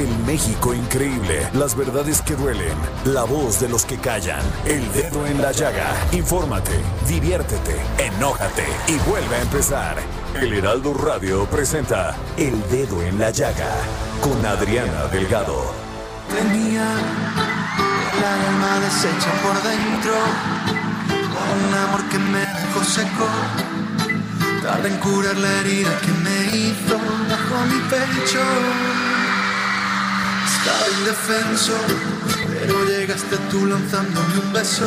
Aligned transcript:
El 0.00 0.18
México 0.24 0.72
increíble, 0.72 1.46
las 1.52 1.76
verdades 1.76 2.22
que 2.22 2.34
duelen, 2.34 2.74
la 3.04 3.24
voz 3.24 3.60
de 3.60 3.68
los 3.68 3.84
que 3.84 3.98
callan, 3.98 4.40
el 4.64 4.90
dedo 4.94 5.26
en 5.26 5.42
la 5.42 5.52
llaga. 5.52 5.94
Infórmate, 6.12 6.72
diviértete, 7.06 7.76
enójate 7.98 8.64
y 8.88 8.96
vuelve 9.10 9.36
a 9.36 9.42
empezar. 9.42 9.98
El 10.40 10.54
Heraldo 10.54 10.94
Radio 10.94 11.44
presenta 11.50 12.16
El 12.38 12.58
Dedo 12.70 13.02
en 13.02 13.18
la 13.18 13.28
Llaga 13.28 13.74
con 14.22 14.42
Adriana 14.46 15.04
Delgado. 15.12 15.70
Tenía 16.34 16.86
la 18.22 18.48
alma 18.48 18.80
deshecha 18.80 19.32
por 19.42 19.62
dentro, 19.62 20.14
un 21.68 21.74
amor 21.74 22.08
que 22.08 22.18
me 22.18 22.38
dejó 22.38 22.84
seco. 22.84 23.28
Tarde 24.62 24.88
en 24.88 24.96
curar 24.96 25.36
la 25.36 25.60
herida 25.60 25.90
que 26.00 26.12
me 26.24 26.56
hizo 26.56 26.96
bajo 26.96 27.66
mi 27.66 27.80
pecho. 27.90 29.09
Estaba 30.60 30.90
indefenso, 30.90 31.72
pero 32.60 32.84
llegaste 32.84 33.34
tú 33.50 33.64
lanzándome 33.64 34.40
un 34.40 34.52
beso. 34.52 34.86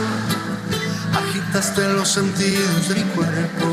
Agitaste 1.16 1.82
los 1.94 2.10
sentidos 2.10 2.90
de 2.90 2.96
mi 2.96 3.04
cuerpo. 3.16 3.66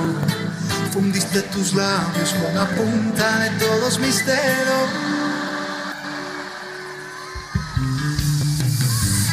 Fundiste 0.94 1.42
tus 1.42 1.74
labios 1.74 2.32
con 2.40 2.54
la 2.54 2.66
punta 2.68 3.40
de 3.40 3.50
todos 3.62 3.98
mis 3.98 4.24
dedos. 4.24 4.88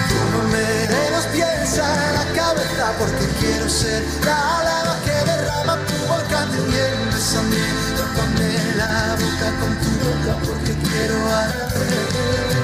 Tómame 0.09 0.67
de 0.93 1.11
los 1.11 1.25
pies 1.27 1.79
a 1.79 2.11
la 2.17 2.25
cabeza 2.35 2.93
porque 2.99 3.27
quiero 3.39 3.69
ser 3.69 4.03
la 4.25 4.63
lava 4.65 4.97
que 5.05 5.31
derrama 5.31 5.77
tu 5.85 5.95
volcán 6.05 6.51
de 6.51 6.59
miel. 6.67 6.93
Bésame, 7.13 7.63
tópame 7.95 8.75
la 8.75 9.15
boca 9.15 9.49
con 9.61 9.73
tu 9.79 9.91
boca 10.03 10.37
porque 10.45 10.73
quiero 10.89 11.33
arder. 11.33 12.56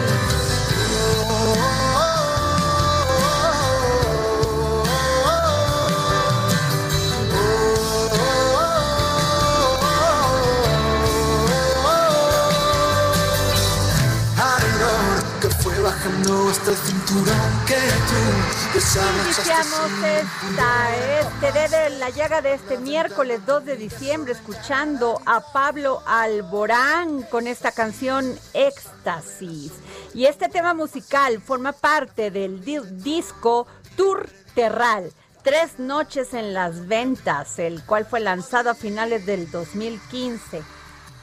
Iniciamos 19.25 19.91
esta, 20.05 21.19
este 21.19 21.51
dedo 21.51 21.77
en 21.87 21.99
la 21.99 22.09
llaga 22.09 22.41
de 22.41 22.53
este 22.53 22.77
miércoles 22.77 23.41
2 23.45 23.65
de 23.65 23.75
diciembre 23.75 24.31
escuchando 24.33 25.21
a 25.25 25.41
Pablo 25.51 26.01
Alborán 26.05 27.23
con 27.23 27.47
esta 27.47 27.71
canción 27.71 28.37
Éxtasis. 28.53 29.71
Y 30.13 30.25
este 30.25 30.47
tema 30.49 30.73
musical 30.73 31.41
forma 31.41 31.71
parte 31.73 32.31
del 32.31 32.63
di- 32.63 32.79
disco 32.91 33.67
Tour 33.97 34.29
Terral. 34.55 35.11
Tres 35.43 35.77
noches 35.77 36.33
en 36.33 36.53
las 36.53 36.87
ventas, 36.87 37.59
el 37.59 37.83
cual 37.83 38.05
fue 38.05 38.21
lanzado 38.21 38.69
a 38.69 38.75
finales 38.75 39.25
del 39.25 39.51
2015. 39.51 40.61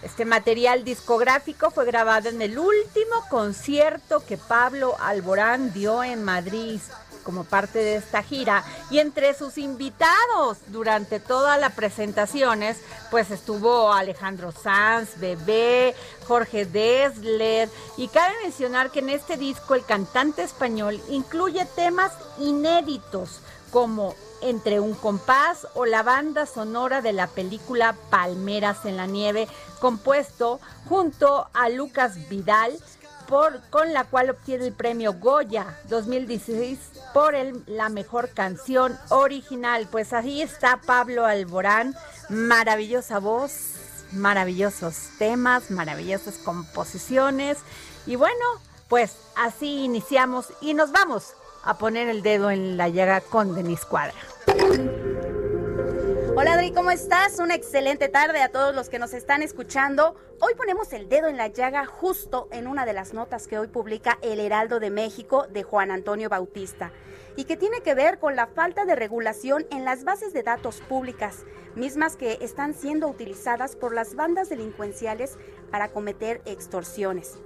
Este 0.03 0.25
material 0.25 0.83
discográfico 0.83 1.71
fue 1.71 1.85
grabado 1.85 2.31
en 2.31 2.41
el 2.41 2.59
último 2.59 3.25
concierto 3.29 4.25
que 4.27 4.39
Pablo 4.39 4.97
Alborán 4.99 5.73
dio 5.75 6.03
en 6.03 6.25
Madrid 6.25 6.81
como 7.23 7.45
parte 7.45 7.79
de 7.79 7.97
esta 7.97 8.23
gira. 8.23 8.65
Y 8.91 8.99
entre 8.99 9.35
sus 9.35 9.59
invitados 9.59 10.59
durante 10.69 11.21
todas 11.21 11.61
las 11.61 11.73
presentaciones 11.75 12.79
pues 13.11 13.31
estuvo 13.31 13.93
Alejandro 13.93 14.53
Sanz, 14.53 15.19
Bebé, 15.19 15.95
Jorge 16.27 16.65
Dessler. 16.65 17.69
Y 17.99 18.09
cabe 18.09 18.35
mencionar 18.43 18.91
que 18.91 19.01
en 19.01 19.11
este 19.11 19.37
disco 19.37 19.75
el 19.75 19.85
cantante 19.85 20.43
español 20.43 21.01
incluye 21.11 21.67
temas 21.77 22.13
inéditos 22.39 23.41
como 23.71 24.15
entre 24.43 24.81
un 24.81 24.95
compás 24.95 25.67
o 25.75 25.85
la 25.87 26.03
banda 26.03 26.47
sonora 26.47 27.01
de 27.03 27.13
la 27.13 27.27
película 27.27 27.95
Palmeras 28.11 28.85
en 28.85 28.97
la 28.97 29.07
Nieve, 29.07 29.49
compuesto 29.81 30.61
junto 30.89 31.49
a 31.53 31.69
Lucas 31.69 32.29
Vidal, 32.29 32.79
por, 33.29 33.61
con 33.71 33.93
la 33.93 34.03
cual 34.05 34.31
obtiene 34.31 34.67
el 34.67 34.73
premio 34.73 35.13
Goya 35.13 35.79
2016 35.89 36.79
por 37.15 37.35
el- 37.37 37.63
la 37.67 37.89
mejor 37.89 38.31
canción 38.31 38.99
original. 39.11 39.87
Pues 39.91 40.13
ahí 40.13 40.43
está 40.43 40.81
Pablo 40.85 41.27
Alborán, 41.27 41.95
maravillosa 42.29 43.21
voz, 43.21 43.53
maravillosos 44.13 44.97
temas, 45.19 45.71
maravillosas 45.71 46.39
composiciones. 46.39 47.59
Y 48.07 48.17
bueno, 48.17 48.45
pues 48.89 49.13
así 49.37 49.85
iniciamos 49.85 50.47
y 50.61 50.75
nos 50.75 50.91
vamos 50.91 51.35
a 51.63 51.79
poner 51.79 52.09
el 52.09 52.23
dedo 52.23 52.51
en 52.51 52.77
la 52.77 52.89
llaga 52.89 53.21
con 53.21 53.55
Denis 53.55 53.85
Cuadra. 53.85 54.15
Hola 56.37 56.55
Adri, 56.55 56.73
¿cómo 56.73 56.91
estás? 56.91 57.39
Una 57.39 57.55
excelente 57.55 58.09
tarde 58.09 58.41
a 58.41 58.51
todos 58.51 58.75
los 58.75 58.89
que 58.89 58.99
nos 58.99 59.13
están 59.13 59.43
escuchando. 59.43 60.15
Hoy 60.41 60.55
ponemos 60.55 60.93
el 60.93 61.09
dedo 61.09 61.29
en 61.29 61.37
la 61.37 61.49
llaga 61.49 61.85
justo 61.85 62.49
en 62.51 62.67
una 62.67 62.87
de 62.87 62.95
las 62.95 63.13
notas 63.13 63.47
que 63.47 63.59
hoy 63.59 63.67
publica 63.67 64.19
El 64.23 64.41
Heraldo 64.41 64.81
de 64.81 64.89
México 64.89 65.47
de 65.51 65.65
Juan 65.65 65.91
Antonio 65.91 66.31
Bautista 66.31 66.93
y 67.37 67.45
que 67.45 67.57
tiene 67.57 67.83
que 67.83 67.95
ver 67.95 68.19
con 68.19 68.37
la 68.37 68.47
falta 68.47 68.85
de 68.85 68.97
regulación 68.97 69.67
en 69.71 69.85
las 69.85 70.05
bases 70.05 70.33
de 70.33 70.43
datos 70.43 70.81
públicas, 70.89 71.45
mismas 71.75 72.17
que 72.17 72.39
están 72.41 72.75
siendo 72.75 73.09
utilizadas 73.09 73.77
por 73.77 73.95
las 73.95 74.15
bandas 74.15 74.49
delincuenciales 74.49 75.37
para 75.71 75.89
cometer 75.89 76.41
extorsiones. 76.47 77.39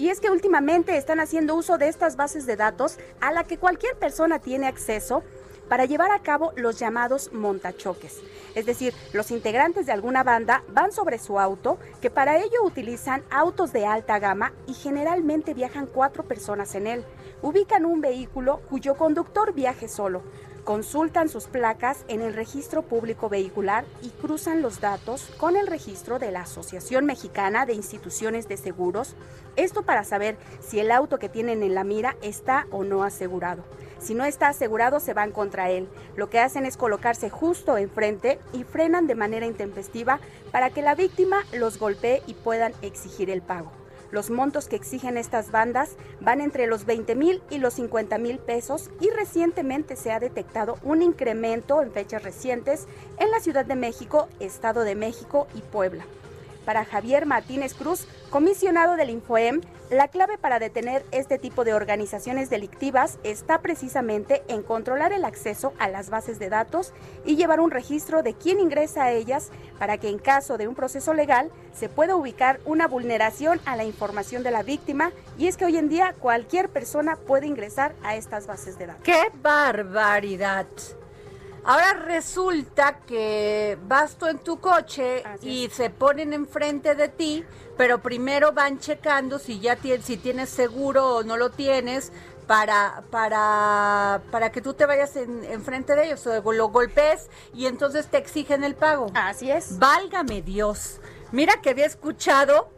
Y 0.00 0.08
es 0.08 0.18
que 0.18 0.30
últimamente 0.30 0.96
están 0.96 1.20
haciendo 1.20 1.54
uso 1.54 1.76
de 1.76 1.88
estas 1.88 2.16
bases 2.16 2.46
de 2.46 2.56
datos 2.56 2.96
a 3.20 3.32
la 3.32 3.44
que 3.44 3.58
cualquier 3.58 3.98
persona 3.98 4.38
tiene 4.38 4.66
acceso 4.66 5.22
para 5.68 5.84
llevar 5.84 6.10
a 6.10 6.22
cabo 6.22 6.54
los 6.56 6.78
llamados 6.78 7.30
montachoques. 7.34 8.18
Es 8.54 8.64
decir, 8.64 8.94
los 9.12 9.30
integrantes 9.30 9.84
de 9.84 9.92
alguna 9.92 10.24
banda 10.24 10.64
van 10.68 10.90
sobre 10.90 11.18
su 11.18 11.38
auto, 11.38 11.78
que 12.00 12.08
para 12.08 12.38
ello 12.38 12.64
utilizan 12.64 13.22
autos 13.30 13.74
de 13.74 13.84
alta 13.84 14.18
gama 14.18 14.54
y 14.66 14.72
generalmente 14.72 15.52
viajan 15.52 15.84
cuatro 15.84 16.22
personas 16.22 16.74
en 16.76 16.86
él. 16.86 17.04
Ubican 17.42 17.84
un 17.84 18.00
vehículo 18.00 18.62
cuyo 18.70 18.94
conductor 18.94 19.52
viaje 19.52 19.86
solo, 19.86 20.22
consultan 20.64 21.28
sus 21.28 21.46
placas 21.46 22.04
en 22.08 22.20
el 22.20 22.34
registro 22.34 22.82
público 22.82 23.28
vehicular 23.28 23.84
y 24.02 24.10
cruzan 24.10 24.62
los 24.62 24.80
datos 24.80 25.30
con 25.38 25.56
el 25.56 25.66
registro 25.66 26.18
de 26.18 26.30
la 26.30 26.42
Asociación 26.42 27.06
Mexicana 27.06 27.66
de 27.66 27.74
Instituciones 27.74 28.48
de 28.48 28.56
Seguros, 28.56 29.16
esto 29.56 29.82
para 29.82 30.04
saber 30.04 30.36
si 30.60 30.80
el 30.80 30.90
auto 30.90 31.18
que 31.18 31.28
tienen 31.28 31.62
en 31.62 31.74
la 31.74 31.84
mira 31.84 32.16
está 32.22 32.66
o 32.70 32.84
no 32.84 33.02
asegurado. 33.02 33.64
Si 33.98 34.14
no 34.14 34.24
está 34.24 34.48
asegurado, 34.48 34.98
se 34.98 35.12
van 35.12 35.30
contra 35.30 35.70
él. 35.70 35.88
Lo 36.16 36.30
que 36.30 36.40
hacen 36.40 36.64
es 36.64 36.76
colocarse 36.76 37.28
justo 37.28 37.76
enfrente 37.76 38.38
y 38.52 38.64
frenan 38.64 39.06
de 39.06 39.14
manera 39.14 39.46
intempestiva 39.46 40.20
para 40.50 40.70
que 40.70 40.82
la 40.82 40.94
víctima 40.94 41.44
los 41.52 41.78
golpee 41.78 42.22
y 42.26 42.34
puedan 42.34 42.72
exigir 42.80 43.28
el 43.28 43.42
pago. 43.42 43.79
Los 44.10 44.30
montos 44.30 44.66
que 44.66 44.76
exigen 44.76 45.16
estas 45.16 45.50
bandas 45.50 45.90
van 46.20 46.40
entre 46.40 46.66
los 46.66 46.84
20 46.84 47.14
mil 47.14 47.42
y 47.50 47.58
los 47.58 47.74
50 47.74 48.18
mil 48.18 48.38
pesos 48.38 48.90
y 49.00 49.10
recientemente 49.10 49.96
se 49.96 50.10
ha 50.10 50.18
detectado 50.18 50.78
un 50.82 51.02
incremento 51.02 51.82
en 51.82 51.92
fechas 51.92 52.22
recientes 52.22 52.86
en 53.18 53.30
la 53.30 53.40
Ciudad 53.40 53.64
de 53.64 53.76
México, 53.76 54.28
Estado 54.40 54.82
de 54.82 54.96
México 54.96 55.46
y 55.54 55.60
Puebla. 55.60 56.04
Para 56.64 56.84
Javier 56.84 57.26
Martínez 57.26 57.74
Cruz, 57.74 58.06
comisionado 58.30 58.96
del 58.96 59.10
Infoem, 59.10 59.60
la 59.90 60.06
clave 60.06 60.38
para 60.38 60.60
detener 60.60 61.04
este 61.10 61.36
tipo 61.36 61.64
de 61.64 61.74
organizaciones 61.74 62.48
delictivas 62.48 63.18
está 63.24 63.60
precisamente 63.60 64.42
en 64.46 64.62
controlar 64.62 65.12
el 65.12 65.24
acceso 65.24 65.72
a 65.80 65.88
las 65.88 66.10
bases 66.10 66.38
de 66.38 66.48
datos 66.48 66.92
y 67.24 67.34
llevar 67.34 67.58
un 67.58 67.72
registro 67.72 68.22
de 68.22 68.34
quién 68.34 68.60
ingresa 68.60 69.04
a 69.04 69.12
ellas 69.12 69.50
para 69.80 69.98
que 69.98 70.08
en 70.08 70.18
caso 70.18 70.58
de 70.58 70.68
un 70.68 70.76
proceso 70.76 71.12
legal 71.12 71.50
se 71.74 71.88
pueda 71.88 72.14
ubicar 72.14 72.60
una 72.66 72.86
vulneración 72.86 73.60
a 73.64 73.74
la 73.74 73.84
información 73.84 74.44
de 74.44 74.52
la 74.52 74.62
víctima 74.62 75.10
y 75.36 75.48
es 75.48 75.56
que 75.56 75.64
hoy 75.64 75.76
en 75.76 75.88
día 75.88 76.14
cualquier 76.20 76.68
persona 76.68 77.16
puede 77.16 77.48
ingresar 77.48 77.96
a 78.04 78.14
estas 78.14 78.46
bases 78.46 78.78
de 78.78 78.86
datos. 78.86 79.02
¡Qué 79.02 79.32
barbaridad! 79.42 80.66
Ahora 81.64 81.92
resulta 81.92 83.00
que 83.00 83.78
vas 83.86 84.16
tú 84.16 84.26
en 84.26 84.38
tu 84.38 84.60
coche 84.60 85.22
y 85.42 85.68
se 85.70 85.90
ponen 85.90 86.32
enfrente 86.32 86.94
de 86.94 87.08
ti, 87.08 87.44
pero 87.76 88.00
primero 88.00 88.52
van 88.52 88.78
checando 88.78 89.38
si 89.38 89.60
ya 89.60 89.76
tienes, 89.76 90.06
si 90.06 90.16
tienes 90.16 90.48
seguro 90.48 91.16
o 91.16 91.22
no 91.22 91.36
lo 91.36 91.50
tienes 91.50 92.12
para, 92.46 93.04
para, 93.10 94.22
para 94.30 94.50
que 94.50 94.60
tú 94.60 94.74
te 94.74 94.86
vayas 94.86 95.14
en, 95.16 95.44
enfrente 95.44 95.94
de 95.94 96.06
ellos 96.06 96.26
o 96.26 96.52
lo 96.52 96.68
golpes 96.68 97.28
y 97.54 97.66
entonces 97.66 98.08
te 98.08 98.18
exigen 98.18 98.64
el 98.64 98.74
pago. 98.74 99.06
Así 99.14 99.50
es. 99.50 99.78
Válgame 99.78 100.42
Dios. 100.42 101.00
Mira 101.30 101.60
que 101.62 101.70
había 101.70 101.86
escuchado 101.86 102.70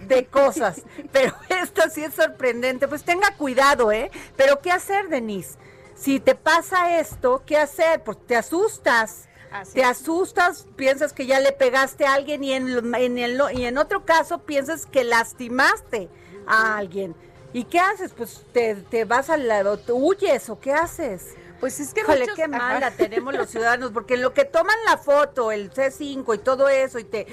de 0.00 0.26
cosas, 0.26 0.82
pero 1.12 1.34
esto 1.48 1.82
sí 1.92 2.02
es 2.02 2.14
sorprendente. 2.14 2.88
Pues 2.88 3.04
tenga 3.04 3.36
cuidado, 3.36 3.92
¿eh? 3.92 4.10
Pero 4.36 4.60
¿qué 4.60 4.72
hacer, 4.72 5.08
Denise? 5.08 5.58
Si 6.00 6.18
te 6.18 6.34
pasa 6.34 6.98
esto, 6.98 7.42
¿qué 7.44 7.58
hacer? 7.58 8.02
Pues 8.02 8.18
te 8.26 8.34
asustas. 8.34 9.28
te 9.74 9.84
asustas, 9.84 10.66
piensas 10.76 11.12
que 11.12 11.26
ya 11.26 11.40
le 11.40 11.52
pegaste 11.52 12.06
a 12.06 12.14
alguien 12.14 12.42
y 12.42 12.52
en, 12.52 12.94
en 12.94 13.18
el, 13.18 13.40
y 13.52 13.64
en 13.64 13.76
otro 13.78 14.04
caso 14.04 14.38
piensas 14.38 14.86
que 14.86 15.04
lastimaste 15.04 16.08
a 16.46 16.78
alguien. 16.78 17.14
¿Y 17.52 17.64
qué 17.64 17.80
haces? 17.80 18.12
Pues 18.16 18.46
te, 18.52 18.76
te 18.76 19.04
vas 19.04 19.28
al 19.28 19.46
lado, 19.48 19.76
te 19.78 19.92
huyes 19.92 20.48
o 20.48 20.58
qué 20.58 20.72
haces. 20.72 21.34
Pues 21.58 21.78
es 21.80 21.92
que 21.92 22.00
Híjole, 22.00 22.26
qué 22.34 22.48
mala 22.48 22.92
tenemos 22.92 23.34
los 23.34 23.50
ciudadanos, 23.50 23.90
porque 23.90 24.14
en 24.14 24.22
lo 24.22 24.32
que 24.32 24.46
toman 24.46 24.76
la 24.86 24.96
foto, 24.96 25.52
el 25.52 25.70
C5 25.70 26.34
y 26.34 26.38
todo 26.38 26.68
eso, 26.70 26.98
y 26.98 27.04
te 27.04 27.26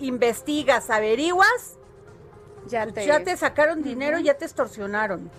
investigas, 0.00 0.90
averiguas, 0.90 1.76
ya 2.66 2.82
pues 2.84 2.94
te, 2.94 3.06
ya 3.06 3.22
te 3.22 3.36
sacaron 3.36 3.82
dinero, 3.82 4.18
ya 4.18 4.34
te 4.34 4.46
extorsionaron. 4.46 5.30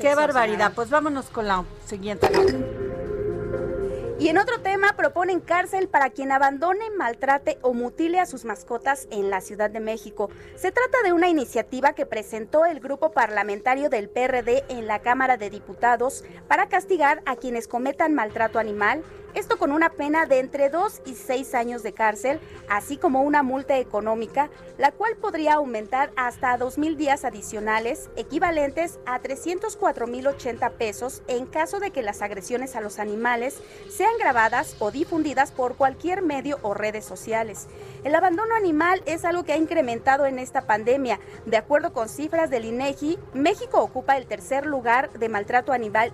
Qué 0.00 0.14
barbaridad. 0.14 0.72
Pues 0.74 0.90
vámonos 0.90 1.26
con 1.26 1.46
la 1.46 1.64
siguiente. 1.86 2.28
Y 4.20 4.26
en 4.26 4.38
otro 4.38 4.60
tema, 4.60 4.94
proponen 4.96 5.38
cárcel 5.38 5.88
para 5.88 6.10
quien 6.10 6.32
abandone, 6.32 6.90
maltrate 6.90 7.56
o 7.62 7.72
mutile 7.72 8.18
a 8.18 8.26
sus 8.26 8.44
mascotas 8.44 9.06
en 9.12 9.30
la 9.30 9.40
Ciudad 9.40 9.70
de 9.70 9.78
México. 9.78 10.28
Se 10.56 10.72
trata 10.72 11.02
de 11.04 11.12
una 11.12 11.28
iniciativa 11.28 11.92
que 11.92 12.04
presentó 12.04 12.66
el 12.66 12.80
grupo 12.80 13.12
parlamentario 13.12 13.90
del 13.90 14.08
PRD 14.08 14.64
en 14.68 14.88
la 14.88 14.98
Cámara 14.98 15.36
de 15.36 15.50
Diputados 15.50 16.24
para 16.48 16.68
castigar 16.68 17.22
a 17.26 17.36
quienes 17.36 17.68
cometan 17.68 18.12
maltrato 18.12 18.58
animal, 18.58 19.04
esto 19.34 19.58
con 19.58 19.72
una 19.72 19.90
pena 19.90 20.26
de 20.26 20.38
entre 20.38 20.70
2 20.70 21.02
y 21.06 21.14
6 21.14 21.54
años 21.54 21.82
de 21.82 21.92
cárcel, 21.92 22.40
así 22.68 22.96
como 22.96 23.22
una 23.22 23.42
multa 23.42 23.78
económica, 23.78 24.50
la 24.78 24.92
cual 24.92 25.16
podría 25.16 25.54
aumentar 25.54 26.10
hasta 26.16 26.56
2 26.56 26.78
mil 26.78 26.96
días 26.96 27.24
adicionales, 27.24 28.10
equivalentes 28.16 28.98
a 29.06 29.20
304.080 29.20 30.72
pesos 30.72 31.22
en 31.28 31.46
caso 31.46 31.80
de 31.80 31.90
que 31.90 32.02
las 32.02 32.22
agresiones 32.22 32.74
a 32.76 32.80
los 32.80 32.98
animales 32.98 33.60
sean 33.90 34.16
grabadas 34.18 34.76
o 34.78 34.90
difundidas 34.90 35.52
por 35.52 35.76
cualquier 35.76 36.22
medio 36.22 36.58
o 36.62 36.74
redes 36.74 37.04
sociales. 37.04 37.66
El 38.04 38.14
abandono 38.14 38.54
animal 38.54 39.02
es 39.06 39.24
algo 39.24 39.44
que 39.44 39.52
ha 39.52 39.56
incrementado 39.56 40.26
en 40.26 40.38
esta 40.38 40.62
pandemia. 40.62 41.20
De 41.46 41.56
acuerdo 41.56 41.92
con 41.92 42.08
cifras 42.08 42.50
del 42.50 42.64
INEGI, 42.64 43.18
México 43.34 43.80
ocupa 43.80 44.16
el 44.16 44.26
tercer 44.26 44.66
lugar 44.66 45.10
de 45.12 45.28
maltrato 45.28 45.72
animal 45.72 46.12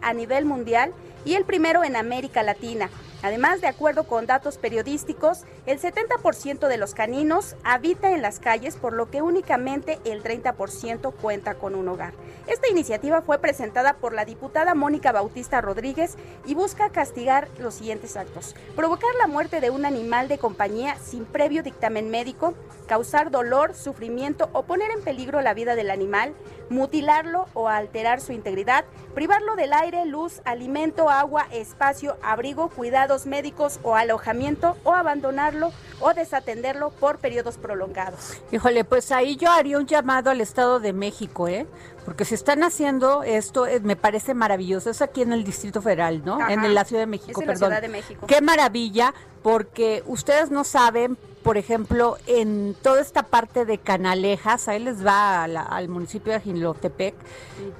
a 0.00 0.12
nivel 0.14 0.44
mundial 0.44 0.92
y 1.26 1.34
el 1.34 1.44
primero 1.44 1.84
en 1.84 1.96
América 1.96 2.42
Latina. 2.42 2.88
Además, 3.22 3.60
de 3.60 3.66
acuerdo 3.66 4.04
con 4.04 4.26
datos 4.26 4.56
periodísticos, 4.56 5.44
el 5.66 5.80
70% 5.80 6.68
de 6.68 6.76
los 6.76 6.94
caninos 6.94 7.56
habita 7.64 8.12
en 8.12 8.22
las 8.22 8.38
calles, 8.38 8.76
por 8.76 8.92
lo 8.92 9.10
que 9.10 9.20
únicamente 9.20 9.98
el 10.04 10.22
30% 10.22 11.12
cuenta 11.14 11.54
con 11.54 11.74
un 11.74 11.88
hogar. 11.88 12.12
Esta 12.46 12.68
iniciativa 12.68 13.22
fue 13.22 13.40
presentada 13.40 13.94
por 13.94 14.12
la 14.12 14.24
diputada 14.24 14.74
Mónica 14.74 15.10
Bautista 15.10 15.60
Rodríguez 15.60 16.16
y 16.46 16.54
busca 16.54 16.90
castigar 16.90 17.48
los 17.58 17.74
siguientes 17.74 18.16
actos. 18.16 18.54
Provocar 18.76 19.10
la 19.18 19.26
muerte 19.26 19.60
de 19.60 19.70
un 19.70 19.84
animal 19.84 20.28
de 20.28 20.38
compañía 20.38 20.96
sin 21.02 21.24
previo 21.24 21.64
dictamen 21.64 22.10
médico, 22.10 22.54
causar 22.86 23.32
dolor, 23.32 23.74
sufrimiento 23.74 24.48
o 24.52 24.62
poner 24.62 24.92
en 24.92 25.02
peligro 25.02 25.40
la 25.40 25.54
vida 25.54 25.74
del 25.74 25.90
animal, 25.90 26.34
mutilarlo 26.68 27.46
o 27.54 27.68
alterar 27.68 28.20
su 28.20 28.32
integridad, 28.32 28.84
privarlo 29.14 29.56
del 29.56 29.72
aire, 29.72 30.04
luz, 30.06 30.40
alimento, 30.44 31.10
agua, 31.10 31.46
espacio, 31.50 32.16
abrigo, 32.22 32.68
cuidados 32.68 33.26
médicos 33.26 33.80
o 33.82 33.94
alojamiento 33.94 34.76
o 34.84 34.92
abandonarlo 34.92 35.72
o 36.00 36.14
desatenderlo 36.14 36.90
por 36.90 37.18
periodos 37.18 37.56
prolongados. 37.56 38.40
Híjole, 38.52 38.84
pues 38.84 39.12
ahí 39.12 39.36
yo 39.36 39.50
haría 39.50 39.78
un 39.78 39.86
llamado 39.86 40.30
al 40.30 40.40
Estado 40.40 40.80
de 40.80 40.92
México, 40.92 41.48
¿eh? 41.48 41.66
Porque 42.06 42.24
se 42.24 42.36
están 42.36 42.62
haciendo 42.62 43.24
esto, 43.24 43.66
eh, 43.66 43.80
me 43.80 43.96
parece 43.96 44.32
maravilloso. 44.32 44.88
Es 44.88 45.02
aquí 45.02 45.22
en 45.22 45.32
el 45.32 45.44
Distrito 45.44 45.82
Federal, 45.82 46.22
¿no? 46.24 46.38
en 46.48 46.72
la 46.72 46.84
Ciudad 46.84 47.02
de 47.02 47.06
México, 47.06 47.40
en 47.42 47.48
perdón. 47.48 47.70
La 47.70 47.76
Ciudad 47.76 47.82
de 47.82 47.88
México. 47.88 48.26
Qué 48.26 48.40
maravilla, 48.40 49.12
porque 49.42 50.02
ustedes 50.06 50.50
no 50.50 50.62
saben, 50.64 51.18
por 51.42 51.58
ejemplo, 51.58 52.16
en 52.26 52.76
toda 52.80 53.00
esta 53.00 53.24
parte 53.24 53.64
de 53.64 53.78
Canalejas, 53.78 54.68
ahí 54.68 54.78
les 54.78 55.04
va 55.04 55.44
al 55.44 55.88
municipio 55.88 56.32
de 56.32 56.40
Jinlotepec, 56.40 57.14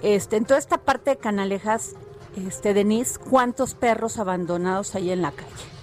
este, 0.02 0.37
en 0.37 0.44
toda 0.44 0.58
esta 0.58 0.78
parte 0.78 1.11
de 1.11 1.17
Canalejas, 1.17 1.94
este, 2.37 2.75
Denise, 2.75 3.19
cuántos 3.19 3.75
perros 3.75 4.19
abandonados 4.19 4.94
hay 4.96 5.12
en 5.12 5.23
la 5.23 5.31
calle 5.31 5.76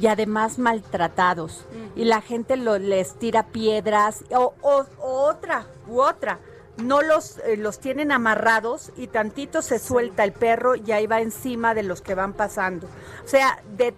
y 0.00 0.06
además 0.08 0.58
maltratados 0.58 1.64
y 1.94 2.04
la 2.04 2.20
gente 2.20 2.56
lo, 2.56 2.78
les 2.78 3.14
tira 3.14 3.46
piedras 3.46 4.24
o, 4.30 4.54
otra 4.98 5.66
u 5.86 6.00
otra 6.00 6.40
no 6.76 7.02
los, 7.02 7.38
eh, 7.38 7.56
los 7.56 7.78
tienen 7.78 8.12
amarrados 8.12 8.92
y 8.96 9.06
tantito 9.06 9.62
se 9.62 9.78
suelta 9.78 10.24
el 10.24 10.32
perro 10.32 10.74
y 10.74 10.92
ahí 10.92 11.06
va 11.06 11.20
encima 11.20 11.74
de 11.74 11.82
los 11.82 12.02
que 12.02 12.14
van 12.14 12.32
pasando. 12.32 12.88
O 13.24 13.28
sea, 13.28 13.62
de, 13.76 13.94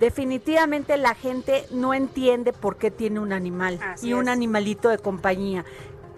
definitivamente 0.00 0.96
la 0.96 1.14
gente 1.14 1.66
no 1.70 1.94
entiende 1.94 2.52
por 2.52 2.76
qué 2.76 2.90
tiene 2.90 3.20
un 3.20 3.32
animal 3.32 3.78
y 4.02 4.12
un 4.12 4.28
animalito 4.28 4.88
de 4.88 4.98
compañía 4.98 5.64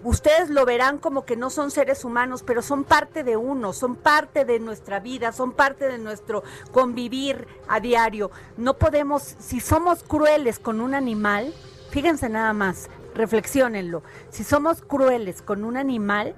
ustedes 0.03 0.49
lo 0.49 0.65
verán 0.65 0.97
como 0.97 1.25
que 1.25 1.35
no 1.35 1.49
son 1.49 1.71
seres 1.71 2.05
humanos, 2.05 2.43
pero 2.45 2.61
son 2.61 2.83
parte 2.83 3.23
de 3.23 3.37
uno, 3.37 3.73
son 3.73 3.95
parte 3.95 4.45
de 4.45 4.59
nuestra 4.59 4.99
vida, 4.99 5.31
son 5.31 5.51
parte 5.51 5.87
de 5.87 5.97
nuestro 5.97 6.43
convivir 6.71 7.47
a 7.67 7.79
diario. 7.79 8.31
No 8.57 8.75
podemos, 8.75 9.35
si 9.39 9.59
somos 9.59 10.03
crueles 10.03 10.59
con 10.59 10.81
un 10.81 10.93
animal, 10.93 11.53
fíjense 11.89 12.29
nada 12.29 12.53
más, 12.53 12.89
reflexionenlo, 13.15 14.03
si 14.29 14.43
somos 14.43 14.81
crueles 14.81 15.41
con 15.41 15.63
un 15.63 15.77
animal, 15.77 16.35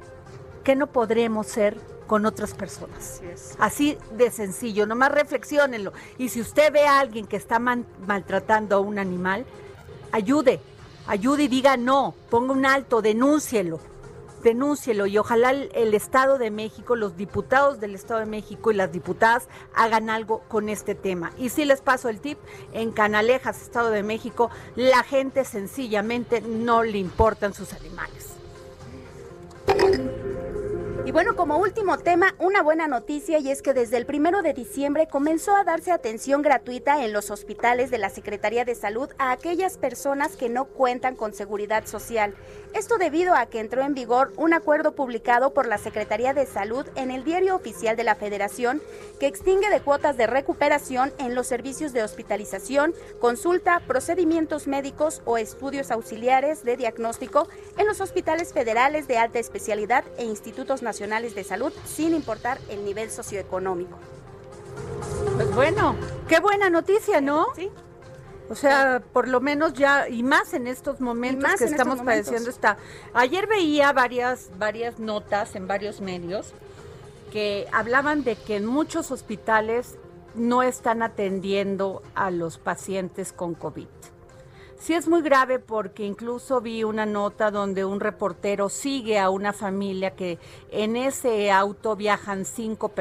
¿qué 0.63 0.75
no 0.75 0.87
podremos 0.87 1.47
ser 1.47 1.77
con 2.11 2.25
otras 2.25 2.53
personas. 2.53 3.21
Así, 3.57 3.97
de 4.17 4.31
sencillo, 4.31 4.85
nomás 4.85 5.13
reflexionenlo. 5.13 5.93
Y 6.17 6.27
si 6.27 6.41
usted 6.41 6.69
ve 6.69 6.85
a 6.85 6.99
alguien 6.99 7.25
que 7.25 7.37
está 7.37 7.57
maltratando 7.57 8.75
a 8.75 8.79
un 8.81 8.99
animal, 8.99 9.45
ayude, 10.11 10.59
ayude 11.07 11.43
y 11.43 11.47
diga 11.47 11.77
no, 11.77 12.13
ponga 12.29 12.51
un 12.51 12.65
alto, 12.65 13.01
denúncielo, 13.01 13.79
denúncielo 14.41 15.05
y 15.07 15.17
ojalá 15.17 15.51
el, 15.51 15.93
Estado 15.93 16.37
de 16.37 16.51
México, 16.51 16.95
los 16.95 17.17
diputados 17.17 17.79
del 17.79 17.95
Estado 17.95 18.21
de 18.21 18.25
México 18.25 18.71
y 18.71 18.75
las 18.75 18.91
diputadas 18.91 19.47
hagan 19.73 20.09
algo 20.09 20.39
con 20.47 20.69
este 20.69 20.95
tema. 20.95 21.31
Y 21.37 21.49
si 21.49 21.65
les 21.65 21.81
paso 21.81 22.09
el 22.09 22.19
tip, 22.19 22.37
en 22.73 22.91
Canalejas, 22.91 23.61
Estado 23.61 23.89
de 23.91 24.03
México, 24.03 24.49
la 24.75 25.03
gente 25.03 25.45
sencillamente 25.45 26.41
no 26.41 26.83
le 26.83 26.97
importan 26.97 27.53
sus 27.53 27.73
animales. 27.73 28.27
Y 31.03 31.11
bueno, 31.11 31.35
como 31.35 31.57
último 31.57 31.97
tema, 31.97 32.35
una 32.37 32.61
buena 32.61 32.87
noticia 32.87 33.39
y 33.39 33.49
es 33.49 33.63
que 33.63 33.73
desde 33.73 33.97
el 33.97 34.05
primero 34.05 34.43
de 34.43 34.53
diciembre 34.53 35.07
comenzó 35.07 35.55
a 35.55 35.63
darse 35.63 35.91
atención 35.91 36.43
gratuita 36.43 37.03
en 37.03 37.11
los 37.11 37.31
hospitales 37.31 37.89
de 37.89 37.97
la 37.97 38.11
Secretaría 38.11 38.65
de 38.65 38.75
Salud 38.75 39.09
a 39.17 39.31
aquellas 39.31 39.79
personas 39.79 40.35
que 40.35 40.47
no 40.47 40.65
cuentan 40.65 41.15
con 41.15 41.33
seguridad 41.33 41.87
social. 41.87 42.35
Esto 42.75 42.99
debido 42.99 43.33
a 43.33 43.47
que 43.47 43.59
entró 43.59 43.81
en 43.81 43.95
vigor 43.95 44.31
un 44.37 44.53
acuerdo 44.53 44.93
publicado 44.93 45.55
por 45.55 45.67
la 45.67 45.79
Secretaría 45.79 46.35
de 46.35 46.45
Salud 46.45 46.85
en 46.95 47.09
el 47.09 47.23
Diario 47.23 47.55
Oficial 47.55 47.97
de 47.97 48.03
la 48.03 48.15
Federación 48.15 48.79
que 49.19 49.25
extingue 49.25 49.71
de 49.71 49.81
cuotas 49.81 50.17
de 50.17 50.27
recuperación 50.27 51.11
en 51.17 51.33
los 51.33 51.47
servicios 51.47 51.93
de 51.93 52.03
hospitalización, 52.03 52.93
consulta, 53.19 53.81
procedimientos 53.87 54.67
médicos 54.67 55.23
o 55.25 55.39
estudios 55.39 55.89
auxiliares 55.89 56.63
de 56.63 56.77
diagnóstico 56.77 57.47
en 57.77 57.87
los 57.87 58.01
hospitales 58.01 58.53
federales 58.53 59.07
de 59.07 59.17
alta 59.17 59.39
especialidad 59.39 60.03
e 60.19 60.25
institutos 60.25 60.83
nacionales 60.83 60.90
nacionales 60.91 61.35
de 61.35 61.45
salud 61.45 61.71
sin 61.85 62.13
importar 62.13 62.59
el 62.67 62.83
nivel 62.83 63.09
socioeconómico. 63.09 63.97
Pues 65.35 65.55
bueno, 65.55 65.95
qué 66.27 66.41
buena 66.41 66.69
noticia, 66.69 67.21
¿no? 67.21 67.47
Sí. 67.55 67.69
O 68.49 68.55
sea, 68.55 69.01
por 69.13 69.29
lo 69.29 69.39
menos 69.39 69.71
ya, 69.71 70.09
y 70.09 70.21
más 70.21 70.53
en 70.53 70.67
estos 70.67 70.99
momentos 70.99 71.49
que 71.57 71.63
estamos 71.63 72.01
padeciendo 72.01 72.49
esta. 72.49 72.77
Ayer 73.13 73.47
veía 73.47 73.93
varias, 73.93 74.49
varias 74.59 74.99
notas 74.99 75.55
en 75.55 75.67
varios 75.67 76.01
medios 76.01 76.51
que 77.31 77.67
hablaban 77.71 78.25
de 78.25 78.35
que 78.35 78.57
en 78.57 78.65
muchos 78.65 79.11
hospitales 79.11 79.95
no 80.35 80.61
están 80.61 81.01
atendiendo 81.03 82.03
a 82.15 82.29
los 82.31 82.57
pacientes 82.57 83.31
con 83.31 83.53
COVID. 83.53 83.87
Sí 84.81 84.95
es 84.95 85.07
muy 85.07 85.21
grave 85.21 85.59
porque 85.59 86.03
incluso 86.03 86.59
vi 86.59 86.83
una 86.83 87.05
nota 87.05 87.51
donde 87.51 87.85
un 87.85 87.99
reportero 87.99 88.67
sigue 88.67 89.19
a 89.19 89.29
una 89.29 89.53
familia 89.53 90.15
que 90.15 90.39
en 90.71 90.95
ese 90.95 91.51
auto 91.51 91.95
viajan 91.95 92.45
cinco 92.45 92.91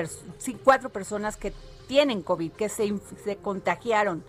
cuatro 0.63 0.91
personas 0.91 1.39
que 1.39 1.55
tienen 1.87 2.21
COVID, 2.21 2.53
que 2.53 2.69
se, 2.69 2.93
se 3.25 3.37
contagiaron 3.37 4.23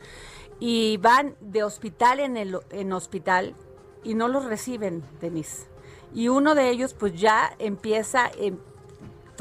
y 0.62 0.96
van 0.98 1.36
de 1.42 1.64
hospital 1.64 2.22
en, 2.22 2.38
el, 2.38 2.58
en 2.70 2.94
hospital 2.94 3.54
y 4.06 4.14
no 4.14 4.30
los 4.30 4.46
reciben, 4.46 5.04
Denise. 5.20 5.68
Y 6.14 6.30
uno 6.30 6.56
de 6.56 6.70
ellos 6.70 6.94
pues 6.94 7.20
ya 7.20 7.54
empieza, 7.60 8.32
em, 8.40 8.60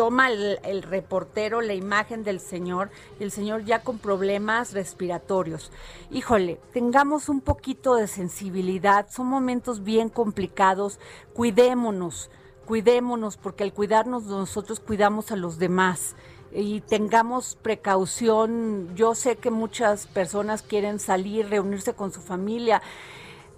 toma 0.01 0.31
el, 0.31 0.83
reportero 0.83 1.61
la 1.61 1.75
imagen 1.75 2.25
del 2.25 2.41
señor 2.41 2.89
y 3.19 3.25
el 3.25 3.31
señor 3.31 3.67
ya 3.67 3.83
con 3.83 3.99
problemas 3.99 4.73
respiratorios. 4.73 5.71
Híjole, 6.11 6.59
tengamos 6.73 7.29
un 7.29 7.43
poquito 7.43 7.97
de 7.97 8.07
sensibilidad, 8.07 9.11
son 9.11 9.27
momentos 9.27 9.85
bien 9.85 10.09
complicados, 10.09 10.99
cuidémonos, 11.35 12.31
cuidémonos, 12.65 13.37
porque 13.37 13.63
al 13.63 13.75
cuidarnos 13.75 14.23
nosotros 14.23 14.81
cuidamos 14.81 15.33
a 15.33 15.37
los 15.37 15.59
demás 15.59 16.17
y 16.51 16.81
tengamos 16.81 17.59
precaución. 17.61 18.89
Yo 18.95 19.15
sé 19.15 19.37
que 19.37 19.51
muchas 19.51 20.07
personas 20.07 20.63
quieren 20.63 20.99
salir, 20.99 21.51
reunirse 21.51 21.93
con 21.93 22.11
su 22.11 22.23
familia 22.23 22.81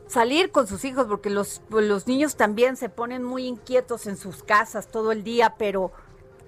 salir 0.09 0.51
con 0.51 0.67
sus 0.67 0.85
hijos, 0.85 1.07
porque 1.07 1.31
los, 1.31 1.63
los 1.71 2.07
niños 2.07 2.37
también 2.37 2.77
se 2.77 2.91
ponen 2.91 3.23
muy 3.23 3.47
inquietos 3.47 4.07
en 4.07 4.19
sus 4.19 4.43
casas 4.43 4.89
todo 4.89 5.11
el 5.11 5.25
día, 5.25 5.55
pero 5.57 5.91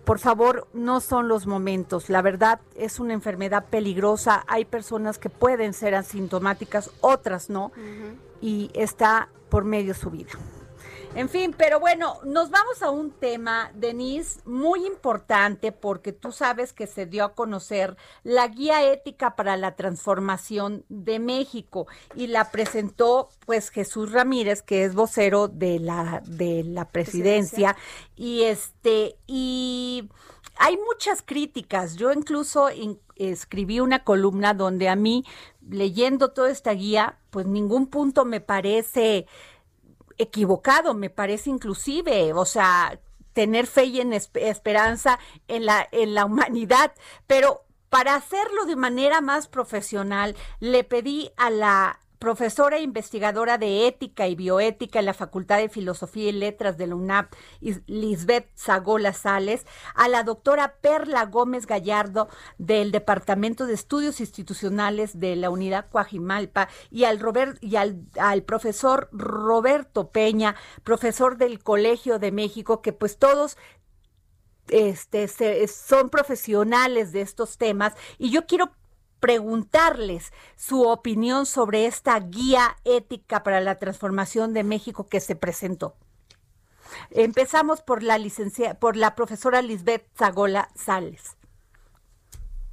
por 0.04 0.18
favor, 0.18 0.68
no 0.72 1.00
son 1.00 1.28
los 1.28 1.46
momentos. 1.46 2.10
La 2.10 2.22
verdad 2.22 2.60
es 2.76 3.00
una 3.00 3.14
enfermedad 3.14 3.66
peligrosa. 3.70 4.44
Hay 4.46 4.64
personas 4.64 5.18
que 5.18 5.30
pueden 5.30 5.72
ser 5.72 5.94
asintomáticas, 5.94 6.90
otras 7.00 7.48
no, 7.48 7.72
y 8.40 8.70
está 8.74 9.28
por 9.48 9.64
medio 9.64 9.94
su 9.94 10.10
vida. 10.10 10.30
En 11.14 11.28
fin, 11.28 11.54
pero 11.56 11.78
bueno, 11.78 12.18
nos 12.24 12.50
vamos 12.50 12.82
a 12.82 12.90
un 12.90 13.12
tema, 13.12 13.70
Denise, 13.74 14.40
muy 14.44 14.84
importante 14.84 15.70
porque 15.70 16.12
tú 16.12 16.32
sabes 16.32 16.72
que 16.72 16.88
se 16.88 17.06
dio 17.06 17.24
a 17.24 17.34
conocer 17.34 17.96
la 18.24 18.48
guía 18.48 18.82
ética 18.90 19.36
para 19.36 19.56
la 19.56 19.76
transformación 19.76 20.84
de 20.88 21.20
México 21.20 21.86
y 22.16 22.26
la 22.26 22.50
presentó 22.50 23.28
pues 23.46 23.70
Jesús 23.70 24.10
Ramírez, 24.10 24.62
que 24.62 24.84
es 24.84 24.94
vocero 24.94 25.46
de 25.46 25.78
la 25.78 26.20
de 26.26 26.64
la 26.64 26.88
presidencia, 26.88 27.76
y 28.16 28.42
este 28.42 29.16
y 29.28 30.10
hay 30.56 30.76
muchas 30.76 31.22
críticas. 31.22 31.96
Yo 31.96 32.12
incluso 32.12 32.68
escribí 33.16 33.80
una 33.80 34.02
columna 34.02 34.54
donde 34.54 34.88
a 34.88 34.96
mí 34.96 35.24
leyendo 35.68 36.32
toda 36.32 36.50
esta 36.50 36.72
guía, 36.72 37.18
pues 37.30 37.46
ningún 37.46 37.86
punto 37.86 38.24
me 38.24 38.40
parece 38.40 39.26
equivocado, 40.18 40.94
me 40.94 41.10
parece 41.10 41.50
inclusive, 41.50 42.32
o 42.32 42.44
sea, 42.44 43.00
tener 43.32 43.66
fe 43.66 43.84
y 43.84 44.00
en 44.00 44.12
esperanza 44.12 45.18
en 45.48 45.66
la, 45.66 45.86
en 45.92 46.14
la 46.14 46.24
humanidad, 46.24 46.92
pero 47.26 47.64
para 47.88 48.16
hacerlo 48.16 48.64
de 48.64 48.76
manera 48.76 49.20
más 49.20 49.46
profesional, 49.46 50.34
le 50.58 50.82
pedí 50.82 51.30
a 51.36 51.50
la 51.50 52.00
profesora 52.18 52.78
e 52.78 52.82
investigadora 52.82 53.58
de 53.58 53.86
ética 53.86 54.26
y 54.28 54.34
bioética 54.34 54.98
en 54.98 55.06
la 55.06 55.14
Facultad 55.14 55.58
de 55.58 55.68
Filosofía 55.68 56.28
y 56.30 56.32
Letras 56.32 56.76
de 56.78 56.86
la 56.86 56.94
UNAP, 56.94 57.32
Lisbeth 57.86 58.48
Zagola 58.56 59.12
Sales, 59.12 59.66
a 59.94 60.08
la 60.08 60.22
doctora 60.22 60.76
Perla 60.80 61.26
Gómez 61.26 61.66
Gallardo 61.66 62.28
del 62.58 62.92
Departamento 62.92 63.66
de 63.66 63.74
Estudios 63.74 64.20
Institucionales 64.20 65.18
de 65.18 65.36
la 65.36 65.50
Unidad 65.50 65.88
Coajimalpa 65.90 66.68
y 66.90 67.04
al, 67.04 67.20
Robert, 67.20 67.58
y 67.60 67.76
al, 67.76 68.42
profesor 68.44 69.08
Roberto 69.12 70.10
Peña, 70.10 70.54
profesor 70.82 71.36
del 71.36 71.62
Colegio 71.62 72.18
de 72.18 72.32
México, 72.32 72.80
que 72.82 72.92
pues 72.92 73.18
todos 73.18 73.56
este, 74.68 75.28
son 75.68 76.10
profesionales 76.10 77.12
de 77.12 77.20
estos 77.20 77.58
temas. 77.58 77.94
Y 78.18 78.30
yo 78.30 78.46
quiero 78.46 78.72
preguntarles 79.24 80.34
su 80.54 80.82
opinión 80.82 81.46
sobre 81.46 81.86
esta 81.86 82.20
guía 82.20 82.76
ética 82.84 83.42
para 83.42 83.62
la 83.62 83.76
transformación 83.76 84.52
de 84.52 84.64
México 84.64 85.06
que 85.06 85.18
se 85.18 85.34
presentó. 85.34 85.96
Empezamos 87.08 87.80
por 87.80 88.02
la 88.02 88.18
licencia, 88.18 88.78
por 88.78 88.96
la 88.98 89.14
profesora 89.14 89.62
Lisbeth 89.62 90.06
Zagola 90.14 90.68
Sales. 90.74 91.38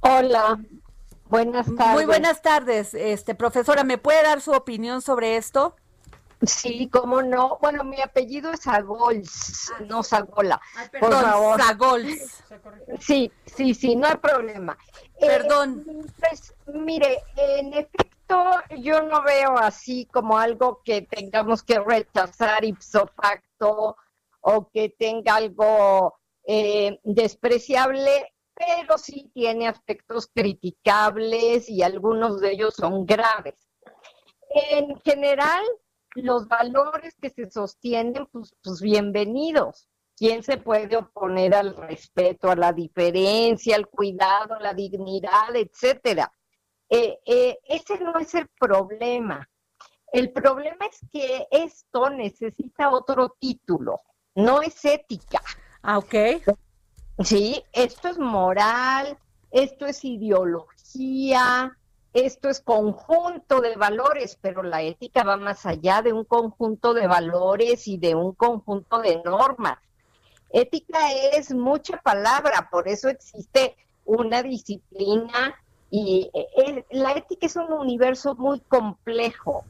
Hola, 0.00 0.60
buenas 1.30 1.74
tardes. 1.74 1.94
Muy 1.94 2.04
buenas 2.04 2.42
tardes, 2.42 2.92
este 2.92 3.34
profesora, 3.34 3.82
¿me 3.82 3.96
puede 3.96 4.22
dar 4.22 4.42
su 4.42 4.52
opinión 4.52 5.00
sobre 5.00 5.38
esto? 5.38 5.74
Sí, 6.44 6.88
cómo 6.90 7.22
no. 7.22 7.58
Bueno, 7.60 7.84
mi 7.84 8.00
apellido 8.00 8.50
es 8.52 8.62
Zagols, 8.62 9.72
no 9.86 10.02
Zagola. 10.02 10.60
por 10.98 11.12
favor. 11.12 11.60
Zagols. 11.62 12.42
Sí, 13.00 13.30
sí, 13.46 13.74
sí, 13.74 13.94
no 13.96 14.08
hay 14.08 14.16
problema. 14.16 14.76
Eh, 15.20 15.26
Perdón. 15.26 15.84
pues, 16.18 16.54
mire, 16.66 17.22
en 17.36 17.72
efecto, 17.74 18.44
yo 18.78 19.02
no 19.02 19.22
veo 19.22 19.56
así 19.56 20.06
como 20.06 20.36
algo 20.38 20.82
que 20.84 21.02
tengamos 21.02 21.62
que 21.62 21.78
rechazar 21.78 22.64
ipso 22.64 23.08
facto 23.14 23.96
o 24.40 24.68
que 24.70 24.88
tenga 24.88 25.36
algo 25.36 26.18
eh, 26.44 26.98
despreciable, 27.04 28.32
pero 28.54 28.98
sí 28.98 29.30
tiene 29.32 29.68
aspectos 29.68 30.28
criticables 30.34 31.68
y 31.68 31.82
algunos 31.82 32.40
de 32.40 32.52
ellos 32.52 32.74
son 32.74 33.06
graves. 33.06 33.54
En 34.50 35.00
general, 35.00 35.62
los 36.14 36.48
valores 36.48 37.14
que 37.20 37.30
se 37.30 37.50
sostienen, 37.50 38.26
pues, 38.30 38.54
pues 38.62 38.80
bienvenidos. 38.80 39.88
¿Quién 40.16 40.42
se 40.42 40.58
puede 40.58 40.96
oponer 40.96 41.54
al 41.54 41.74
respeto, 41.74 42.50
a 42.50 42.56
la 42.56 42.72
diferencia, 42.72 43.76
al 43.76 43.88
cuidado, 43.88 44.54
a 44.54 44.60
la 44.60 44.74
dignidad, 44.74 45.54
etcétera? 45.54 46.32
Eh, 46.88 47.18
eh, 47.24 47.58
ese 47.64 47.98
no 47.98 48.18
es 48.18 48.34
el 48.34 48.48
problema. 48.48 49.48
El 50.12 50.30
problema 50.30 50.86
es 50.86 51.00
que 51.10 51.46
esto 51.50 52.10
necesita 52.10 52.90
otro 52.90 53.34
título, 53.40 54.02
no 54.34 54.60
es 54.60 54.84
ética. 54.84 55.40
Ah, 55.82 55.96
ok. 55.96 56.14
Sí, 57.24 57.64
esto 57.72 58.08
es 58.08 58.18
moral, 58.18 59.16
esto 59.50 59.86
es 59.86 60.04
ideología, 60.04 61.74
esto 62.12 62.48
es 62.50 62.60
conjunto 62.60 63.60
de 63.60 63.76
valores, 63.76 64.38
pero 64.40 64.62
la 64.62 64.82
ética 64.82 65.24
va 65.24 65.36
más 65.36 65.64
allá 65.64 66.02
de 66.02 66.12
un 66.12 66.24
conjunto 66.24 66.92
de 66.92 67.06
valores 67.06 67.88
y 67.88 67.96
de 67.96 68.14
un 68.14 68.32
conjunto 68.34 69.00
de 69.00 69.22
normas. 69.24 69.78
Ética 70.50 70.98
es 71.32 71.54
mucha 71.54 71.96
palabra, 71.98 72.68
por 72.70 72.86
eso 72.86 73.08
existe 73.08 73.76
una 74.04 74.42
disciplina 74.42 75.54
y 75.90 76.30
eh, 76.34 76.84
la 76.90 77.12
ética 77.12 77.46
es 77.46 77.56
un 77.56 77.72
universo 77.72 78.34
muy 78.34 78.60
complejo 78.60 79.64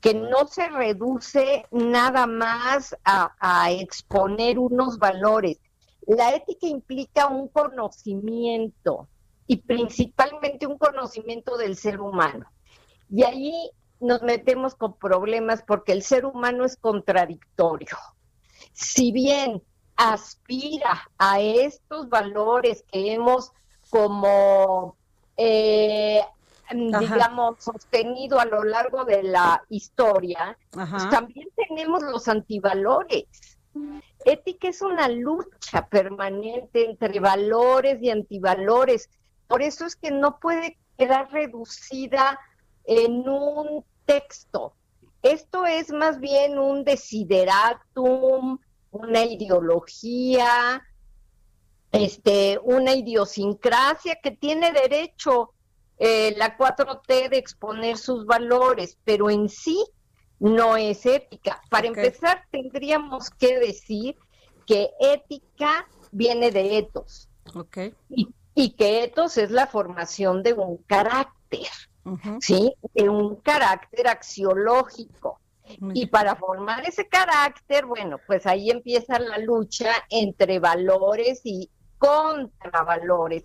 que 0.00 0.14
no 0.14 0.46
se 0.46 0.68
reduce 0.68 1.66
nada 1.70 2.26
más 2.26 2.96
a, 3.04 3.34
a 3.38 3.70
exponer 3.72 4.58
unos 4.58 4.98
valores. 4.98 5.58
La 6.06 6.34
ética 6.34 6.66
implica 6.66 7.28
un 7.28 7.48
conocimiento, 7.48 9.08
y 9.46 9.58
principalmente 9.58 10.66
un 10.66 10.78
conocimiento 10.78 11.56
del 11.56 11.76
ser 11.76 12.00
humano. 12.00 12.46
Y 13.10 13.24
ahí 13.24 13.70
nos 14.00 14.22
metemos 14.22 14.74
con 14.74 14.98
problemas 14.98 15.62
porque 15.62 15.92
el 15.92 16.02
ser 16.02 16.26
humano 16.26 16.64
es 16.64 16.76
contradictorio. 16.76 17.96
Si 18.72 19.12
bien 19.12 19.62
aspira 19.96 21.08
a 21.18 21.40
estos 21.40 22.08
valores 22.08 22.84
que 22.90 23.12
hemos 23.12 23.52
como, 23.90 24.96
eh, 25.36 26.22
digamos, 26.70 27.62
sostenido 27.62 28.40
a 28.40 28.46
lo 28.46 28.64
largo 28.64 29.04
de 29.04 29.22
la 29.22 29.62
historia, 29.68 30.56
pues 30.70 31.10
también 31.10 31.48
tenemos 31.54 32.02
los 32.02 32.26
antivalores. 32.28 33.26
Ética 34.24 34.68
es 34.68 34.82
una 34.82 35.08
lucha 35.08 35.86
permanente 35.88 36.90
entre 36.90 37.20
valores 37.20 38.02
y 38.02 38.10
antivalores 38.10 39.10
por 39.52 39.60
eso 39.60 39.84
es 39.84 39.96
que 39.96 40.10
no 40.10 40.40
puede 40.40 40.78
quedar 40.96 41.30
reducida 41.30 42.40
en 42.84 43.28
un 43.28 43.84
texto. 44.06 44.74
Esto 45.20 45.66
es 45.66 45.90
más 45.90 46.20
bien 46.20 46.58
un 46.58 46.84
desideratum, 46.84 48.58
una 48.92 49.24
ideología, 49.26 50.82
este, 51.92 52.58
una 52.62 52.94
idiosincrasia 52.94 54.20
que 54.22 54.30
tiene 54.30 54.72
derecho 54.72 55.52
eh, 55.98 56.34
la 56.38 56.56
4T 56.56 57.28
de 57.28 57.36
exponer 57.36 57.98
sus 57.98 58.24
valores, 58.24 58.96
pero 59.04 59.28
en 59.28 59.50
sí 59.50 59.84
no 60.38 60.78
es 60.78 61.04
ética. 61.04 61.60
Para 61.68 61.88
empezar, 61.88 62.46
tendríamos 62.50 63.28
que 63.28 63.58
decir 63.58 64.16
que 64.66 64.92
ética 64.98 65.86
viene 66.10 66.50
de 66.50 66.78
etos. 66.78 67.28
Okay. 67.54 67.94
Y, 68.08 68.28
que 68.54 69.04
etos 69.04 69.38
es 69.38 69.50
la 69.50 69.66
formación 69.66 70.42
de 70.42 70.52
un 70.52 70.78
carácter, 70.78 71.68
¿sí? 72.40 72.74
De 72.94 73.08
un 73.08 73.36
carácter 73.36 74.08
axiológico. 74.08 75.38
y 75.94 76.06
para 76.06 76.36
formar 76.36 76.86
ese 76.86 77.08
carácter, 77.08 77.86
bueno, 77.86 78.18
pues 78.26 78.46
ahí 78.46 78.70
empieza 78.70 79.18
la 79.18 79.38
lucha 79.38 79.90
entre 80.10 80.58
valores 80.58 81.40
y 81.44 81.70
contravalores 81.98 83.44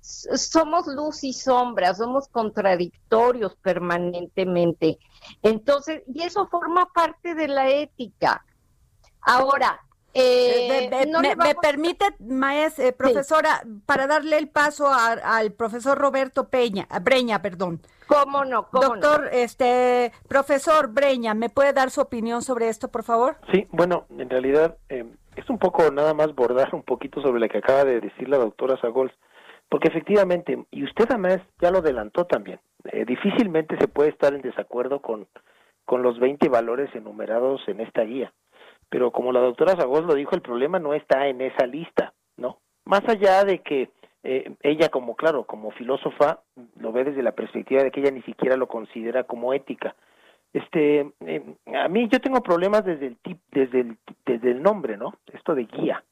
somos 0.00 0.86
luz 0.86 1.22
y 1.24 1.32
sombra, 1.32 1.94
somos 1.94 2.28
contradictorios 2.28 3.56
permanentemente. 3.56 4.98
Entonces, 5.42 6.02
y 6.06 6.22
eso 6.22 6.48
forma 6.48 6.86
parte 6.92 7.34
de 7.34 7.48
la 7.48 7.68
ética. 7.68 8.44
Ahora, 9.20 9.80
eh, 10.18 11.06
me, 11.36 11.54
permite, 11.54 12.04
maestra, 12.20 12.86
eh, 12.86 12.92
profesora, 12.92 13.62
para 13.86 14.06
darle 14.06 14.38
el 14.38 14.48
paso 14.48 14.88
al 14.88 15.52
profesor 15.52 15.98
Roberto 15.98 16.48
Peña, 16.48 16.86
Breña, 17.02 17.40
perdón. 17.42 17.80
¿Cómo 18.06 18.44
no? 18.44 18.68
Doctor, 18.72 19.28
este, 19.32 20.12
profesor 20.28 20.88
Breña, 20.88 21.34
¿me 21.34 21.50
puede 21.50 21.72
dar 21.72 21.90
su 21.90 22.00
opinión 22.00 22.42
sobre 22.42 22.68
esto, 22.68 22.88
por 22.88 23.04
favor? 23.04 23.36
Sí, 23.52 23.66
bueno, 23.70 24.06
en 24.18 24.30
realidad 24.30 24.78
eh, 24.88 25.04
es 25.36 25.48
un 25.50 25.58
poco 25.58 25.90
nada 25.90 26.14
más 26.14 26.34
bordar 26.34 26.74
un 26.74 26.82
poquito 26.82 27.20
sobre 27.20 27.40
lo 27.40 27.48
que 27.48 27.58
acaba 27.58 27.84
de 27.84 28.00
decir 28.00 28.28
la 28.28 28.38
doctora 28.38 28.80
Sagols 28.80 29.12
porque 29.68 29.88
efectivamente, 29.88 30.64
y 30.70 30.84
usted 30.84 31.04
además 31.08 31.40
ya 31.60 31.70
lo 31.70 31.78
adelantó 31.78 32.24
también, 32.24 32.60
eh, 32.84 33.04
difícilmente 33.04 33.76
se 33.78 33.88
puede 33.88 34.10
estar 34.10 34.32
en 34.34 34.42
desacuerdo 34.42 35.00
con, 35.00 35.26
con 35.84 36.02
los 36.02 36.18
20 36.18 36.48
valores 36.48 36.94
enumerados 36.94 37.60
en 37.68 37.80
esta 37.80 38.02
guía. 38.02 38.32
Pero 38.90 39.10
como 39.10 39.32
la 39.32 39.40
doctora 39.40 39.76
Zagos 39.76 40.04
lo 40.04 40.14
dijo, 40.14 40.34
el 40.34 40.42
problema 40.42 40.78
no 40.78 40.94
está 40.94 41.26
en 41.26 41.40
esa 41.40 41.66
lista, 41.66 42.14
¿no? 42.36 42.58
Más 42.84 43.06
allá 43.08 43.44
de 43.44 43.58
que 43.60 43.90
eh, 44.22 44.54
ella 44.62 44.88
como, 44.88 45.14
claro, 45.14 45.44
como 45.44 45.70
filósofa, 45.72 46.40
lo 46.76 46.92
ve 46.92 47.04
desde 47.04 47.22
la 47.22 47.32
perspectiva 47.32 47.82
de 47.82 47.90
que 47.90 48.00
ella 48.00 48.10
ni 48.10 48.22
siquiera 48.22 48.56
lo 48.56 48.66
considera 48.66 49.24
como 49.24 49.52
ética. 49.52 49.94
Este, 50.52 51.12
eh, 51.20 51.54
a 51.74 51.88
mí 51.88 52.08
yo 52.10 52.20
tengo 52.20 52.40
problemas 52.40 52.84
desde 52.84 53.06
el 53.08 53.16
tip, 53.18 53.38
desde 53.52 53.80
el, 53.80 53.98
desde 54.24 54.50
el 54.50 54.62
nombre, 54.62 54.96
¿no? 54.96 55.14
Esto 55.32 55.54
de 55.54 55.64
guía. 55.64 56.02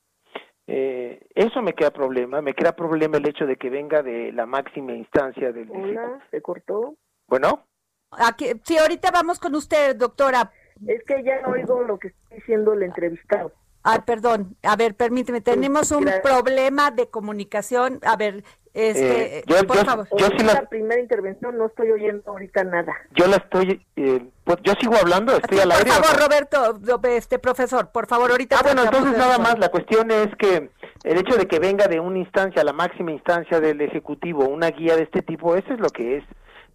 Eh, 0.67 1.21
eso 1.35 1.63
me 1.63 1.75
queda 1.75 1.91
problema, 1.91 2.43
me 2.43 2.55
queda 2.55 2.73
problema 2.73 3.19
el 3.19 3.29
hecho 3.29 3.47
de 3.47 3.57
que 3.57 3.71
venga 3.71 4.03
de 4.03 4.33
la 4.33 4.47
máxima 4.47 4.93
instancia 4.93 5.53
del... 5.53 5.71
Hola, 5.71 6.21
¿se 6.31 6.43
cortó? 6.43 6.97
Bueno. 7.29 7.65
Aquí, 8.11 8.47
sí, 8.65 8.77
ahorita 8.77 9.11
vamos 9.11 9.39
con 9.39 9.55
usted, 9.55 9.97
doctora. 9.97 10.51
Es 10.87 11.03
que 11.05 11.23
ya 11.23 11.41
no 11.41 11.51
oigo 11.51 11.83
lo 11.83 11.99
que 11.99 12.13
diciendo 12.47 12.73
el 12.73 12.83
entrevistado. 12.85 13.53
Ah, 13.83 14.05
perdón. 14.05 14.57
A 14.63 14.77
ver, 14.77 14.95
permíteme. 14.95 15.41
Tenemos 15.41 15.91
un 15.93 16.09
problema 16.23 16.91
de 16.91 17.09
comunicación. 17.09 18.01
A 18.05 18.17
ver, 18.17 18.43
este, 18.75 19.39
eh, 19.39 19.45
yo, 19.47 19.65
por 19.65 19.85
favor. 19.85 20.09
Yo 20.19 20.27
sí 20.37 20.45
la... 20.45 20.63
primera 20.69 21.01
intervención 21.01 21.57
no 21.57 21.67
estoy 21.67 21.93
oyendo 21.93 22.31
ahorita 22.31 22.65
nada. 22.65 22.93
Yo 23.15 23.27
la 23.29 23.37
estoy, 23.37 23.87
eh, 23.95 24.25
pues, 24.43 24.59
yo 24.65 24.73
sigo 24.81 24.97
hablando, 24.97 25.37
estoy 25.37 25.61
al 25.61 25.71
aire. 25.71 25.85
Por 25.85 26.05
favor, 26.05 26.21
Roberto, 26.21 27.09
este 27.09 27.39
profesor, 27.39 27.91
por 27.93 28.09
favor, 28.09 28.33
ahorita. 28.33 28.59
Ah, 28.59 28.63
bueno, 28.65 28.83
entonces 28.83 29.17
nada 29.17 29.39
más, 29.39 29.59
la 29.59 29.69
cuestión 29.69 30.11
es 30.11 30.35
que 30.37 30.71
el 31.05 31.19
hecho 31.19 31.37
de 31.37 31.47
que 31.47 31.61
venga 31.61 31.87
de 31.87 32.01
una 32.01 32.19
instancia, 32.19 32.65
la 32.65 32.73
máxima 32.73 33.13
instancia 33.13 33.61
del 33.61 33.81
Ejecutivo, 33.81 34.49
una 34.49 34.71
guía 34.71 34.97
de 34.97 35.05
este 35.05 35.23
tipo, 35.23 35.55
eso 35.55 35.73
es 35.73 35.79
lo 35.79 35.91
que 35.91 36.19
es 36.19 36.25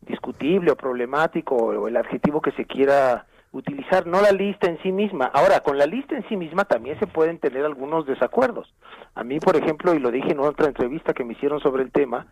discutible 0.01 0.71
o 0.71 0.75
problemático 0.77 1.55
o 1.55 1.87
el 1.87 1.97
adjetivo 1.97 2.41
que 2.41 2.51
se 2.53 2.65
quiera 2.65 3.25
utilizar, 3.51 4.07
no 4.07 4.21
la 4.21 4.31
lista 4.31 4.67
en 4.67 4.81
sí 4.81 4.91
misma. 4.91 5.25
Ahora, 5.33 5.59
con 5.61 5.77
la 5.77 5.85
lista 5.85 6.15
en 6.15 6.27
sí 6.29 6.37
misma 6.37 6.65
también 6.65 6.97
se 6.99 7.07
pueden 7.07 7.39
tener 7.39 7.65
algunos 7.65 8.05
desacuerdos. 8.05 8.73
A 9.15 9.23
mí, 9.23 9.39
por 9.39 9.55
ejemplo, 9.55 9.93
y 9.93 9.99
lo 9.99 10.11
dije 10.11 10.31
en 10.31 10.39
otra 10.39 10.67
entrevista 10.67 11.13
que 11.13 11.23
me 11.23 11.33
hicieron 11.33 11.59
sobre 11.59 11.83
el 11.83 11.91
tema, 11.91 12.27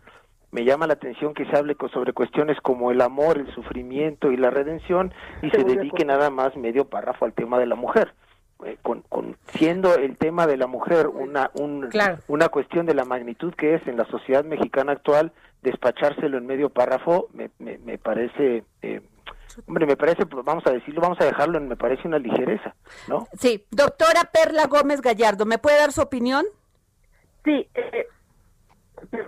me 0.50 0.64
llama 0.64 0.86
la 0.86 0.94
atención 0.94 1.34
que 1.34 1.44
se 1.46 1.56
hable 1.56 1.76
sobre 1.92 2.12
cuestiones 2.12 2.58
como 2.60 2.90
el 2.90 3.00
amor, 3.00 3.38
el 3.38 3.52
sufrimiento 3.54 4.32
y 4.32 4.36
la 4.36 4.50
redención 4.50 5.12
y 5.42 5.50
se 5.50 5.62
dedique 5.62 6.04
nada 6.04 6.30
más 6.30 6.56
medio 6.56 6.86
párrafo 6.86 7.24
al 7.24 7.32
tema 7.34 7.58
de 7.58 7.66
la 7.66 7.76
mujer. 7.76 8.12
Eh, 8.64 8.76
con, 8.82 9.36
siendo 9.54 9.94
el 9.94 10.18
tema 10.18 10.46
de 10.46 10.58
la 10.58 10.66
mujer 10.66 11.06
una 11.06 11.50
una 12.28 12.48
cuestión 12.50 12.84
de 12.84 12.92
la 12.92 13.06
magnitud 13.06 13.54
que 13.54 13.74
es 13.74 13.86
en 13.86 13.96
la 13.96 14.04
sociedad 14.04 14.44
mexicana 14.44 14.92
actual 14.92 15.32
despachárselo 15.62 16.36
en 16.36 16.44
medio 16.44 16.68
párrafo 16.68 17.28
me, 17.32 17.48
me, 17.58 17.96
parece 17.96 18.64
eh, 18.82 19.00
Hombre, 19.66 19.86
me 19.86 19.96
parece, 19.96 20.26
pues, 20.26 20.44
vamos 20.44 20.66
a 20.66 20.70
decirlo, 20.70 21.00
vamos 21.00 21.20
a 21.20 21.24
dejarlo 21.24 21.58
en, 21.58 21.68
me 21.68 21.76
parece 21.76 22.06
una 22.06 22.18
ligereza, 22.18 22.74
¿no? 23.08 23.26
Sí, 23.38 23.64
doctora 23.70 24.30
Perla 24.32 24.66
Gómez 24.66 25.00
Gallardo, 25.00 25.46
¿me 25.46 25.58
puede 25.58 25.78
dar 25.78 25.92
su 25.92 26.00
opinión? 26.00 26.44
Sí, 27.44 27.68
eh, 27.74 28.06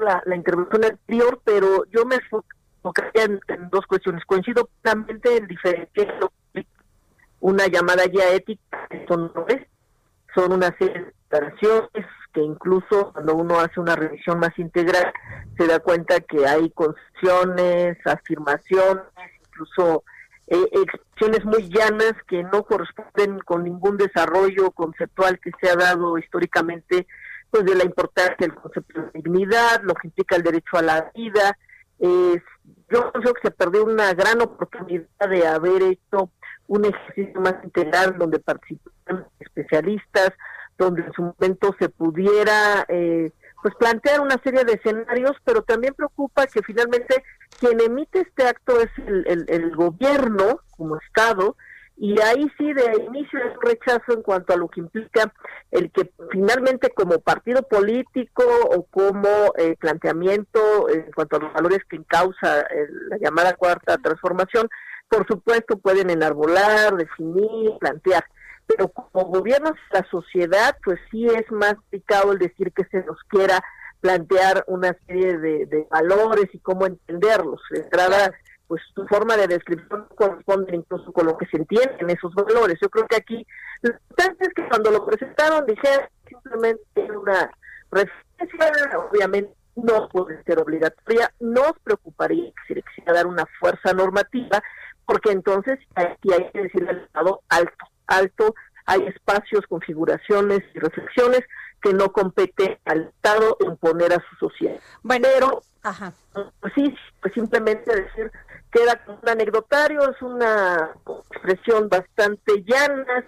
la, 0.01 0.23
la 0.27 0.37
intervención 0.37 0.85
anterior, 0.85 1.41
pero 1.45 1.85
yo 1.87 2.05
me 2.05 2.17
enfocaría 2.17 3.25
en, 3.25 3.71
dos 3.71 3.87
cuestiones. 3.87 4.25
Coincido 4.25 4.69
plenamente 4.83 5.37
en 5.37 5.47
diferenciar 5.47 6.31
una 7.41 7.67
llamada 7.67 8.05
ya 8.07 8.31
ética, 8.31 8.89
son, 9.09 9.33
son 10.35 10.53
una 10.53 10.77
serie 10.79 11.01
de 11.01 11.13
declaraciones 11.31 12.07
que 12.33 12.41
incluso 12.41 13.13
cuando 13.13 13.35
uno 13.35 13.61
hace 13.61 13.81
una 13.81 13.97
revisión 13.97 14.39
más 14.39 14.57
integral 14.59 15.13
se 15.57 15.67
da 15.67 15.81
cuenta 15.81 16.21
que 16.21 16.47
hay 16.47 16.71
concesiones, 16.71 17.99
afirmaciones, 18.07 19.05
incluso 19.49 20.05
eh, 20.53 20.69
expresiones 20.71 21.47
muy 21.47 21.67
llanas 21.71 22.13
que 22.29 22.43
no 22.43 22.63
corresponden 22.65 23.39
con 23.39 23.65
ningún 23.65 23.97
desarrollo 23.97 24.71
conceptual 24.73 25.41
que 25.41 25.51
se 25.59 25.71
ha 25.71 25.77
dado 25.77 26.19
históricamente 26.19 27.07
pues 27.51 27.65
de 27.65 27.75
la 27.75 27.85
importancia 27.85 28.37
del 28.39 28.55
concepto 28.55 29.01
de 29.01 29.11
dignidad, 29.15 29.81
lo 29.83 29.95
que 29.95 30.09
implica 30.09 30.37
el 30.37 30.43
derecho 30.43 30.77
a 30.77 30.83
la 30.83 31.11
vida. 31.15 31.57
yo 31.99 33.13
creo 33.13 33.35
que 33.35 33.41
se 33.45 33.51
perdió 33.51 33.85
una 33.85 34.13
gran 34.13 34.43
oportunidad 34.43 35.07
de 35.27 35.47
haber 35.47 35.83
hecho 35.85 36.31
un 36.67 36.85
ejercicio 36.85 37.41
más 37.41 37.55
integral 37.65 38.17
donde 38.19 38.39
participan 38.39 39.27
especialistas, 39.41 40.33
donde 40.77 41.01
en 41.03 41.13
su 41.15 41.23
momento 41.23 41.75
se 41.79 41.89
pudiera 41.89 42.85
eh, 42.89 43.33
pues 43.63 43.75
plantear 43.77 44.21
una 44.21 44.41
serie 44.43 44.65
de 44.65 44.75
escenarios, 44.75 45.37
pero 45.45 45.63
también 45.63 45.95
preocupa 45.95 46.47
que 46.47 46.63
finalmente 46.63 47.23
quien 47.61 47.81
emite 47.81 48.21
este 48.21 48.45
acto 48.45 48.81
es 48.81 48.91
el, 49.07 49.47
el, 49.49 49.77
gobierno 49.77 50.61
como 50.77 50.99
Estado, 50.99 51.57
y 51.97 52.21
ahí 52.21 52.51
sí 52.59 52.73
de 52.73 53.05
inicio 53.07 53.39
es 53.39 53.55
un 53.57 53.63
rechazo 53.63 54.15
en 54.15 54.23
cuanto 54.23 54.53
a 54.53 54.57
lo 54.57 54.67
que 54.69 54.81
implica 54.81 55.33
el 55.71 55.93
que 55.93 56.11
finalmente 56.33 56.91
como 56.91 57.21
partido 57.21 57.63
político 57.63 58.43
o 58.75 58.83
como 58.85 59.29
eh, 59.57 59.77
planteamiento 59.79 60.89
en 60.89 61.13
cuanto 61.13 61.37
a 61.37 61.41
los 61.41 61.53
valores 61.53 61.81
que 61.89 61.97
encausa 61.97 62.63
eh, 62.63 62.89
la 63.09 63.19
llamada 63.19 63.53
cuarta 63.55 63.99
transformación, 63.99 64.69
por 65.09 65.27
supuesto 65.29 65.79
pueden 65.79 66.11
enarbolar, 66.11 66.97
definir, 66.97 67.73
plantear, 67.79 68.25
pero 68.67 68.89
como 68.89 69.27
gobiernos 69.27 69.75
la 69.91 70.07
sociedad, 70.11 70.77
pues 70.85 70.99
sí 71.11 71.27
es 71.27 71.51
más 71.51 71.75
complicado 71.75 72.33
el 72.33 72.39
decir 72.39 72.73
que 72.73 72.85
se 72.85 73.05
nos 73.05 73.19
quiera 73.29 73.63
plantear 74.01 74.65
una 74.67 74.97
serie 75.07 75.39
de, 75.39 75.87
valores 75.91 76.47
y 76.53 76.59
cómo 76.59 76.87
entenderlos. 76.87 77.61
De 77.71 77.81
entrada, 77.81 78.33
pues 78.67 78.83
su 78.95 79.07
forma 79.07 79.37
de 79.37 79.47
descripción 79.47 80.07
corresponde 80.17 80.75
incluso 80.75 81.13
con 81.13 81.27
lo 81.27 81.37
que 81.37 81.47
se 81.47 81.59
entiende 81.59 81.97
en 82.01 82.11
esos 82.11 82.35
valores. 82.35 82.79
Yo 82.83 82.91
creo 82.91 83.07
que 83.07 83.17
aquí, 83.17 83.47
lo 83.83 83.93
importante 83.93 84.47
es 84.47 84.55
que 84.55 84.69
cuando 84.69 84.91
lo 84.91 85.07
presentaron 85.07 85.67
dijeron 85.67 86.09
simplemente 86.29 87.13
una 87.13 87.51
referencia, 87.91 88.99
obviamente 88.99 89.55
no 89.77 90.09
puede 90.09 90.43
ser 90.45 90.59
obligatoria, 90.59 91.33
nos 91.41 91.73
preocuparía 91.83 92.53
se 92.67 92.75
le 92.75 92.83
quisiera 92.83 93.13
dar 93.13 93.27
una 93.27 93.47
fuerza 93.59 93.93
normativa, 93.93 94.63
porque 95.07 95.31
entonces 95.31 95.79
aquí 95.95 96.33
hay 96.33 96.51
que 96.51 96.63
decirle 96.63 96.91
al 96.91 96.99
Estado 96.99 97.43
alto, 97.49 97.85
alto, 98.17 98.55
hay 98.87 99.03
espacios, 99.07 99.67
configuraciones 99.67 100.61
y 100.75 100.79
reflexiones 100.79 101.43
que 101.81 101.93
no 101.93 102.13
compete 102.13 102.81
al 102.85 103.03
Estado 103.03 103.57
imponer 103.61 104.13
a 104.13 104.25
su 104.29 104.49
sociedad. 104.49 104.79
Bueno, 105.03 105.29
pero 105.35 105.63
ajá. 105.83 106.13
Pues 106.61 106.73
sí, 106.75 106.95
pues 107.21 107.35
simplemente 107.35 107.95
decir 107.95 108.31
queda 108.71 108.97
como 109.05 109.19
un 109.23 109.29
anecdotario, 109.29 110.11
es 110.11 110.23
una 110.23 110.91
expresión 111.31 111.89
bastante 111.89 112.65
llana, 112.65 113.25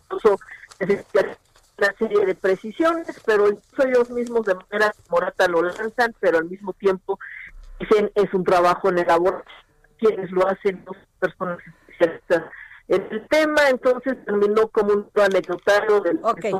incluso 0.00 0.38
una 0.80 1.92
serie 1.98 2.24
de 2.24 2.34
precisiones, 2.34 3.20
pero 3.26 3.48
incluso 3.48 3.86
ellos 3.86 4.10
mismos 4.10 4.46
de 4.46 4.54
manera 4.54 4.94
morata 5.10 5.46
lo 5.48 5.62
lanzan, 5.62 6.14
pero 6.20 6.38
al 6.38 6.46
mismo 6.46 6.72
tiempo 6.72 7.18
dicen 7.78 8.10
es 8.14 8.32
un 8.32 8.44
trabajo 8.44 8.88
en 8.88 8.98
el 8.98 9.06
labor 9.06 9.44
quienes 9.98 10.30
lo 10.30 10.48
hacen, 10.48 10.84
dos 10.84 10.96
personas 11.20 11.58
especialistas 11.66 12.44
el 12.96 13.26
tema, 13.28 13.68
entonces 13.70 14.16
terminó 14.24 14.68
como 14.68 14.92
un 14.92 15.10
anecdotario 15.14 16.00
del 16.00 16.20
okay. 16.22 16.52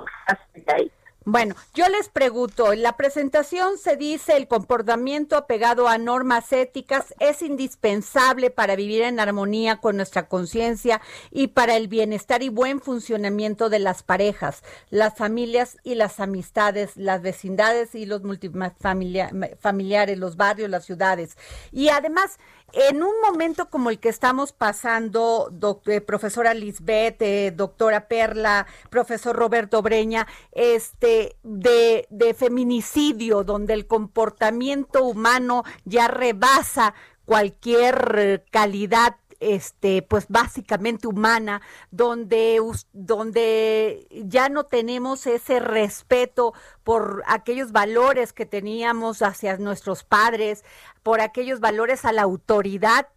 Bueno, 1.25 1.55
yo 1.73 1.89
les 1.89 2.09
pregunto, 2.09 2.73
en 2.73 2.83
la 2.83 2.97
presentación 2.97 3.79
se 3.79 3.97
dice 3.97 4.37
el 4.37 4.49
comportamiento 4.49 5.37
apegado 5.37 5.87
a 5.87 5.97
normas 5.97 6.53
éticas 6.53 7.15
es 7.21 7.43
indispensable 7.43 8.51
para 8.51 8.75
vivir 8.75 9.03
en 9.03 9.21
armonía 9.21 9.77
con 9.77 9.95
nuestra 9.95 10.27
conciencia 10.27 11.01
y 11.31 11.47
para 11.49 11.77
el 11.77 11.87
bienestar 11.87 12.43
y 12.43 12.49
buen 12.49 12.81
funcionamiento 12.81 13.69
de 13.71 13.79
las 13.79 14.03
parejas, 14.03 14.65
las 14.91 15.17
familias 15.17 15.77
y 15.85 15.95
las 15.95 16.19
amistades, 16.19 16.97
las 16.97 17.23
vecindades 17.23 17.95
y 17.95 18.05
los 18.05 18.25
multifamiliares, 18.25 20.19
los 20.19 20.37
barrios, 20.37 20.71
las 20.71 20.85
ciudades. 20.85 21.37
Y 21.71 21.91
además, 21.91 22.41
en 22.73 23.03
un 23.03 23.21
momento 23.21 23.69
como 23.69 23.91
el 23.91 23.99
que 23.99 24.09
estamos 24.09 24.53
pasando, 24.53 25.49
doctor, 25.53 25.95
eh, 25.95 26.01
profesora 26.01 26.55
Lisbeth, 26.55 27.21
eh, 27.23 27.53
doctora 27.55 28.09
Perla, 28.09 28.67
profesor 28.91 29.37
Roberto 29.37 29.83
Breña, 29.83 30.27
este, 30.53 31.37
de, 31.43 32.07
de 32.11 32.35
feminicidio, 32.35 33.45
donde 33.45 33.75
el 33.75 33.87
comportamiento 33.87 35.05
humano 35.05 35.65
ya 35.85 36.09
rebasa 36.09 36.95
cualquier 37.25 38.45
calidad 38.51 39.17
este, 39.43 40.03
pues 40.03 40.27
básicamente 40.29 41.09
humana, 41.09 41.63
donde, 41.91 42.61
donde 42.93 44.07
ya 44.11 44.49
no 44.49 44.65
tenemos 44.65 45.27
ese 45.27 45.59
respeto 45.59 46.55
por 46.85 47.25
aquellos 47.27 47.73
valores 47.73 48.33
que 48.33 48.47
teníamos 48.47 49.23
hacia 49.23 49.57
nuestros 49.57 50.05
padres, 50.05 50.65
por 51.03 51.21
aquellos 51.21 51.61
valores 51.61 52.05
a 52.05 52.13
la 52.13 52.23
autoridad. 52.23 53.09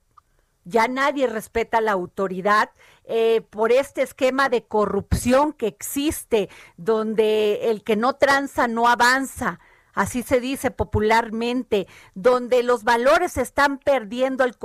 Ya 0.63 0.87
nadie 0.87 1.27
respeta 1.27 1.79
la 1.79 1.91
autoridad 1.91 2.71
eh, 3.03 3.41
por 3.51 3.71
este 3.71 4.01
esquema 4.01 4.49
de 4.49 4.63
corrupción 4.63 5.53
que 5.53 5.67
existe, 5.67 6.49
donde 6.75 7.69
el 7.69 7.83
que 7.83 7.95
no 7.95 8.13
tranza 8.13 8.67
no 8.67 8.87
avanza 8.87 9.59
así 9.95 10.21
se 10.21 10.39
dice 10.39 10.69
popularmente, 10.69 11.87
donde 12.13 12.61
los 12.61 12.83
valores 12.83 13.31
se 13.33 13.41
están 13.41 13.79
perdiendo 13.79 14.43
al, 14.43 14.55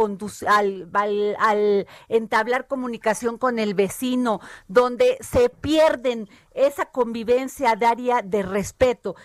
al, 0.92 1.36
al, 1.38 1.86
entablar 2.08 2.66
comunicación 2.66 3.38
con 3.38 3.58
el 3.58 3.74
vecino, 3.74 4.40
donde 4.68 5.16
se 5.20 5.48
pierden 5.48 6.28
esa 6.52 6.86
convivencia 6.86 7.76
diaria 7.76 8.20
de 8.22 8.42
respeto. 8.42 9.16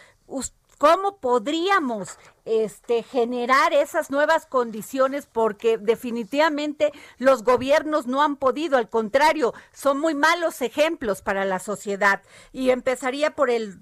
¿Cómo 0.77 1.17
podríamos 1.17 2.17
este, 2.45 3.03
generar 3.03 3.73
esas 3.73 4.11
nuevas 4.11 4.45
condiciones? 4.45 5.25
Porque 5.25 5.77
definitivamente 5.77 6.91
los 7.17 7.43
gobiernos 7.43 8.07
no 8.07 8.21
han 8.21 8.35
podido, 8.35 8.77
al 8.77 8.89
contrario, 8.89 9.53
son 9.71 9.99
muy 9.99 10.15
malos 10.15 10.61
ejemplos 10.61 11.21
para 11.21 11.45
la 11.45 11.59
sociedad. 11.59 12.21
Y 12.51 12.71
empezaría 12.71 13.31
por 13.31 13.49
el, 13.49 13.75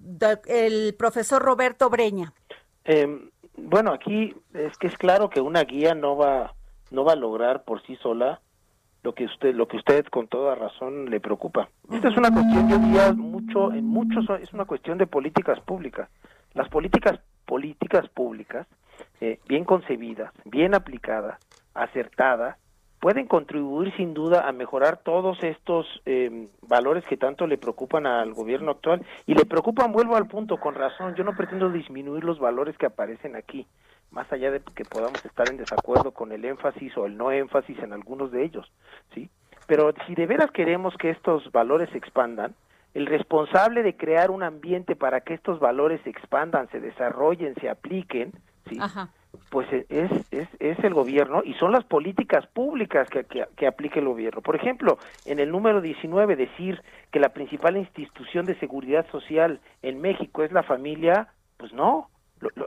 el 0.45 0.95
profesor 0.95 1.41
Roberto 1.41 1.89
Breña. 1.89 2.33
Eh, 2.85 3.29
bueno, 3.57 3.93
aquí 3.93 4.35
es 4.53 4.77
que 4.77 4.87
es 4.87 4.97
claro 4.97 5.29
que 5.29 5.41
una 5.41 5.63
guía 5.63 5.93
no 5.93 6.15
va, 6.17 6.53
no 6.91 7.03
va 7.03 7.13
a 7.13 7.17
lograr 7.17 7.63
por 7.63 7.81
sí 7.83 7.95
sola 7.97 8.41
lo 9.03 9.13
que 9.13 9.25
usted 9.25 9.53
lo 9.53 9.67
que 9.67 9.77
usted 9.77 10.05
con 10.05 10.27
toda 10.27 10.55
razón 10.55 11.09
le 11.09 11.19
preocupa. 11.19 11.69
Esta 11.91 12.07
es 12.07 12.17
una 12.17 12.31
cuestión 12.31 12.69
yo 12.69 12.77
diría 12.77 13.11
mucho 13.13 13.71
en 13.73 13.85
muchos 13.85 14.25
es 14.41 14.53
una 14.53 14.65
cuestión 14.65 14.97
de 14.97 15.07
políticas 15.07 15.59
públicas. 15.59 16.09
Las 16.53 16.69
políticas 16.69 17.19
políticas 17.45 18.07
públicas, 18.09 18.67
eh, 19.21 19.39
bien 19.47 19.65
concebidas, 19.65 20.31
bien 20.45 20.73
aplicadas, 20.73 21.39
acertadas, 21.73 22.57
pueden 22.99 23.27
contribuir 23.27 23.93
sin 23.97 24.13
duda 24.13 24.47
a 24.47 24.53
mejorar 24.53 24.97
todos 24.97 25.37
estos 25.43 25.85
eh, 26.05 26.47
valores 26.61 27.03
que 27.05 27.17
tanto 27.17 27.47
le 27.47 27.57
preocupan 27.57 28.07
al 28.07 28.33
gobierno 28.33 28.71
actual 28.71 29.05
y 29.25 29.33
le 29.33 29.45
preocupan, 29.45 29.91
vuelvo 29.91 30.15
al 30.15 30.27
punto, 30.27 30.57
con 30.57 30.73
razón, 30.73 31.13
yo 31.15 31.25
no 31.25 31.35
pretendo 31.35 31.69
disminuir 31.69 32.23
los 32.23 32.39
valores 32.39 32.77
que 32.77 32.85
aparecen 32.85 33.35
aquí, 33.35 33.67
más 34.09 34.31
allá 34.31 34.51
de 34.51 34.61
que 34.73 34.85
podamos 34.85 35.23
estar 35.25 35.49
en 35.49 35.57
desacuerdo 35.57 36.11
con 36.11 36.31
el 36.31 36.45
énfasis 36.45 36.95
o 36.97 37.05
el 37.05 37.17
no 37.17 37.31
énfasis 37.31 37.77
en 37.79 37.91
algunos 37.91 38.31
de 38.31 38.45
ellos, 38.45 38.71
¿sí? 39.13 39.29
Pero 39.67 39.93
si 40.07 40.15
de 40.15 40.25
veras 40.25 40.51
queremos 40.51 40.95
que 40.95 41.09
estos 41.09 41.51
valores 41.51 41.89
se 41.89 41.97
expandan, 41.97 42.55
el 42.93 43.05
responsable 43.05 43.83
de 43.83 43.95
crear 43.95 44.31
un 44.31 44.43
ambiente 44.43 44.95
para 44.95 45.21
que 45.21 45.33
estos 45.33 45.59
valores 45.59 46.01
se 46.03 46.09
expandan, 46.09 46.69
se 46.69 46.79
desarrollen, 46.79 47.55
se 47.55 47.69
apliquen, 47.69 48.31
¿sí? 48.69 48.79
pues 49.49 49.71
e, 49.71 49.85
es, 49.89 50.11
es, 50.31 50.47
es, 50.59 50.83
el 50.83 50.93
gobierno 50.93 51.41
y 51.43 51.53
son 51.55 51.71
las 51.71 51.83
políticas 51.85 52.45
públicas 52.47 53.07
que, 53.09 53.25
que, 53.55 53.67
aplique 53.67 53.99
el 53.99 54.05
gobierno. 54.05 54.41
Por 54.41 54.55
ejemplo, 54.55 54.97
en 55.25 55.39
el 55.39 55.51
número 55.51 55.81
19 55.81 56.35
decir 56.35 56.81
que 57.11 57.19
la 57.19 57.29
principal 57.29 57.77
institución 57.77 58.45
de 58.45 58.59
seguridad 58.59 59.07
social 59.11 59.59
en 59.81 60.01
México 60.01 60.43
es 60.43 60.51
la 60.51 60.63
familia, 60.63 61.29
pues 61.57 61.73
no, 61.73 62.09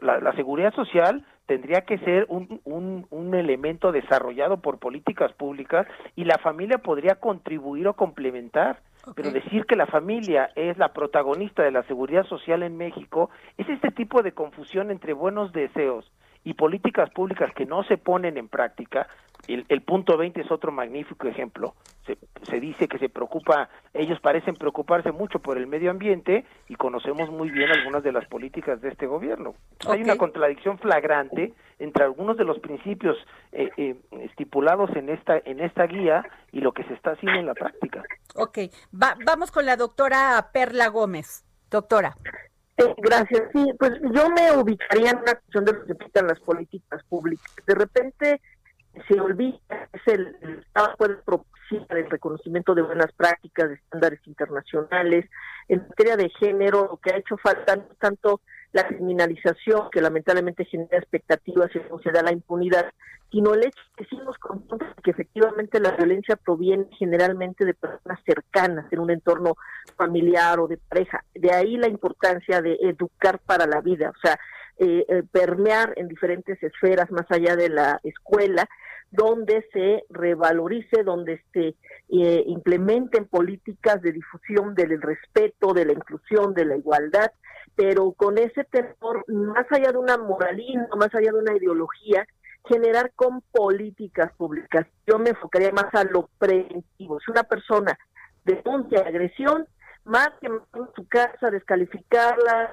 la, 0.00 0.18
la 0.20 0.32
seguridad 0.32 0.74
social 0.74 1.24
tendría 1.46 1.82
que 1.82 1.98
ser 1.98 2.26
un, 2.28 2.60
un, 2.64 3.06
un, 3.10 3.34
elemento 3.34 3.92
desarrollado 3.92 4.58
por 4.58 4.78
políticas 4.78 5.32
públicas 5.32 5.86
y 6.16 6.24
la 6.24 6.38
familia 6.38 6.78
podría 6.78 7.16
contribuir 7.16 7.86
o 7.88 7.94
complementar. 7.94 8.80
Pero 9.14 9.30
decir 9.30 9.66
que 9.66 9.76
la 9.76 9.86
familia 9.86 10.50
es 10.56 10.78
la 10.78 10.92
protagonista 10.92 11.62
de 11.62 11.70
la 11.70 11.84
seguridad 11.84 12.24
social 12.24 12.62
en 12.62 12.76
México 12.76 13.30
es 13.56 13.68
este 13.68 13.90
tipo 13.90 14.22
de 14.22 14.32
confusión 14.32 14.90
entre 14.90 15.12
buenos 15.12 15.52
deseos 15.52 16.10
y 16.42 16.54
políticas 16.54 17.10
públicas 17.10 17.52
que 17.54 17.66
no 17.66 17.82
se 17.84 17.98
ponen 17.98 18.36
en 18.36 18.48
práctica, 18.48 19.08
el, 19.48 19.66
el 19.68 19.82
punto 19.82 20.16
20 20.16 20.40
es 20.40 20.50
otro 20.50 20.72
magnífico 20.72 21.28
ejemplo, 21.28 21.74
se, 22.06 22.18
se, 22.48 22.60
dice 22.60 22.88
que 22.88 22.98
se 22.98 23.08
preocupa, 23.08 23.68
ellos 23.94 24.20
parecen 24.20 24.56
preocuparse 24.56 25.12
mucho 25.12 25.38
por 25.38 25.58
el 25.58 25.66
medio 25.66 25.90
ambiente 25.90 26.44
y 26.68 26.74
conocemos 26.76 27.30
muy 27.30 27.50
bien 27.50 27.70
algunas 27.70 28.02
de 28.02 28.12
las 28.12 28.26
políticas 28.26 28.80
de 28.80 28.88
este 28.88 29.06
gobierno. 29.06 29.54
Hay 29.88 30.02
una 30.02 30.16
contradicción 30.16 30.78
flagrante 30.78 31.52
entre 31.78 32.04
algunos 32.04 32.36
de 32.36 32.44
los 32.44 32.58
principios 32.58 33.16
eh, 33.52 33.70
eh, 33.76 33.96
estipulados 34.22 34.90
en 34.96 35.08
esta, 35.08 35.38
en 35.44 35.60
esta 35.60 35.86
guía 35.86 36.24
y 36.52 36.60
lo 36.60 36.72
que 36.72 36.84
se 36.84 36.94
está 36.94 37.12
haciendo 37.12 37.40
en 37.40 37.46
la 37.46 37.54
práctica. 37.54 38.02
Ok, 38.34 38.58
vamos 38.90 39.50
con 39.50 39.66
la 39.66 39.76
doctora 39.76 40.50
Perla 40.52 40.88
Gómez. 40.88 41.44
Doctora. 41.70 42.14
Eh, 42.78 42.94
gracias. 42.98 43.42
Sí, 43.52 43.64
pues 43.78 43.92
yo 44.12 44.28
me 44.30 44.52
ubicaría 44.52 45.10
en 45.10 45.16
una 45.18 45.34
cuestión 45.34 45.64
de 45.64 45.72
lo 45.72 45.84
que 45.86 46.22
las 46.22 46.40
políticas 46.40 47.02
públicas. 47.04 47.46
De 47.66 47.74
repente 47.74 48.40
se 49.08 49.20
olvida 49.20 49.58
es 49.92 50.02
el, 50.06 50.36
Estado 50.66 50.94
puede 50.96 51.14
propiciar 51.16 51.98
el 51.98 52.10
reconocimiento 52.10 52.74
de 52.74 52.82
buenas 52.82 53.12
prácticas, 53.12 53.68
de 53.68 53.74
estándares 53.74 54.20
internacionales. 54.26 55.26
En 55.68 55.86
materia 55.88 56.16
de 56.16 56.30
género, 56.30 56.88
lo 56.90 56.96
que 56.98 57.12
ha 57.12 57.18
hecho 57.18 57.36
falta 57.36 57.76
no 57.76 57.86
tanto 57.98 58.40
la 58.72 58.86
criminalización 58.86 59.90
que 59.90 60.00
lamentablemente 60.00 60.64
genera 60.64 60.98
expectativas 60.98 61.70
y 61.74 61.80
no 61.90 61.98
se 62.00 62.12
da 62.12 62.22
la 62.22 62.32
impunidad, 62.32 62.92
sino 63.30 63.54
el 63.54 63.66
hecho 63.66 63.82
que 63.96 64.04
sí 64.04 64.16
nos 64.18 64.36
que 65.02 65.10
efectivamente 65.10 65.80
la 65.80 65.92
violencia 65.92 66.36
proviene 66.36 66.86
generalmente 66.98 67.64
de 67.64 67.74
personas 67.74 68.20
cercanas 68.24 68.86
en 68.92 69.00
un 69.00 69.10
entorno 69.10 69.56
familiar 69.96 70.60
o 70.60 70.68
de 70.68 70.76
pareja. 70.76 71.24
De 71.34 71.52
ahí 71.52 71.76
la 71.76 71.88
importancia 71.88 72.60
de 72.60 72.76
educar 72.82 73.38
para 73.40 73.66
la 73.66 73.80
vida, 73.80 74.10
o 74.10 74.18
sea, 74.20 74.38
eh, 74.78 75.06
eh, 75.08 75.22
permear 75.32 75.94
en 75.96 76.06
diferentes 76.06 76.62
esferas 76.62 77.10
más 77.10 77.24
allá 77.30 77.56
de 77.56 77.70
la 77.70 77.98
escuela, 78.04 78.68
donde 79.10 79.66
se 79.72 80.04
revalorice, 80.10 81.02
donde 81.04 81.42
se 81.52 81.76
eh, 82.08 82.44
implementen 82.46 83.26
políticas 83.26 84.02
de 84.02 84.12
difusión 84.12 84.74
del 84.74 85.00
respeto, 85.00 85.72
de 85.72 85.86
la 85.86 85.92
inclusión, 85.92 86.54
de 86.54 86.64
la 86.64 86.76
igualdad, 86.76 87.30
pero 87.74 88.12
con 88.12 88.38
ese 88.38 88.64
temor, 88.64 89.24
más 89.28 89.66
allá 89.70 89.92
de 89.92 89.98
una 89.98 90.16
moralina, 90.16 90.88
más 90.96 91.14
allá 91.14 91.30
de 91.32 91.38
una 91.38 91.56
ideología, 91.56 92.26
generar 92.68 93.12
con 93.14 93.42
políticas 93.52 94.32
públicas. 94.36 94.86
Yo 95.06 95.18
me 95.18 95.30
enfocaría 95.30 95.72
más 95.72 95.94
a 95.94 96.04
lo 96.04 96.28
preventivo. 96.38 97.20
Si 97.20 97.30
una 97.30 97.44
persona 97.44 97.96
denuncia 98.44 99.00
agresión, 99.00 99.66
más 100.04 100.30
que 100.40 100.46
en 100.46 100.60
su 100.94 101.06
casa, 101.08 101.50
descalificarla, 101.50 102.72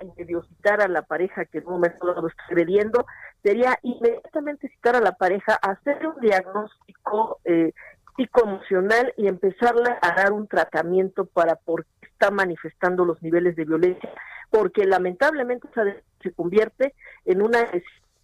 citar 0.50 0.82
a 0.82 0.88
la 0.88 1.02
pareja 1.02 1.46
que 1.46 1.62
momento 1.62 2.14
lo 2.14 2.28
está 2.28 2.44
agrediendo, 2.48 3.06
sería 3.44 3.78
inmediatamente 3.84 4.70
citar 4.70 4.96
a 4.96 5.02
la 5.02 5.12
pareja, 5.12 5.54
hacer 5.56 6.08
un 6.08 6.20
diagnóstico 6.22 7.40
eh, 7.44 7.74
psicoemocional 8.16 9.14
y 9.18 9.28
empezarle 9.28 9.96
a 10.02 10.16
dar 10.16 10.32
un 10.32 10.48
tratamiento 10.48 11.26
para 11.26 11.56
por 11.56 11.86
qué 11.86 12.08
está 12.08 12.32
manifestando 12.32 13.06
los 13.06 13.22
niveles 13.22 13.56
de 13.56 13.66
violencia, 13.66 14.10
porque 14.50 14.86
lamentablemente 14.86 15.68
se 16.22 16.32
convierte 16.32 16.96
en 17.26 17.42
una 17.42 17.60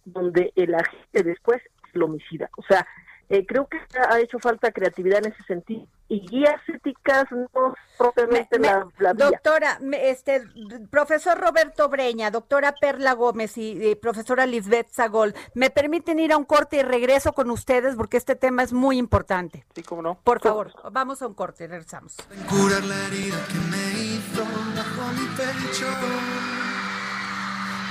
donde 0.04 0.52
el 0.56 0.74
agente 0.74 1.22
después 1.22 1.60
es 1.62 1.94
el 1.94 2.02
homicida. 2.02 2.48
O 2.56 2.62
sea, 2.62 2.86
eh, 3.30 3.46
creo 3.46 3.66
que 3.68 3.78
ha 4.10 4.18
hecho 4.18 4.38
falta 4.40 4.72
creatividad 4.72 5.24
en 5.24 5.32
ese 5.32 5.42
sentido 5.44 5.86
y 6.08 6.26
guías 6.26 6.60
éticas 6.66 7.26
no 7.30 7.74
propiamente 7.96 8.58
la, 8.58 9.14
Doctora, 9.14 9.78
este, 9.92 10.42
profesor 10.90 11.38
Roberto 11.38 11.88
Breña, 11.88 12.32
doctora 12.32 12.74
Perla 12.74 13.12
Gómez 13.12 13.56
y, 13.56 13.94
profesora 13.94 14.44
Lisbeth 14.44 14.88
Zagol, 14.90 15.34
¿me 15.54 15.70
permiten 15.70 16.18
ir 16.18 16.32
a 16.32 16.36
un 16.36 16.44
corte 16.44 16.78
y 16.78 16.82
regreso 16.82 17.32
con 17.32 17.52
ustedes 17.52 17.94
porque 17.94 18.16
este 18.16 18.34
tema 18.34 18.64
es 18.64 18.72
muy 18.72 18.98
importante? 18.98 19.64
Sí, 19.72 19.84
cómo 19.84 20.02
no. 20.02 20.18
Por 20.24 20.40
favor, 20.40 20.72
vamos 20.90 21.22
a 21.22 21.28
un 21.28 21.34
corte 21.34 21.64
y 21.64 21.66
regresamos. 21.68 22.16
Curar 22.48 22.82
la 22.82 23.06
herida 23.06 23.38
que 23.46 23.58
me 23.70 24.02
hizo 24.02 24.42
bajo 24.74 25.12
mi 25.12 25.28
pecho 25.36 25.86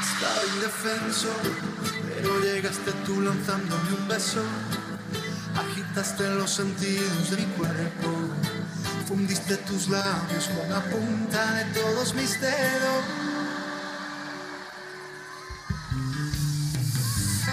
Estaba 0.01 0.45
indefenso, 0.55 1.29
pero 2.13 2.39
llegaste 2.41 2.91
tú 3.05 3.21
lanzándome 3.21 3.93
un 3.97 4.07
beso. 4.09 4.41
Agitaste 5.59 6.23
los 6.29 6.51
sentidos 6.51 7.31
de 7.31 7.37
mi 7.37 7.45
cuerpo. 7.57 8.07
Fundiste 9.05 9.57
tus 9.57 9.89
labios 9.89 10.47
con 10.47 10.69
la 10.69 10.81
punta 10.83 11.53
de 11.55 11.65
todos 11.81 12.13
mis 12.13 12.39
dedos. 12.39 13.03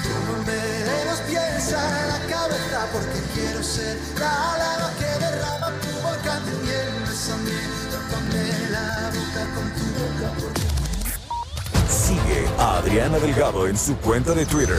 Tómame 0.04 0.52
de 0.52 1.04
los 1.06 1.18
pies 1.20 1.72
a 1.72 2.06
la 2.06 2.18
cabeza 2.30 2.86
porque 2.92 3.20
quiero 3.34 3.62
ser 3.62 3.98
la 4.20 4.56
lava 4.58 4.92
que 4.98 5.24
derrama 5.24 5.72
tu 5.80 5.90
boca 6.06 6.40
de 6.40 6.52
miel. 6.62 6.88
Bésame, 7.08 7.58
tócame 7.90 8.70
la 8.70 9.10
boca 9.16 9.42
con 9.54 9.66
tu 9.74 9.84
boca 9.98 10.32
porque 10.40 10.66
Sigue 11.90 12.46
a 12.58 12.78
Adriana 12.78 13.18
Delgado 13.18 13.66
en 13.66 13.76
su 13.76 13.96
cuenta 13.96 14.32
de 14.32 14.46
Twitter, 14.46 14.78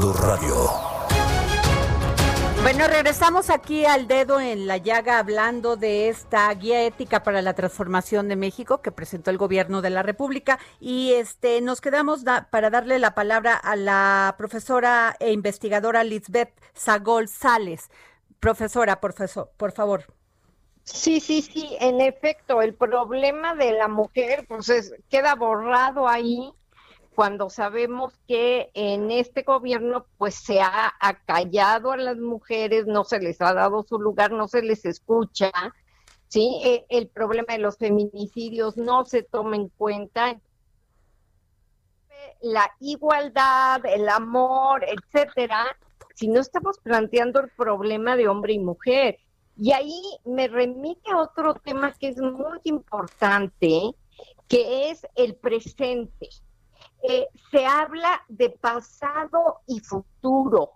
Heraldo 0.00 0.12
Radio. 0.14 0.54
Bueno, 2.62 2.86
regresamos 2.88 3.50
aquí 3.50 3.84
al 3.84 4.06
dedo 4.06 4.40
en 4.40 4.66
la 4.66 4.78
llaga 4.78 5.18
hablando 5.18 5.76
de 5.76 6.08
esta 6.08 6.52
guía 6.54 6.82
ética 6.84 7.22
para 7.22 7.42
la 7.42 7.52
transformación 7.54 8.28
de 8.28 8.36
México 8.36 8.80
que 8.80 8.92
presentó 8.92 9.30
el 9.30 9.36
gobierno 9.36 9.82
de 9.82 9.90
la 9.90 10.02
República 10.02 10.58
y 10.78 11.12
este 11.12 11.60
nos 11.60 11.80
quedamos 11.82 12.24
da- 12.24 12.48
para 12.50 12.70
darle 12.70 12.98
la 12.98 13.14
palabra 13.14 13.54
a 13.56 13.76
la 13.76 14.34
profesora 14.38 15.16
e 15.20 15.32
investigadora 15.32 16.02
Lisbeth 16.04 16.52
Sagol 16.74 17.28
Sales. 17.28 17.90
Profesora, 18.40 19.00
profesor, 19.00 19.50
por 19.58 19.72
favor. 19.72 20.04
Sí, 20.84 21.20
sí, 21.20 21.42
sí, 21.42 21.76
en 21.78 22.00
efecto, 22.00 22.62
el 22.62 22.74
problema 22.74 23.54
de 23.54 23.72
la 23.72 23.88
mujer 23.88 24.46
pues 24.48 24.68
es- 24.70 24.94
queda 25.10 25.34
borrado 25.34 26.08
ahí 26.08 26.52
cuando 27.14 27.50
sabemos 27.50 28.14
que 28.26 28.70
en 28.74 29.10
este 29.10 29.42
gobierno 29.42 30.06
pues 30.18 30.34
se 30.36 30.60
ha 30.60 30.92
acallado 31.00 31.92
a 31.92 31.96
las 31.96 32.16
mujeres, 32.18 32.86
no 32.86 33.04
se 33.04 33.20
les 33.20 33.40
ha 33.40 33.52
dado 33.54 33.82
su 33.82 33.98
lugar, 33.98 34.32
no 34.32 34.48
se 34.48 34.62
les 34.62 34.84
escucha, 34.84 35.50
¿sí? 36.28 36.60
E- 36.64 36.86
El 36.88 37.08
problema 37.08 37.54
de 37.54 37.58
los 37.60 37.76
feminicidios 37.78 38.76
no 38.76 39.04
se 39.04 39.22
toma 39.22 39.56
en 39.56 39.68
cuenta. 39.70 40.40
La 42.42 42.70
igualdad, 42.80 43.84
el 43.86 44.08
amor, 44.08 44.84
etcétera, 44.84 45.66
si 46.14 46.28
no 46.28 46.40
estamos 46.40 46.78
planteando 46.82 47.40
el 47.40 47.50
problema 47.50 48.16
de 48.16 48.28
hombre 48.28 48.54
y 48.54 48.58
mujer. 48.58 49.18
Y 49.56 49.72
ahí 49.72 50.00
me 50.24 50.48
remite 50.48 51.10
a 51.10 51.18
otro 51.18 51.54
tema 51.54 51.92
que 51.92 52.08
es 52.08 52.18
muy 52.18 52.60
importante, 52.64 53.94
que 54.48 54.90
es 54.90 55.06
el 55.16 55.34
presente. 55.36 56.28
Eh, 57.02 57.28
se 57.50 57.64
habla 57.64 58.22
de 58.28 58.50
pasado 58.50 59.60
y 59.66 59.80
futuro 59.80 60.72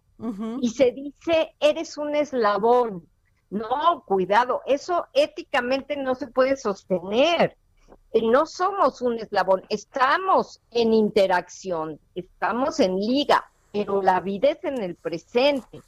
y 0.61 0.71
se 0.71 0.93
dice, 0.93 1.55
eres 1.61 1.99
un 1.99 2.15
eslabón. 2.15 3.07
No, 3.51 4.05
cuidado, 4.07 4.63
eso 4.65 5.07
éticamente 5.13 5.97
no 5.97 6.15
se 6.15 6.29
puede 6.29 6.57
sostener. 6.57 7.57
Eh, 8.13 8.23
No 8.23 8.47
somos 8.47 9.03
un 9.03 9.19
eslabón, 9.19 9.65
estamos 9.69 10.61
en 10.71 10.95
interacción, 10.95 12.01
estamos 12.15 12.81
en 12.81 12.97
liga, 12.99 13.45
pero 13.73 14.03
la 14.03 14.21
vida 14.21 14.51
es 14.51 14.65
en 14.65 14.83
el 14.83 14.95
presente. 14.95 15.83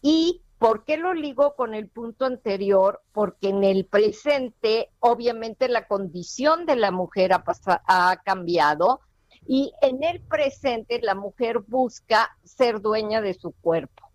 ¿Y 0.00 0.40
por 0.58 0.84
qué 0.84 0.96
lo 0.96 1.12
ligo 1.12 1.54
con 1.56 1.74
el 1.74 1.88
punto 1.88 2.24
anterior? 2.24 3.02
Porque 3.12 3.48
en 3.50 3.64
el 3.64 3.84
presente, 3.86 4.90
obviamente, 5.00 5.68
la 5.68 5.86
condición 5.86 6.64
de 6.64 6.76
la 6.76 6.90
mujer 6.90 7.32
ha, 7.32 7.44
ha 7.86 8.16
cambiado 8.24 9.00
y 9.46 9.72
en 9.82 10.02
el 10.02 10.20
presente 10.20 11.00
la 11.02 11.14
mujer 11.14 11.60
busca 11.66 12.36
ser 12.44 12.80
dueña 12.80 13.20
de 13.20 13.34
su 13.34 13.52
cuerpo. 13.52 14.10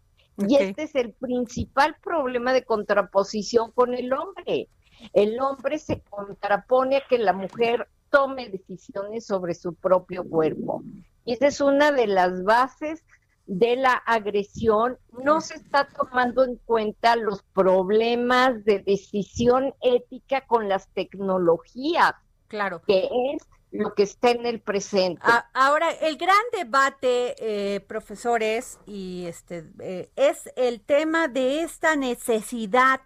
Y 0.47 0.55
este 0.55 0.83
es 0.83 0.95
el 0.95 1.11
principal 1.13 1.95
problema 2.01 2.53
de 2.53 2.63
contraposición 2.63 3.71
con 3.71 3.93
el 3.93 4.13
hombre. 4.13 4.69
El 5.13 5.39
hombre 5.41 5.79
se 5.79 6.01
contrapone 6.01 6.97
a 6.97 7.07
que 7.07 7.17
la 7.17 7.33
mujer 7.33 7.87
tome 8.09 8.49
decisiones 8.49 9.25
sobre 9.25 9.53
su 9.53 9.73
propio 9.73 10.23
cuerpo. 10.23 10.81
Y 11.25 11.33
esa 11.33 11.47
es 11.47 11.61
una 11.61 11.91
de 11.91 12.07
las 12.07 12.43
bases 12.43 13.03
de 13.45 13.75
la 13.75 13.93
agresión. 13.93 14.97
No 15.23 15.41
se 15.41 15.55
está 15.55 15.87
tomando 15.87 16.43
en 16.43 16.55
cuenta 16.65 17.15
los 17.15 17.43
problemas 17.53 18.63
de 18.63 18.79
decisión 18.79 19.73
ética 19.81 20.45
con 20.47 20.69
las 20.69 20.87
tecnologías, 20.89 22.13
Claro. 22.47 22.81
que 22.87 23.09
es 23.33 23.47
lo 23.71 23.93
que 23.93 24.03
está 24.03 24.31
en 24.31 24.45
el 24.45 24.59
presente. 24.61 25.21
A- 25.23 25.49
ahora, 25.53 25.91
el 25.91 26.17
gran 26.17 26.37
debate, 26.51 27.35
eh, 27.39 27.79
profesores, 27.81 28.79
y 28.85 29.25
este 29.27 29.65
eh, 29.79 30.09
es 30.15 30.49
el 30.55 30.81
tema 30.81 31.27
de 31.27 31.61
esta 31.61 31.95
necesidad 31.95 33.01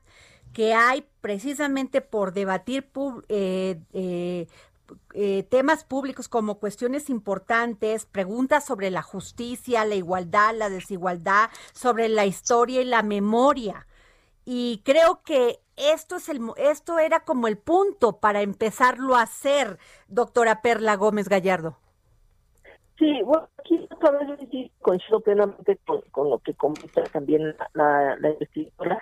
que 0.54 0.74
hay 0.74 1.06
precisamente 1.22 2.02
por 2.02 2.32
debatir 2.34 2.90
eh, 3.30 4.48
eh, 5.14 5.44
temas 5.50 5.84
públicos 5.84 6.28
como 6.30 6.60
cuestiones 6.60 7.10
importantes, 7.10 8.06
preguntas 8.06 8.66
sobre 8.66 8.92
la 8.92 9.02
justicia, 9.02 9.86
la 9.86 9.96
igualdad, 9.96 10.54
la 10.56 10.70
desigualdad, 10.70 11.50
sobre 11.74 12.08
la 12.10 12.26
historia 12.26 12.82
y 12.82 12.86
la 12.86 13.02
memoria. 13.02 13.88
Y 14.46 14.82
creo 14.86 15.24
que 15.24 15.63
esto 15.78 16.18
es 16.18 16.30
el 16.30 16.40
esto 16.58 17.00
era 17.00 17.22
como 17.22 17.48
el 17.48 17.58
punto 17.58 18.20
para 18.20 18.42
empezarlo 18.42 19.16
a 19.16 19.24
hacer, 19.24 19.78
doctora 20.08 20.62
Perla 20.62 20.96
Gómez 20.96 21.30
Gallardo. 21.30 21.78
Sí, 22.98 23.22
bueno, 23.24 23.50
aquí 23.58 23.88
otra 23.92 24.12
vez 24.12 24.40
sí 24.52 24.72
coincido 24.80 25.20
plenamente 25.20 25.78
con, 26.12 26.30
lo 26.30 26.38
que 26.40 26.54
comenta 26.54 27.04
también 27.06 27.48
la, 27.48 27.70
la, 27.74 28.16
la 28.18 28.30
investigadora, 28.30 29.00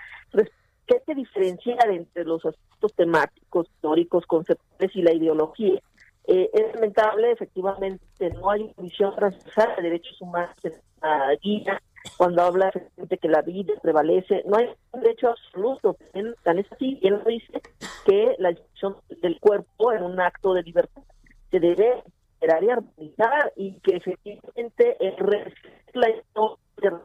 que 0.86 0.94
hay 0.94 1.00
que 1.06 1.14
diferenciar 1.14 1.90
entre 1.90 2.24
los 2.24 2.44
aspectos 2.44 2.92
temáticos, 2.94 3.68
históricos, 3.68 4.26
conceptuales 4.26 4.96
y 4.96 5.02
la 5.02 5.12
ideología. 5.12 5.80
Eh, 6.26 6.50
es 6.52 6.74
lamentable, 6.74 7.32
efectivamente, 7.32 8.30
no 8.34 8.50
hay 8.50 8.62
una 8.62 8.74
visión 8.78 9.14
transversal 9.14 9.74
de 9.76 9.82
derechos 9.82 10.20
humanos 10.20 10.56
en 10.62 10.72
la 11.00 11.34
guía, 11.42 11.82
cuando 12.16 12.42
habla 12.42 12.68
efectivamente 12.68 13.18
que 13.18 13.28
la 13.28 13.42
vida 13.42 13.74
prevalece, 13.82 14.42
no 14.46 14.56
hay 14.56 14.68
un 14.92 15.00
derecho 15.00 15.30
absoluto, 15.30 15.94
también 15.94 16.34
tan 16.42 16.58
es 16.58 16.66
así, 16.72 16.98
él 17.02 17.22
dice 17.26 17.62
que 18.04 18.34
la 18.38 18.50
decisión 18.50 18.96
del 19.22 19.38
cuerpo 19.40 19.92
en 19.92 20.02
un 20.02 20.20
acto 20.20 20.54
de 20.54 20.62
libertad 20.62 21.02
se 21.50 21.60
debe 21.60 22.02
esperar 22.34 22.64
y 22.64 22.70
armonizar 22.70 23.52
y 23.56 23.78
que 23.80 23.96
efectivamente 23.96 24.96
el 25.00 25.16
respeto 25.16 25.72
la 25.94 26.10
historia 26.10 27.04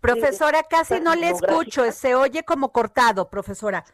Profesora, 0.00 0.62
casi 0.62 1.00
no 1.00 1.14
le 1.14 1.30
escucho, 1.30 1.90
se 1.92 2.14
oye 2.14 2.42
como 2.44 2.72
cortado, 2.72 3.28
profesora. 3.28 3.84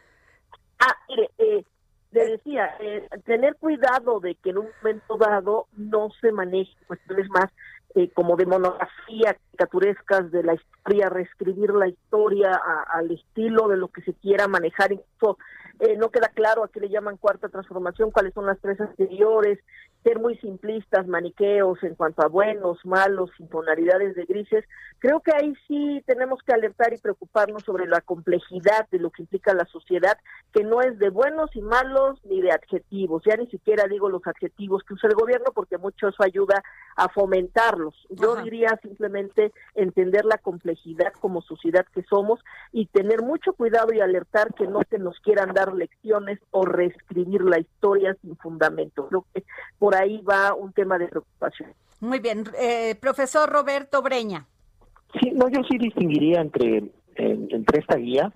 Ah, 0.79 0.97
mire, 1.09 1.31
eh, 1.39 1.65
le 2.13 2.27
decía, 2.27 2.77
eh, 2.81 3.09
tener 3.25 3.57
cuidado 3.57 4.21
de 4.21 4.35
que 4.37 4.51
en 4.51 4.59
un 4.59 4.69
momento 4.81 5.17
dado 5.17 5.67
no 5.73 6.11
se 6.21 6.31
maneje 6.31 6.73
cuestiones 6.87 7.29
más 7.31 7.51
eh, 7.95 8.11
como 8.15 8.37
de 8.37 8.47
monografía, 8.47 9.35
caricaturescas 9.35 10.31
de 10.31 10.43
la 10.43 10.55
historia, 10.55 11.09
reescribir 11.09 11.71
la 11.71 11.89
historia 11.89 12.61
al 12.93 13.11
estilo 13.11 13.69
de 13.69 13.77
lo 13.77 13.89
que 13.89 14.03
se 14.03 14.15
quiera 14.15 14.49
manejar. 14.49 14.93
Incluso 14.93 15.39
eh, 15.81 15.97
no 15.97 16.11
queda 16.11 16.29
claro 16.29 16.65
a 16.65 16.69
qué 16.69 16.81
le 16.81 16.89
llaman 16.89 17.17
cuarta 17.17 17.49
transformación, 17.49 18.11
cuáles 18.11 18.35
son 18.35 18.47
las 18.47 18.59
tres 18.61 18.81
anteriores, 18.81 19.59
ser 20.03 20.19
muy 20.19 20.37
simplistas, 20.39 21.07
maniqueos 21.07 21.83
en 21.85 21.95
cuanto 21.95 22.23
a 22.23 22.29
buenos, 22.29 22.79
malos, 22.85 23.31
sin 23.37 23.49
tonalidades 23.49 24.17
de 24.17 24.25
grises. 24.25 24.65
Creo 24.99 25.21
que 25.21 25.33
ahí 25.33 25.55
sí 25.69 26.03
tenemos 26.07 26.41
que 26.43 26.53
alertar 26.53 26.93
y 26.93 26.99
preocuparnos 26.99 27.63
sobre 27.63 27.87
la 27.87 28.01
complejidad 28.01 28.89
de 28.91 28.99
lo 28.99 29.11
que 29.11 29.23
implica 29.23 29.55
la 29.55 29.65
sociedad, 29.67 30.19
que 30.53 30.65
no 30.65 30.81
es 30.83 30.99
de 30.99 31.11
buenos 31.11 31.55
y 31.55 31.63
malos 31.63 32.21
ni 32.25 32.41
de 32.41 32.51
adjetivos. 32.51 33.23
Ya 33.25 33.37
ni 33.37 33.47
siquiera 33.47 33.87
digo 33.87 34.09
los 34.09 34.27
adjetivos 34.27 34.83
que 34.83 34.95
usa 34.95 35.09
el 35.09 35.15
gobierno 35.15 35.53
porque 35.55 35.79
mucho 35.79 36.09
eso 36.09 36.23
ayuda 36.23 36.63
a 36.97 37.09
fomentarlos. 37.09 37.95
Yo 38.11 38.33
Ajá. 38.33 38.43
diría 38.43 38.79
simplemente 38.83 39.53
entender 39.75 40.25
la 40.25 40.39
complejidad 40.39 41.13
como 41.21 41.43
sociedad 41.43 41.87
que 41.95 42.03
somos 42.03 42.41
y 42.73 42.87
tener 42.87 43.23
mucho 43.23 43.53
cuidado 43.53 43.93
y 43.93 44.01
alertar 44.01 44.53
que 44.55 44.67
no 44.67 44.81
se 44.91 44.99
nos 44.99 45.19
quieran 45.21 45.55
dar 45.55 45.62
dar 45.65 45.75
lecciones 45.75 46.39
o 46.51 46.65
reescribir 46.65 47.43
la 47.43 47.59
historia 47.59 48.17
sin 48.23 48.37
fundamento. 48.37 49.07
Creo 49.09 49.27
que 49.33 49.45
por 49.79 49.95
ahí 49.95 50.21
va 50.23 50.55
un 50.55 50.73
tema 50.73 50.99
de 50.99 51.09
preocupación. 51.09 51.71
Muy 52.01 52.19
bien, 52.19 52.45
eh, 52.61 52.97
profesor 53.01 53.49
Roberto 53.49 54.03
Breña. 54.03 54.47
Sí, 55.21 55.31
no, 55.31 55.49
yo 55.49 55.61
sí 55.71 55.79
distinguiría 55.79 56.41
entre, 56.41 56.91
entre 57.17 57.81
esta 57.81 57.97
guía 57.97 58.33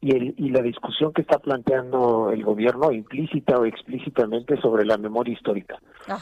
y, 0.00 0.14
el, 0.14 0.34
y 0.36 0.50
la 0.50 0.62
discusión 0.62 1.12
que 1.12 1.22
está 1.22 1.38
planteando 1.38 2.30
el 2.30 2.44
gobierno 2.44 2.92
implícita 2.92 3.58
o 3.58 3.64
explícitamente 3.64 4.60
sobre 4.60 4.84
la 4.84 4.98
memoria 4.98 5.34
histórica. 5.34 5.78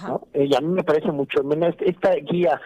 ¿no? 0.07 0.29
Eh, 0.33 0.47
y 0.51 0.55
a 0.55 0.61
mí 0.61 0.69
me 0.69 0.85
parece 0.85 1.11
mucho 1.13 1.43
menos 1.43 1.75
esta 1.81 2.13
guía 2.15 2.61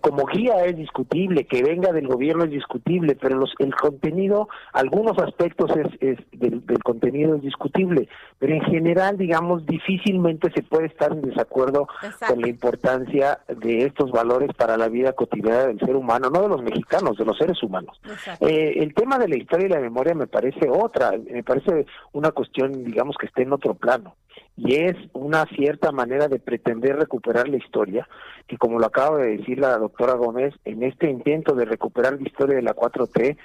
como 0.00 0.24
guía 0.26 0.64
es 0.64 0.76
discutible, 0.76 1.44
que 1.44 1.62
venga 1.62 1.92
del 1.92 2.08
gobierno 2.08 2.44
es 2.44 2.50
discutible, 2.50 3.16
pero 3.20 3.36
los, 3.36 3.54
el 3.58 3.74
contenido, 3.74 4.48
algunos 4.72 5.18
aspectos 5.18 5.70
es, 5.76 5.86
es 6.00 6.18
del, 6.32 6.62
contenido 6.82 7.36
es 7.36 7.42
discutible, 7.42 8.08
pero 8.38 8.54
en 8.54 8.62
general, 8.62 9.18
digamos, 9.18 9.66
difícilmente 9.66 10.50
se 10.54 10.62
puede 10.62 10.86
estar 10.86 11.12
en 11.12 11.22
desacuerdo 11.22 11.86
con 12.26 12.40
la 12.40 12.48
importancia 12.48 13.40
de 13.48 13.84
estos 13.84 14.10
valores 14.10 14.50
para 14.56 14.76
la 14.78 14.88
vida 14.88 15.12
cotidiana 15.12 15.66
del 15.66 15.78
ser 15.78 15.96
humano, 15.96 16.30
no 16.30 16.42
de 16.42 16.48
los 16.48 16.62
mexicanos, 16.62 17.18
de 17.18 17.24
los 17.26 17.36
seres 17.36 17.62
humanos. 17.62 18.00
Eh, 18.40 18.74
el 18.76 18.94
tema 18.94 19.18
de 19.18 19.28
la 19.28 19.36
historia 19.36 19.66
y 19.66 19.70
la 19.70 19.80
memoria 19.80 20.14
me 20.14 20.26
parece 20.26 20.68
otra, 20.70 21.12
me 21.12 21.42
parece 21.42 21.86
una 22.12 22.30
cuestión, 22.30 22.84
digamos, 22.84 23.16
que 23.18 23.26
esté 23.26 23.42
en 23.42 23.52
otro 23.52 23.74
plano 23.74 24.16
y 24.56 24.74
es 24.76 24.96
una 25.12 25.46
cierta 25.46 25.90
manera 25.92 26.28
de 26.28 26.38
pretender 26.38 26.96
recuperar 26.96 27.48
la 27.48 27.56
historia, 27.56 28.08
que 28.46 28.56
como 28.56 28.78
lo 28.78 28.86
acaba 28.86 29.18
de 29.18 29.36
decir 29.36 29.58
la 29.58 29.76
doctora 29.78 30.14
Gómez, 30.14 30.54
en 30.64 30.82
este 30.82 31.10
intento 31.10 31.54
de 31.54 31.64
recuperar 31.64 32.14
la 32.14 32.26
historia 32.26 32.56
de 32.56 32.62
la 32.62 32.74
4T, 32.74 33.36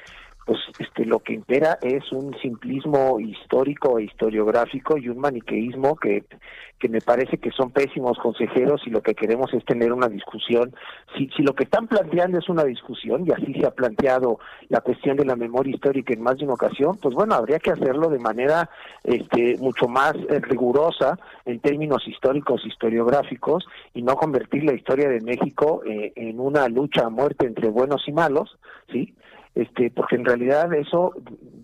pues 0.49 0.62
este, 0.79 1.05
lo 1.05 1.19
que 1.19 1.33
impera 1.33 1.77
es 1.79 2.12
un 2.12 2.35
simplismo 2.41 3.19
histórico 3.19 3.99
e 3.99 4.05
historiográfico 4.05 4.97
y 4.97 5.07
un 5.07 5.19
maniqueísmo 5.19 5.95
que, 5.95 6.23
que 6.79 6.89
me 6.89 7.01
parece 7.01 7.38
que 7.38 7.51
son 7.51 7.69
pésimos 7.69 8.17
consejeros 8.17 8.81
y 8.88 8.89
lo 8.89 9.03
que 9.03 9.13
queremos 9.13 9.53
es 9.53 9.63
tener 9.63 9.93
una 9.93 10.07
discusión. 10.07 10.73
Si, 11.15 11.29
si 11.38 11.43
lo 11.43 11.53
que 11.53 11.65
están 11.65 11.85
planteando 11.85 12.39
es 12.39 12.49
una 12.49 12.63
discusión, 12.63 13.27
y 13.27 13.31
así 13.31 13.53
se 13.53 13.67
ha 13.67 13.69
planteado 13.69 14.39
la 14.69 14.81
cuestión 14.81 15.17
de 15.17 15.25
la 15.25 15.35
memoria 15.35 15.75
histórica 15.75 16.15
en 16.15 16.23
más 16.23 16.39
de 16.39 16.45
una 16.45 16.55
ocasión, 16.55 16.97
pues 16.99 17.13
bueno, 17.13 17.35
habría 17.35 17.59
que 17.59 17.69
hacerlo 17.69 18.09
de 18.09 18.17
manera 18.17 18.71
este, 19.03 19.55
mucho 19.59 19.88
más 19.88 20.15
eh, 20.15 20.39
rigurosa 20.39 21.19
en 21.45 21.59
términos 21.59 22.07
históricos, 22.07 22.65
historiográficos, 22.65 23.67
y 23.93 24.01
no 24.01 24.15
convertir 24.15 24.63
la 24.63 24.73
historia 24.73 25.09
de 25.09 25.21
México 25.21 25.83
eh, 25.85 26.12
en 26.15 26.39
una 26.39 26.67
lucha 26.69 27.05
a 27.05 27.09
muerte 27.12 27.45
entre 27.45 27.69
buenos 27.69 28.07
y 28.07 28.13
malos, 28.13 28.57
¿sí? 28.91 29.13
Este 29.61 29.91
porque 29.91 30.15
en 30.15 30.25
realidad 30.25 30.73
eso 30.73 31.13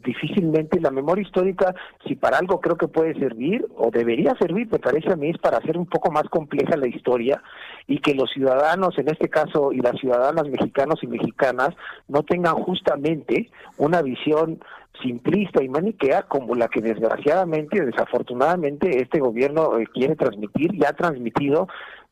difícilmente 0.03 0.79
la 0.79 0.91
memoria 0.91 1.23
histórica 1.23 1.73
si 2.07 2.15
para 2.15 2.37
algo 2.37 2.61
creo 2.61 2.77
que 2.77 2.87
puede 2.87 3.17
servir 3.19 3.65
o 3.75 3.89
debería 3.91 4.35
servir 4.39 4.67
me 4.71 4.79
parece 4.79 5.11
a 5.11 5.15
mí 5.15 5.29
es 5.29 5.37
para 5.37 5.57
hacer 5.57 5.77
un 5.77 5.85
poco 5.85 6.11
más 6.11 6.23
compleja 6.23 6.77
la 6.77 6.87
historia 6.87 7.41
y 7.87 7.99
que 7.99 8.13
los 8.13 8.29
ciudadanos 8.31 8.97
en 8.97 9.09
este 9.09 9.29
caso 9.29 9.71
y 9.71 9.79
las 9.79 9.99
ciudadanas 9.99 10.47
mexicanos 10.47 10.99
y 11.03 11.07
mexicanas 11.07 11.69
no 12.07 12.23
tengan 12.23 12.55
justamente 12.55 13.49
una 13.77 14.01
visión 14.01 14.59
simplista 15.01 15.63
y 15.63 15.69
maniquea 15.69 16.23
como 16.23 16.55
la 16.55 16.67
que 16.67 16.81
desgraciadamente 16.81 17.83
desafortunadamente 17.83 19.01
este 19.01 19.19
gobierno 19.19 19.77
eh, 19.77 19.87
quiere 19.93 20.15
transmitir 20.15 20.73
y 20.73 20.85
ha 20.85 20.93
transmitido 20.93 21.67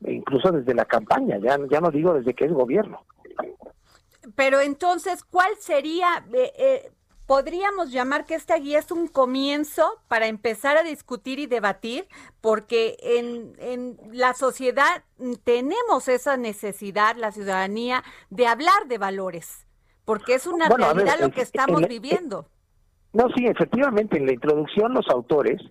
incluso 0.05 0.51
desde 0.51 0.73
la 0.73 0.85
campaña 0.85 1.37
ya 1.37 1.57
ya 1.69 1.79
no 1.79 1.91
digo 1.91 2.13
desde 2.13 2.33
que 2.33 2.45
es 2.45 2.51
gobierno 2.51 3.01
pero 4.35 4.61
entonces, 4.61 5.23
¿cuál 5.23 5.51
sería? 5.59 6.25
Eh, 6.33 6.51
eh, 6.57 6.91
podríamos 7.25 7.91
llamar 7.91 8.25
que 8.25 8.35
esta 8.35 8.57
guía 8.57 8.79
es 8.79 8.91
un 8.91 9.07
comienzo 9.07 10.01
para 10.07 10.27
empezar 10.27 10.77
a 10.77 10.83
discutir 10.83 11.39
y 11.39 11.47
debatir, 11.47 12.07
porque 12.41 12.97
en, 12.99 13.53
en 13.59 13.97
la 14.11 14.33
sociedad 14.33 15.03
tenemos 15.43 16.07
esa 16.07 16.37
necesidad, 16.37 17.15
la 17.15 17.31
ciudadanía, 17.31 18.03
de 18.29 18.47
hablar 18.47 18.87
de 18.87 18.97
valores, 18.97 19.65
porque 20.05 20.35
es 20.35 20.47
una 20.47 20.69
realidad 20.69 21.19
lo 21.19 21.31
que 21.31 21.41
estamos 21.41 21.87
viviendo. 21.87 22.49
No, 23.13 23.27
sí, 23.35 23.45
efectivamente, 23.45 24.17
en 24.17 24.25
la 24.25 24.33
introducción 24.33 24.93
los 24.93 25.07
autores 25.07 25.61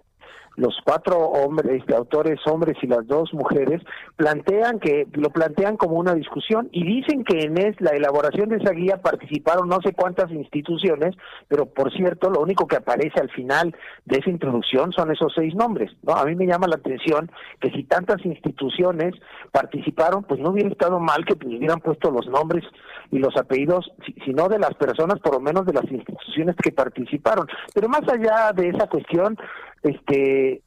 los 0.56 0.76
cuatro 0.84 1.18
hombres, 1.18 1.84
de 1.86 1.96
autores 1.96 2.38
hombres 2.46 2.76
y 2.82 2.86
las 2.86 3.06
dos 3.06 3.32
mujeres, 3.32 3.82
plantean 4.16 4.78
que 4.80 5.06
lo 5.12 5.30
plantean 5.30 5.76
como 5.76 5.96
una 5.96 6.14
discusión 6.14 6.68
y 6.72 6.84
dicen 6.84 7.24
que 7.24 7.42
en 7.42 7.58
es, 7.58 7.80
la 7.80 7.90
elaboración 7.90 8.48
de 8.48 8.56
esa 8.56 8.72
guía 8.72 8.98
participaron 8.98 9.68
no 9.68 9.80
sé 9.82 9.92
cuántas 9.92 10.30
instituciones, 10.30 11.16
pero 11.48 11.66
por 11.66 11.92
cierto, 11.92 12.30
lo 12.30 12.40
único 12.40 12.66
que 12.66 12.76
aparece 12.76 13.20
al 13.20 13.30
final 13.30 13.74
de 14.04 14.18
esa 14.18 14.30
introducción 14.30 14.92
son 14.92 15.10
esos 15.10 15.32
seis 15.34 15.54
nombres, 15.54 15.90
¿no? 16.02 16.14
A 16.14 16.24
mí 16.24 16.34
me 16.34 16.46
llama 16.46 16.66
la 16.66 16.76
atención 16.76 17.30
que 17.60 17.70
si 17.70 17.84
tantas 17.84 18.24
instituciones 18.24 19.14
participaron, 19.50 20.24
pues 20.24 20.40
no 20.40 20.50
hubiera 20.50 20.68
estado 20.68 21.00
mal 21.00 21.24
que 21.24 21.36
pues, 21.36 21.54
hubieran 21.54 21.80
puesto 21.80 22.10
los 22.10 22.26
nombres 22.28 22.64
y 23.10 23.18
los 23.18 23.36
apellidos, 23.36 23.92
si, 24.24 24.32
no 24.32 24.48
de 24.48 24.58
las 24.58 24.74
personas, 24.74 25.18
por 25.20 25.34
lo 25.34 25.40
menos 25.40 25.66
de 25.66 25.74
las 25.74 25.84
instituciones 25.90 26.56
que 26.56 26.72
participaron. 26.72 27.46
Pero 27.74 27.88
más 27.88 28.02
allá 28.08 28.52
de 28.54 28.70
esa 28.70 28.86
cuestión, 28.86 29.36
este, 29.82 30.62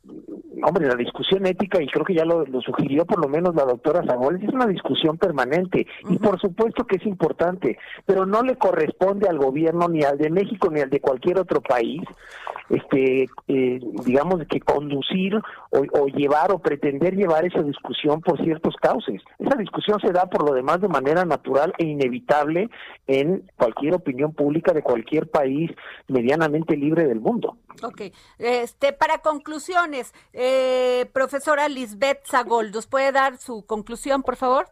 hombre, 0.63 0.87
la 0.87 0.95
discusión 0.95 1.45
ética, 1.45 1.81
y 1.81 1.87
creo 1.87 2.05
que 2.05 2.15
ya 2.15 2.25
lo, 2.25 2.45
sugirió 2.61 3.05
por 3.05 3.19
lo 3.19 3.29
menos 3.29 3.55
la 3.55 3.63
doctora 3.63 4.03
Zagoles, 4.05 4.43
es 4.43 4.53
una 4.53 4.67
discusión 4.67 5.17
permanente, 5.17 5.87
y 6.09 6.17
por 6.17 6.39
supuesto 6.39 6.85
que 6.85 6.97
es 6.97 7.05
importante, 7.05 7.77
pero 8.05 8.25
no 8.25 8.41
le 8.43 8.57
corresponde 8.57 9.27
al 9.27 9.37
gobierno 9.37 9.87
ni 9.87 10.03
al 10.03 10.17
de 10.17 10.29
México 10.29 10.69
ni 10.69 10.81
al 10.81 10.89
de 10.89 10.99
cualquier 10.99 11.39
otro 11.39 11.61
país, 11.61 12.01
este, 12.69 13.29
eh, 13.47 13.79
digamos 14.05 14.41
que 14.49 14.59
conducir 14.59 15.39
o, 15.71 16.07
llevar 16.07 16.51
o 16.51 16.59
pretender 16.59 17.15
llevar 17.15 17.45
esa 17.45 17.61
discusión 17.61 18.21
por 18.21 18.41
ciertos 18.43 18.75
cauces. 18.77 19.21
Esa 19.39 19.55
discusión 19.57 19.99
se 19.99 20.11
da 20.11 20.25
por 20.27 20.47
lo 20.47 20.55
demás 20.55 20.81
de 20.81 20.87
manera 20.87 21.25
natural 21.25 21.73
e 21.77 21.85
inevitable 21.85 22.69
en 23.07 23.43
cualquier 23.57 23.95
opinión 23.95 24.33
pública 24.33 24.73
de 24.73 24.81
cualquier 24.81 25.29
país 25.29 25.71
medianamente 26.07 26.75
libre 26.75 27.05
del 27.05 27.19
mundo. 27.19 27.57
Ok, 27.83 28.03
este, 28.39 28.93
para 29.05 29.19
conclusiones, 29.19 30.15
eh, 30.33 31.07
profesora 31.13 31.69
Lisbeth 31.69 32.25
Zagol, 32.25 32.71
¿nos 32.71 32.87
puede 32.87 33.11
dar 33.11 33.37
su 33.37 33.63
conclusión, 33.63 34.23
por 34.23 34.35
favor? 34.35 34.67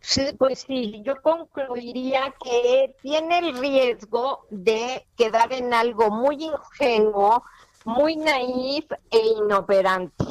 Sí, 0.00 0.28
pues 0.38 0.60
sí, 0.60 1.02
yo 1.04 1.20
concluiría 1.20 2.34
que 2.42 2.96
tiene 3.02 3.40
el 3.40 3.58
riesgo 3.58 4.46
de 4.48 5.06
quedar 5.18 5.52
en 5.52 5.74
algo 5.74 6.10
muy 6.10 6.44
ingenuo, 6.44 7.44
muy 7.84 8.16
naif 8.16 8.90
e 9.10 9.18
inoperante. 9.18 10.24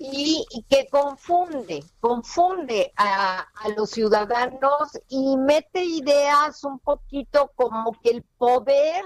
Y, 0.00 0.44
que 0.68 0.88
confunde, 0.88 1.84
confunde 2.00 2.92
a, 2.96 3.46
a, 3.54 3.68
los 3.76 3.90
ciudadanos 3.90 4.98
y 5.08 5.36
mete 5.36 5.84
ideas 5.84 6.64
un 6.64 6.80
poquito 6.80 7.52
como 7.54 7.92
que 8.02 8.10
el 8.10 8.24
poder 8.36 9.04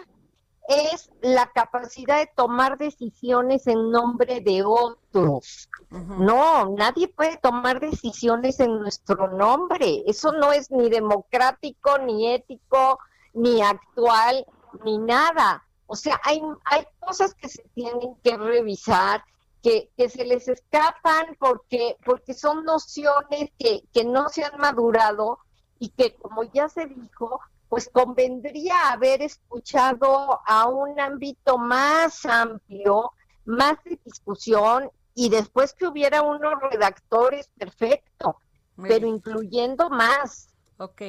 es 0.68 1.10
la 1.20 1.50
capacidad 1.52 2.18
de 2.18 2.30
tomar 2.34 2.76
decisiones 2.76 3.66
en 3.66 3.90
nombre 3.90 4.40
de 4.40 4.64
otros. 4.64 5.68
No, 5.90 6.70
nadie 6.70 7.08
puede 7.08 7.36
tomar 7.38 7.80
decisiones 7.80 8.60
en 8.60 8.80
nuestro 8.80 9.28
nombre. 9.28 10.02
Eso 10.06 10.32
no 10.32 10.52
es 10.52 10.70
ni 10.70 10.90
democrático, 10.90 11.98
ni 11.98 12.32
ético, 12.32 12.98
ni 13.32 13.62
actual, 13.62 14.46
ni 14.84 14.98
nada. 14.98 15.64
O 15.86 15.94
sea, 15.94 16.20
hay, 16.24 16.42
hay 16.64 16.84
cosas 16.98 17.34
que 17.34 17.48
se 17.48 17.62
tienen 17.74 18.16
que 18.24 18.36
revisar, 18.36 19.24
que, 19.62 19.90
que 19.96 20.08
se 20.08 20.24
les 20.24 20.48
escapan 20.48 21.36
porque, 21.38 21.96
porque 22.04 22.34
son 22.34 22.64
nociones 22.64 23.50
que, 23.58 23.82
que 23.92 24.04
no 24.04 24.28
se 24.28 24.44
han 24.44 24.58
madurado 24.58 25.38
y 25.78 25.90
que, 25.90 26.14
como 26.14 26.42
ya 26.42 26.68
se 26.68 26.86
dijo, 26.86 27.40
pues 27.68 27.88
convendría 27.92 28.92
haber 28.92 29.22
escuchado 29.22 30.40
a 30.46 30.68
un 30.68 30.98
ámbito 31.00 31.58
más 31.58 32.24
amplio, 32.24 33.12
más 33.44 33.82
de 33.84 33.98
discusión 34.04 34.90
y 35.14 35.30
después 35.30 35.72
que 35.72 35.86
hubiera 35.86 36.22
unos 36.22 36.54
redactores, 36.70 37.48
perfecto, 37.58 38.36
pero 38.76 39.06
incluyendo 39.06 39.88
más. 39.90 40.48
Ok. 40.78 41.02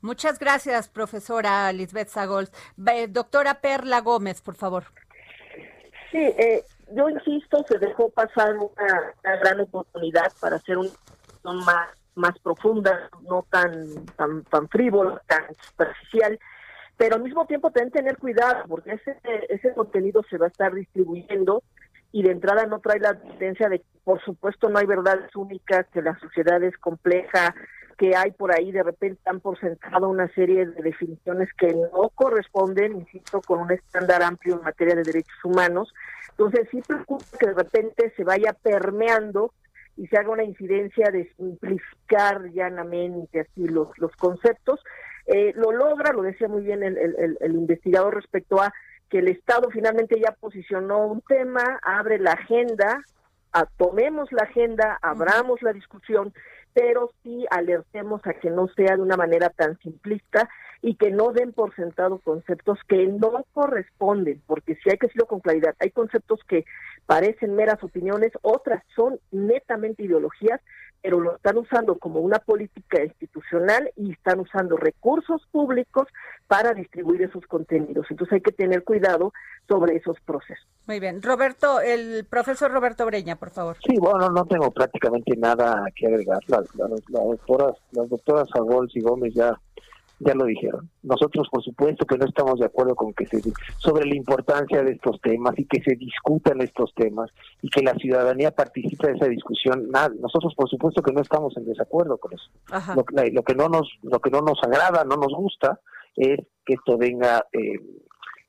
Muchas 0.00 0.38
gracias, 0.38 0.88
profesora 0.88 1.72
Lisbeth 1.72 2.08
Sagols. 2.08 2.52
Doctora 3.08 3.60
Perla 3.60 4.00
Gómez, 4.00 4.40
por 4.40 4.54
favor. 4.54 4.84
Sí, 6.12 6.18
eh, 6.18 6.64
yo 6.92 7.08
insisto, 7.10 7.64
se 7.68 7.78
dejó 7.78 8.08
pasar 8.10 8.56
una, 8.56 9.14
gran 9.42 9.60
oportunidad 9.60 10.32
para 10.40 10.56
hacer 10.56 10.78
un 10.78 10.90
más 11.42 11.97
más 12.18 12.38
profunda, 12.40 13.08
no 13.22 13.46
tan, 13.50 14.04
tan, 14.16 14.44
tan 14.44 14.68
frívola, 14.68 15.22
tan 15.26 15.54
superficial, 15.54 16.38
pero 16.96 17.16
al 17.16 17.22
mismo 17.22 17.46
tiempo 17.46 17.70
también 17.70 17.92
tener 17.92 18.18
cuidado, 18.18 18.64
porque 18.68 18.92
ese, 18.92 19.16
ese 19.48 19.72
contenido 19.72 20.22
se 20.28 20.36
va 20.36 20.46
a 20.46 20.50
estar 20.50 20.74
distribuyendo 20.74 21.62
y 22.10 22.22
de 22.22 22.32
entrada 22.32 22.66
no 22.66 22.80
trae 22.80 22.98
la 23.00 23.14
tendencia 23.14 23.68
de 23.68 23.80
que, 23.80 23.86
por 24.02 24.22
supuesto, 24.22 24.68
no 24.68 24.78
hay 24.78 24.86
verdades 24.86 25.34
únicas, 25.36 25.86
que 25.92 26.02
la 26.02 26.18
sociedad 26.18 26.62
es 26.62 26.76
compleja, 26.78 27.54
que 27.98 28.16
hay 28.16 28.30
por 28.30 28.52
ahí 28.52 28.70
de 28.70 28.82
repente 28.82 29.20
han 29.26 29.40
por 29.40 29.58
sentado 29.60 30.08
una 30.08 30.28
serie 30.28 30.64
de 30.66 30.82
definiciones 30.82 31.48
que 31.58 31.74
no 31.74 32.08
corresponden, 32.14 32.96
insisto, 32.96 33.40
con 33.42 33.60
un 33.60 33.72
estándar 33.72 34.22
amplio 34.22 34.54
en 34.54 34.62
materia 34.62 34.94
de 34.94 35.02
derechos 35.02 35.44
humanos. 35.44 35.92
Entonces 36.30 36.68
sí 36.70 36.80
preocupa 36.86 37.24
que 37.38 37.48
de 37.48 37.54
repente 37.54 38.12
se 38.16 38.22
vaya 38.22 38.52
permeando 38.52 39.52
y 39.98 40.06
se 40.06 40.16
haga 40.16 40.30
una 40.30 40.44
incidencia 40.44 41.10
de 41.10 41.30
simplificar 41.36 42.50
llanamente 42.52 43.40
así 43.40 43.66
los, 43.66 43.88
los 43.98 44.14
conceptos. 44.16 44.80
Eh, 45.26 45.52
lo 45.56 45.72
logra, 45.72 46.12
lo 46.12 46.22
decía 46.22 46.48
muy 46.48 46.62
bien 46.62 46.82
el, 46.82 46.96
el, 47.40 47.52
investigador 47.52 48.14
respecto 48.14 48.62
a 48.62 48.72
que 49.10 49.18
el 49.18 49.28
Estado 49.28 49.68
finalmente 49.70 50.18
ya 50.20 50.32
posicionó 50.32 51.06
un 51.06 51.20
tema, 51.22 51.80
abre 51.82 52.18
la 52.18 52.32
agenda, 52.32 53.02
tomemos 53.76 54.30
la 54.30 54.44
agenda, 54.44 54.98
abramos 55.02 55.60
la 55.62 55.72
discusión, 55.72 56.32
pero 56.78 57.10
sí 57.24 57.44
alertemos 57.50 58.24
a 58.24 58.34
que 58.34 58.50
no 58.50 58.68
sea 58.68 58.94
de 58.94 59.02
una 59.02 59.16
manera 59.16 59.50
tan 59.50 59.76
simplista 59.80 60.48
y 60.80 60.94
que 60.94 61.10
no 61.10 61.32
den 61.32 61.52
por 61.52 61.74
sentado 61.74 62.20
conceptos 62.20 62.78
que 62.86 63.04
no 63.08 63.44
corresponden, 63.52 64.40
porque 64.46 64.76
si 64.76 64.88
hay 64.88 64.96
que 64.96 65.08
decirlo 65.08 65.26
con 65.26 65.40
claridad, 65.40 65.74
hay 65.80 65.90
conceptos 65.90 66.38
que 66.46 66.64
parecen 67.04 67.56
meras 67.56 67.82
opiniones, 67.82 68.30
otras 68.42 68.84
son 68.94 69.18
netamente 69.32 70.04
ideologías, 70.04 70.60
pero 71.02 71.20
lo 71.20 71.36
están 71.36 71.56
usando 71.56 71.96
como 71.98 72.20
una 72.20 72.38
política 72.38 73.02
institucional 73.02 73.90
y 73.96 74.12
están 74.12 74.40
usando 74.40 74.76
recursos 74.76 75.46
públicos 75.50 76.08
para 76.46 76.74
distribuir 76.74 77.22
esos 77.22 77.46
contenidos. 77.46 78.06
Entonces 78.10 78.34
hay 78.34 78.40
que 78.40 78.52
tener 78.52 78.84
cuidado 78.84 79.32
sobre 79.68 79.96
esos 79.96 80.18
procesos. 80.20 80.66
Muy 80.86 81.00
bien. 81.00 81.22
Roberto, 81.22 81.80
el 81.80 82.24
profesor 82.24 82.70
Roberto 82.72 83.04
Breña, 83.06 83.36
por 83.36 83.50
favor. 83.50 83.76
Sí, 83.86 83.96
bueno, 83.98 84.30
no 84.30 84.44
tengo 84.46 84.70
prácticamente 84.70 85.36
nada 85.36 85.84
que 85.94 86.06
agregar. 86.06 86.40
Las, 86.46 86.66
doctoras, 87.08 87.76
las 87.92 88.08
doctoras 88.08 88.48
Agols 88.54 88.94
y 88.96 89.00
Gómez 89.00 89.34
ya 89.34 89.58
ya 90.20 90.34
lo 90.34 90.44
dijeron. 90.44 90.90
Nosotros, 91.02 91.48
por 91.50 91.62
supuesto, 91.62 92.04
que 92.04 92.18
no 92.18 92.24
estamos 92.26 92.58
de 92.58 92.66
acuerdo 92.66 92.94
con 92.94 93.12
que 93.14 93.26
se 93.26 93.40
sobre 93.78 94.06
la 94.06 94.16
importancia 94.16 94.82
de 94.82 94.92
estos 94.92 95.20
temas 95.20 95.54
y 95.58 95.64
que 95.64 95.80
se 95.82 95.94
discutan 95.94 96.60
estos 96.60 96.92
temas 96.94 97.30
y 97.62 97.68
que 97.68 97.82
la 97.82 97.94
ciudadanía 97.94 98.50
participe 98.50 99.08
de 99.08 99.14
esa 99.14 99.26
discusión. 99.26 99.88
Nada, 99.90 100.10
nosotros, 100.20 100.54
por 100.56 100.68
supuesto, 100.68 101.02
que 101.02 101.12
no 101.12 101.20
estamos 101.20 101.56
en 101.56 101.66
desacuerdo 101.66 102.18
con 102.18 102.32
eso. 102.32 102.50
Lo, 102.94 103.04
lo, 103.32 103.42
que 103.42 103.54
no 103.54 103.68
nos 103.68 103.88
lo 104.02 104.20
que 104.20 104.30
no 104.30 104.40
nos 104.40 104.58
agrada, 104.62 105.04
no 105.04 105.16
nos 105.16 105.32
gusta, 105.32 105.80
es 106.16 106.40
que 106.64 106.74
esto 106.74 106.98
venga 106.98 107.44
eh, 107.52 107.80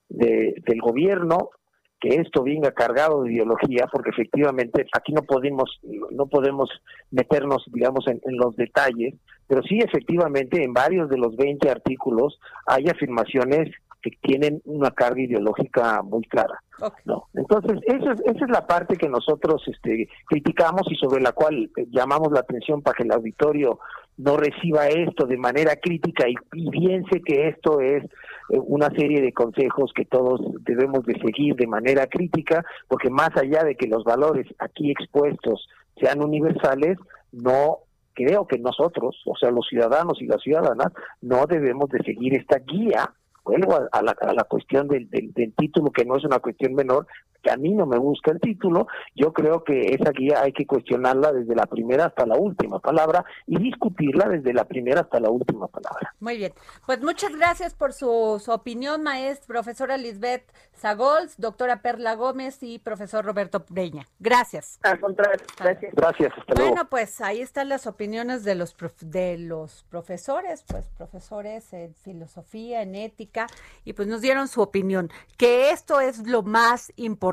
de, 0.10 0.56
del 0.66 0.82
gobierno 0.82 1.52
que 2.00 2.16
esto 2.16 2.44
venga 2.44 2.72
cargado 2.72 3.24
de 3.24 3.34
ideología, 3.34 3.88
porque 3.92 4.10
efectivamente 4.12 4.86
aquí 4.94 5.12
no 5.12 5.24
podemos, 5.24 5.80
no 6.12 6.28
podemos 6.28 6.70
meternos, 7.12 7.66
digamos, 7.68 8.06
en, 8.08 8.20
los 8.38 8.56
detalles, 8.56 9.16
pero 9.48 9.62
sí 9.64 9.80
efectivamente 9.80 10.64
en 10.64 10.74
varios 10.74 11.10
de 11.10 11.18
los 11.18 11.36
20 11.36 11.70
artículos 11.70 12.40
hay 12.66 12.88
afirmaciones 12.88 13.70
que 14.02 14.12
tienen 14.22 14.62
una 14.64 14.92
carga 14.92 15.22
ideológica 15.22 16.02
muy 16.04 16.24
clara. 16.24 16.64
¿no? 17.04 17.26
Entonces, 17.34 17.80
esa 17.86 18.14
es, 18.14 18.22
esa 18.22 18.46
es 18.46 18.52
la 18.52 18.66
parte 18.66 18.96
que 18.96 19.10
nosotros 19.10 19.62
este, 19.68 20.08
criticamos 20.26 20.84
y 20.90 20.96
sobre 20.96 21.22
la 21.22 21.34
cual 21.34 21.70
llamamos 21.90 22.32
la 22.32 22.40
atención 22.40 22.82
para 22.82 22.96
que 22.96 23.04
el 23.04 23.12
auditorio 23.12 23.80
no 24.20 24.36
reciba 24.36 24.88
esto 24.88 25.26
de 25.26 25.38
manera 25.38 25.78
crítica 25.78 26.26
y, 26.28 26.36
piense 26.70 27.22
que 27.22 27.48
esto 27.48 27.80
es 27.80 28.04
eh, 28.04 28.60
una 28.66 28.90
serie 28.90 29.22
de 29.22 29.32
consejos 29.32 29.94
que 29.96 30.04
todos 30.04 30.42
debemos 30.62 31.06
de 31.06 31.18
seguir 31.22 31.56
de 31.56 31.68
manera 31.68 32.06
crítica, 32.06 32.66
porque 32.90 33.10
más 33.10 33.30
allá 33.38 33.64
de 33.64 33.76
que 33.76 33.88
los 33.88 34.04
valores 34.04 34.46
aquí 34.60 34.92
expuestos 34.92 35.70
sean 36.02 36.22
universales, 36.22 36.98
no 37.32 37.78
creo 38.14 38.46
que 38.46 38.60
nosotros, 38.60 39.22
o 39.26 39.38
sea, 39.38 39.52
los 39.52 39.66
ciudadanos 39.68 40.22
y 40.22 40.26
las 40.26 40.42
ciudadanas, 40.42 40.92
no 41.22 41.46
debemos 41.46 41.90
de 41.90 42.04
seguir 42.04 42.36
esta 42.36 42.60
guía 42.60 43.14
vuelvo 43.46 43.74
a, 43.92 44.02
la, 44.04 44.12
a 44.12 44.34
la, 44.34 44.44
cuestión 44.44 44.88
del, 44.88 45.10
del, 45.10 45.54
título, 45.54 45.92
que 45.92 46.06
no 46.06 46.18
es 46.18 46.24
una 46.24 46.40
cuestión 46.40 46.76
menor, 46.76 47.08
que 47.42 47.52
a 47.52 47.58
mí 47.58 47.74
no 47.74 47.86
me 47.86 47.98
gusta 47.98 48.32
el 48.32 48.40
título, 48.40 48.88
yo 49.16 49.34
creo 49.34 49.64
que 49.64 49.94
esa 49.94 50.12
guía 50.12 50.42
hay 50.42 50.54
que 50.54 50.66
cuestionarla 50.66 51.32
desde 51.32 51.56
la 51.56 51.66
primera 51.66 52.06
hasta 52.06 52.26
la 52.26 52.36
última 52.36 52.80
palabra 52.80 53.26
y 53.48 53.58
discutirla 53.60 54.28
desde 54.28 54.54
la 54.54 54.66
primera 54.66 55.02
hasta 55.02 55.20
la 55.20 55.30
última 55.30 55.68
palabra. 55.68 56.14
Muy 56.20 56.38
bien, 56.38 56.54
pues 56.86 57.02
muchas 57.02 57.36
gracias 57.36 57.74
por 57.74 57.94
su, 57.94 58.10
opinión, 58.48 59.04
maestra, 59.04 59.48
profesora 59.48 59.98
Lisbeth 59.98 60.44
Zagols, 60.76 61.36
doctora 61.38 61.82
Perla 61.82 62.16
Gómez 62.16 62.62
y 62.62 62.80
profesor 62.80 63.26
Roberto 63.26 63.66
Breña. 63.70 64.08
Gracias. 64.20 64.80
Al 64.84 65.00
contrario, 65.00 65.46
gracias. 65.60 65.94
Gracias, 65.96 66.34
Bueno, 66.56 66.88
pues 66.90 67.22
ahí 67.22 67.42
están 67.42 67.70
las 67.70 67.88
opiniones 67.88 68.44
de 68.44 68.56
los, 68.56 68.76
de 69.02 69.38
los 69.38 69.86
profesores, 69.90 70.64
pues 70.68 70.90
profesores 70.98 71.72
en 71.74 71.94
filosofía, 71.96 72.82
en 72.82 72.96
ética, 72.96 73.48
y 73.84 73.94
pues 73.94 74.08
nos 74.08 74.22
dieron 74.22 74.48
su 74.48 74.62
opinión, 74.62 75.10
que 75.38 75.72
esto 75.72 76.00
es 76.00 76.28
lo 76.28 76.44
más 76.44 76.92
importante. 76.96 77.29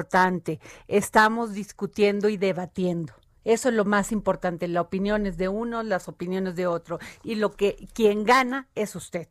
Estamos 0.89 1.55
discutiendo 1.55 2.29
y 2.29 2.37
debatiendo. 2.37 3.15
Eso 3.45 3.69
es 3.69 3.75
lo 3.77 3.85
más 3.85 4.11
importante, 4.11 4.67
las 4.67 4.85
opiniones 4.85 5.37
de 5.37 5.49
uno, 5.49 5.83
las 5.85 6.09
opiniones 6.09 6.57
de 6.57 6.67
otro. 6.67 6.99
Y 7.23 7.37
lo 7.37 7.53
que 7.53 7.89
quien 7.95 8.25
gana 8.25 8.69
es 8.75 8.97
usted, 8.97 9.29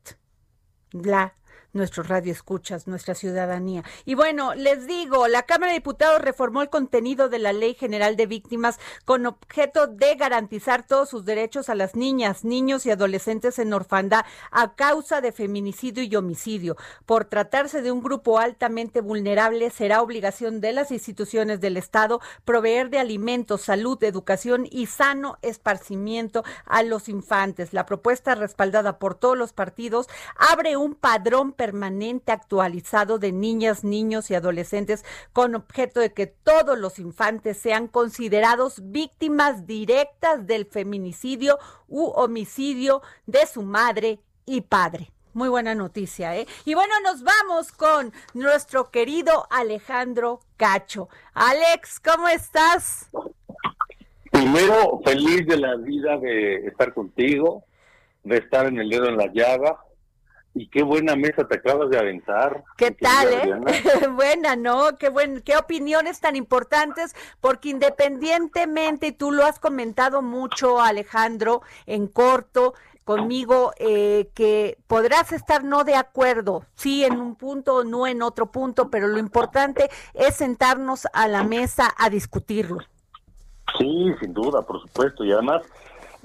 la 0.91 1.35
nuestro 1.75 2.03
radio 2.03 2.31
escuchas, 2.31 2.87
nuestra 2.87 3.13
ciudadanía. 3.13 3.83
Y 4.05 4.15
bueno, 4.15 4.55
les 4.55 4.87
digo, 4.87 5.27
la 5.27 5.43
Cámara 5.43 5.73
de 5.73 5.79
Diputados 5.79 6.21
reformó 6.21 6.61
el 6.61 6.69
contenido 6.69 7.29
de 7.29 7.39
la 7.39 7.53
Ley 7.53 7.75
General 7.75 8.15
de 8.15 8.25
Víctimas 8.25 8.79
con 9.03 9.25
objeto 9.25 9.87
de 9.87 10.15
garantizar 10.15 10.87
todos 10.87 11.09
sus 11.09 11.25
derechos 11.25 11.69
a 11.69 11.75
las 11.75 11.95
niñas, 11.95 12.43
niños 12.43 12.85
y 12.85 12.91
adolescentes 12.91 13.59
en 13.59 13.73
orfandad 13.73 14.25
a 14.51 14.75
causa 14.75 15.21
de 15.21 15.31
feminicidio 15.31 16.03
y 16.03 16.15
homicidio. 16.15 16.77
Por 17.05 17.25
tratarse 17.25 17.81
de 17.81 17.91
un 17.91 18.01
grupo 18.01 18.39
altamente 18.39 19.01
vulnerable, 19.01 19.69
será 19.69 20.01
obligación 20.01 20.61
de 20.61 20.71
las 20.71 20.91
instituciones 20.91 21.59
del 21.59 21.77
Estado 21.77 22.21
proveer 22.45 22.89
de 22.89 22.99
alimentos, 22.99 23.61
salud, 23.61 24.01
educación 24.03 24.67
y 24.71 24.85
sano 24.85 25.37
esparcimiento 25.41 26.43
a 26.65 26.83
los 26.83 27.09
infantes. 27.09 27.73
La 27.73 27.85
propuesta 27.85 28.35
respaldada 28.35 28.97
por 28.97 29.15
todos 29.15 29.37
los 29.37 29.51
partidos 29.51 30.07
abre 30.37 30.77
un 30.77 30.95
padrón 30.95 31.51
permanente 31.65 32.31
actualizado 32.31 33.17
de 33.17 33.31
niñas, 33.31 33.83
niños 33.83 34.29
y 34.29 34.35
adolescentes 34.35 35.03
con 35.33 35.55
objeto 35.55 35.99
de 35.99 36.13
que 36.13 36.27
todos 36.27 36.77
los 36.77 36.99
infantes 36.99 37.57
sean 37.57 37.87
considerados 37.87 38.91
víctimas 38.91 39.65
directas 39.65 40.45
del 40.45 40.67
feminicidio 40.67 41.57
u 41.87 42.05
homicidio 42.05 43.01
de 43.25 43.47
su 43.47 43.63
madre 43.63 44.19
y 44.45 44.61
padre. 44.61 45.11
Muy 45.33 45.49
buena 45.49 45.73
noticia, 45.73 46.35
¿eh? 46.37 46.45
Y 46.65 46.75
bueno, 46.75 46.93
nos 47.03 47.23
vamos 47.23 47.71
con 47.71 48.13
nuestro 48.35 48.91
querido 48.91 49.47
Alejandro 49.49 50.41
Cacho. 50.57 51.09
Alex, 51.33 51.99
¿cómo 51.99 52.27
estás? 52.27 53.09
Primero, 54.31 55.01
feliz 55.03 55.47
de 55.47 55.57
la 55.57 55.75
vida 55.77 56.17
de 56.19 56.67
estar 56.67 56.93
contigo, 56.93 57.63
de 58.23 58.37
estar 58.37 58.67
en 58.67 58.77
el 58.77 58.87
dedo 58.87 59.07
en 59.07 59.17
la 59.17 59.33
llaga, 59.33 59.79
y 60.55 60.69
qué 60.69 60.83
buena 60.83 61.17
mesa 61.17 61.45
te 61.45 61.57
acabas 61.57 61.89
de 61.89 61.99
aventar. 61.99 62.63
¿Qué 62.77 62.91
tal, 62.91 63.27
eh? 63.33 64.07
buena, 64.15 64.55
¿no? 64.55 64.97
Qué 64.97 65.09
buen, 65.09 65.41
qué 65.41 65.57
opiniones 65.57 66.21
tan 66.21 66.37
importantes, 66.37 67.13
porque 67.41 67.69
independientemente, 67.69 69.07
y 69.07 69.11
tú 69.11 69.33
lo 69.33 69.45
has 69.45 69.59
comentado 69.59 70.21
mucho, 70.21 70.79
Alejandro, 70.79 71.61
en 71.85 72.07
corto, 72.07 72.73
conmigo, 73.03 73.73
eh, 73.79 74.29
que 74.33 74.77
podrás 74.87 75.33
estar 75.33 75.65
no 75.65 75.83
de 75.83 75.95
acuerdo, 75.95 76.65
sí 76.73 77.03
en 77.03 77.19
un 77.19 77.35
punto, 77.35 77.83
no 77.83 78.07
en 78.07 78.21
otro 78.21 78.49
punto, 78.49 78.89
pero 78.89 79.07
lo 79.07 79.19
importante 79.19 79.89
es 80.13 80.35
sentarnos 80.35 81.05
a 81.11 81.27
la 81.27 81.43
mesa 81.43 81.93
a 81.97 82.09
discutirlo. 82.09 82.79
Sí, 83.77 84.07
sin 84.21 84.33
duda, 84.33 84.61
por 84.61 84.81
supuesto, 84.81 85.25
y 85.25 85.33
además 85.33 85.63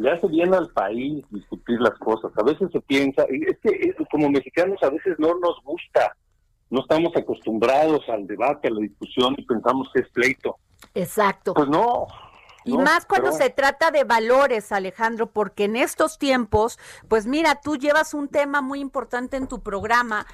le 0.01 0.11
hace 0.11 0.27
bien 0.29 0.55
al 0.55 0.69
país 0.71 1.23
discutir 1.31 1.79
las 1.79 1.99
cosas. 1.99 2.33
A 2.37 2.43
veces 2.43 2.71
se 2.73 2.81
piensa, 2.81 3.25
es 3.25 3.59
que 3.59 3.69
eh, 3.69 3.95
como 4.11 4.31
mexicanos 4.31 4.83
a 4.83 4.89
veces 4.89 5.19
no 5.19 5.39
nos 5.39 5.63
gusta, 5.63 6.17
no 6.71 6.81
estamos 6.81 7.15
acostumbrados 7.15 8.09
al 8.09 8.27
debate, 8.27 8.69
a 8.69 8.71
la 8.71 8.81
discusión 8.81 9.35
y 9.37 9.43
pensamos 9.43 9.91
que 9.93 10.01
es 10.01 10.09
pleito. 10.09 10.57
Exacto. 10.95 11.53
Pues 11.53 11.69
no. 11.69 12.07
Y 12.65 12.77
más 12.77 13.07
cuando 13.07 13.33
se 13.33 13.51
trata 13.51 13.91
de 13.91 14.05
valores, 14.05 14.73
Alejandro, 14.73 15.31
porque 15.31 15.65
en 15.65 15.77
estos 15.77 16.19
tiempos, 16.19 16.79
pues 17.09 17.27
mira, 17.27 17.61
tú 17.63 17.77
llevas 17.77 18.15
un 18.15 18.29
tema 18.29 18.61
muy 18.61 18.81
importante 18.81 19.37
en 19.37 19.47
tu 19.47 19.61
programa 19.61 20.27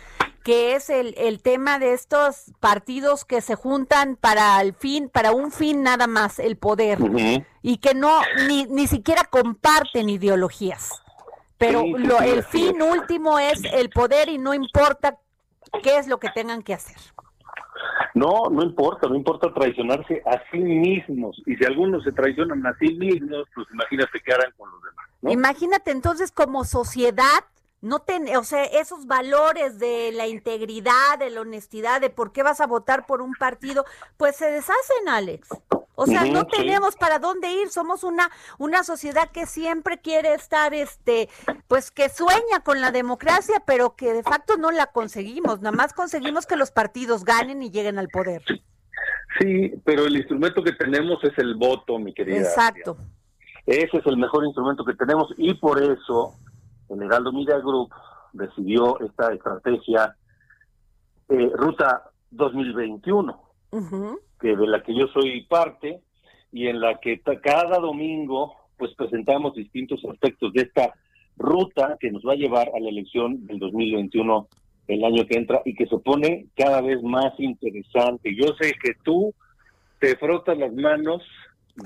que 0.46 0.76
es 0.76 0.90
el, 0.90 1.14
el 1.18 1.42
tema 1.42 1.80
de 1.80 1.92
estos 1.92 2.52
partidos 2.60 3.24
que 3.24 3.40
se 3.40 3.56
juntan 3.56 4.14
para 4.14 4.60
el 4.60 4.74
fin, 4.74 5.08
para 5.08 5.32
un 5.32 5.50
fin 5.50 5.82
nada 5.82 6.06
más, 6.06 6.38
el 6.38 6.56
poder, 6.56 7.00
y 7.62 7.78
que 7.78 7.94
no 7.94 8.20
ni, 8.46 8.64
ni 8.66 8.86
siquiera 8.86 9.24
comparten 9.24 10.08
ideologías. 10.08 11.02
Pero 11.58 11.84
lo, 11.98 12.20
el 12.20 12.44
fin 12.44 12.80
último 12.80 13.40
es 13.40 13.60
el 13.72 13.90
poder 13.90 14.28
y 14.28 14.38
no 14.38 14.54
importa 14.54 15.18
qué 15.82 15.98
es 15.98 16.06
lo 16.06 16.20
que 16.20 16.28
tengan 16.30 16.62
que 16.62 16.74
hacer. 16.74 16.96
No, 18.14 18.44
no 18.50 18.62
importa, 18.62 19.08
no 19.08 19.14
importa 19.14 19.52
traicionarse 19.52 20.22
a 20.24 20.42
sí 20.50 20.58
mismos. 20.58 21.40
Y 21.46 21.56
si 21.56 21.64
algunos 21.64 22.02
se 22.04 22.12
traicionan 22.12 22.66
a 22.66 22.74
sí 22.78 22.94
mismos, 22.94 23.46
pues 23.54 23.66
imagínate 23.72 24.20
qué 24.24 24.32
harán 24.32 24.52
con 24.56 24.70
los 24.70 24.80
demás. 24.82 25.06
Imagínate 25.34 25.90
entonces 25.90 26.32
como 26.32 26.64
sociedad, 26.64 27.44
no 27.80 28.00
ten, 28.00 28.34
o 28.36 28.44
sea, 28.44 28.64
esos 28.64 29.06
valores 29.06 29.78
de 29.78 30.12
la 30.12 30.26
integridad, 30.26 31.18
de 31.18 31.30
la 31.30 31.42
honestidad, 31.42 32.00
de 32.00 32.10
por 32.10 32.32
qué 32.32 32.42
vas 32.42 32.60
a 32.60 32.66
votar 32.66 33.06
por 33.06 33.20
un 33.20 33.34
partido, 33.34 33.84
pues 34.16 34.36
se 34.36 34.50
deshacen, 34.50 35.08
Alex. 35.08 35.48
O 35.96 36.06
sea, 36.06 36.24
no 36.26 36.42
sí. 36.42 36.46
tenemos 36.58 36.94
para 36.94 37.18
dónde 37.18 37.50
ir, 37.50 37.68
somos 37.70 38.04
una 38.04 38.30
una 38.58 38.84
sociedad 38.84 39.30
que 39.30 39.46
siempre 39.46 39.98
quiere 39.98 40.34
estar 40.34 40.74
este 40.74 41.28
pues 41.68 41.90
que 41.90 42.08
sueña 42.08 42.60
con 42.62 42.80
la 42.80 42.92
democracia, 42.92 43.62
pero 43.66 43.96
que 43.96 44.12
de 44.12 44.22
facto 44.22 44.56
no 44.58 44.70
la 44.70 44.86
conseguimos, 44.86 45.60
nada 45.60 45.74
más 45.74 45.94
conseguimos 45.94 46.46
que 46.46 46.56
los 46.56 46.70
partidos 46.70 47.24
ganen 47.24 47.62
y 47.62 47.70
lleguen 47.70 47.98
al 47.98 48.08
poder. 48.08 48.42
Sí, 49.40 49.72
pero 49.84 50.06
el 50.06 50.16
instrumento 50.16 50.62
que 50.62 50.72
tenemos 50.72 51.22
es 51.24 51.36
el 51.38 51.56
voto, 51.56 51.98
mi 51.98 52.14
querida. 52.14 52.38
Exacto. 52.38 52.96
Ese 53.66 53.96
es 53.96 54.06
el 54.06 54.16
mejor 54.16 54.44
instrumento 54.44 54.84
que 54.84 54.94
tenemos 54.94 55.32
y 55.36 55.54
por 55.54 55.82
eso 55.82 56.34
el 56.88 57.02
Heraldo 57.02 57.32
Media 57.32 57.58
Group 57.58 57.90
decidió 58.32 59.00
esta 59.00 59.32
estrategia 59.32 60.14
eh, 61.28 61.50
Ruta 61.54 62.10
2021, 62.30 63.42
Ujú. 63.72 64.20
Que 64.40 64.56
de 64.56 64.66
la 64.66 64.82
que 64.82 64.94
yo 64.94 65.06
soy 65.08 65.42
parte 65.42 66.00
y 66.52 66.68
en 66.68 66.80
la 66.80 66.98
que 66.98 67.20
cada 67.20 67.78
domingo 67.78 68.54
pues 68.76 68.94
presentamos 68.94 69.54
distintos 69.54 70.04
aspectos 70.04 70.52
de 70.52 70.62
esta 70.62 70.92
ruta 71.38 71.96
que 72.00 72.10
nos 72.10 72.22
va 72.22 72.32
a 72.32 72.36
llevar 72.36 72.70
a 72.74 72.80
la 72.80 72.88
elección 72.88 73.46
del 73.46 73.58
2021 73.58 74.48
el 74.88 75.04
año 75.04 75.26
que 75.26 75.36
entra 75.36 75.62
y 75.64 75.74
que 75.74 75.86
se 75.86 75.98
pone 75.98 76.46
cada 76.56 76.80
vez 76.80 77.02
más 77.02 77.32
interesante. 77.38 78.34
Yo 78.34 78.54
sé 78.60 78.72
que 78.82 78.92
tú 79.02 79.34
te 79.98 80.16
frotas 80.16 80.56
las 80.56 80.72
manos 80.72 81.22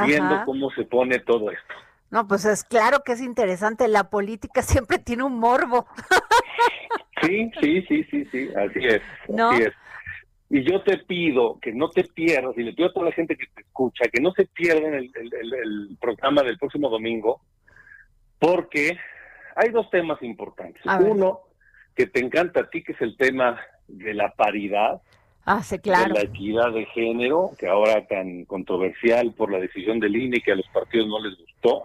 viendo 0.06 0.34
Ajá. 0.34 0.44
cómo 0.44 0.70
se 0.72 0.84
pone 0.84 1.18
todo 1.20 1.50
esto. 1.50 1.74
No, 2.10 2.26
pues 2.26 2.44
es 2.44 2.64
claro 2.64 3.02
que 3.04 3.12
es 3.12 3.20
interesante, 3.20 3.86
la 3.88 4.10
política 4.10 4.62
siempre 4.62 4.98
tiene 4.98 5.24
un 5.24 5.38
morbo. 5.38 5.86
Sí, 7.22 7.50
sí, 7.60 7.82
sí, 7.82 8.04
sí, 8.10 8.24
sí, 8.32 8.48
así 8.56 8.86
es, 8.86 9.02
¿No? 9.28 9.50
así 9.50 9.62
es. 9.62 9.72
Y 10.52 10.64
yo 10.64 10.82
te 10.82 10.98
pido 10.98 11.58
que 11.60 11.72
no 11.72 11.88
te 11.90 12.02
pierdas, 12.04 12.58
y 12.58 12.64
le 12.64 12.72
pido 12.72 12.88
a 12.88 12.92
toda 12.92 13.06
la 13.06 13.12
gente 13.12 13.36
que 13.36 13.46
te 13.54 13.60
escucha, 13.62 14.08
que 14.12 14.20
no 14.20 14.32
se 14.32 14.46
pierdan 14.46 14.94
el, 14.94 15.10
el- 15.14 15.32
el- 15.34 15.54
el 15.54 15.96
programa 16.00 16.42
del 16.42 16.58
próximo 16.58 16.88
domingo, 16.90 17.40
porque 18.38 18.98
hay 19.56 19.70
dos 19.70 19.88
temas 19.90 20.20
importantes. 20.22 20.82
Uno, 21.00 21.40
que 21.94 22.06
te 22.06 22.20
encanta 22.20 22.60
a 22.60 22.70
ti, 22.70 22.82
que 22.82 22.92
es 22.92 23.00
el 23.00 23.16
tema 23.16 23.60
de 23.88 24.14
la 24.14 24.32
paridad, 24.34 25.00
Ah, 25.44 25.62
sí, 25.62 25.78
claro. 25.78 26.12
de 26.14 26.20
la 26.20 26.26
equidad 26.28 26.72
de 26.72 26.84
género, 26.86 27.50
que 27.58 27.66
ahora 27.66 28.06
tan 28.06 28.44
controversial 28.44 29.32
por 29.34 29.50
la 29.50 29.58
decisión 29.58 29.98
del 30.00 30.14
INE 30.16 30.40
que 30.40 30.52
a 30.52 30.56
los 30.56 30.66
partidos 30.68 31.08
no 31.08 31.20
les 31.20 31.36
gustó. 31.38 31.84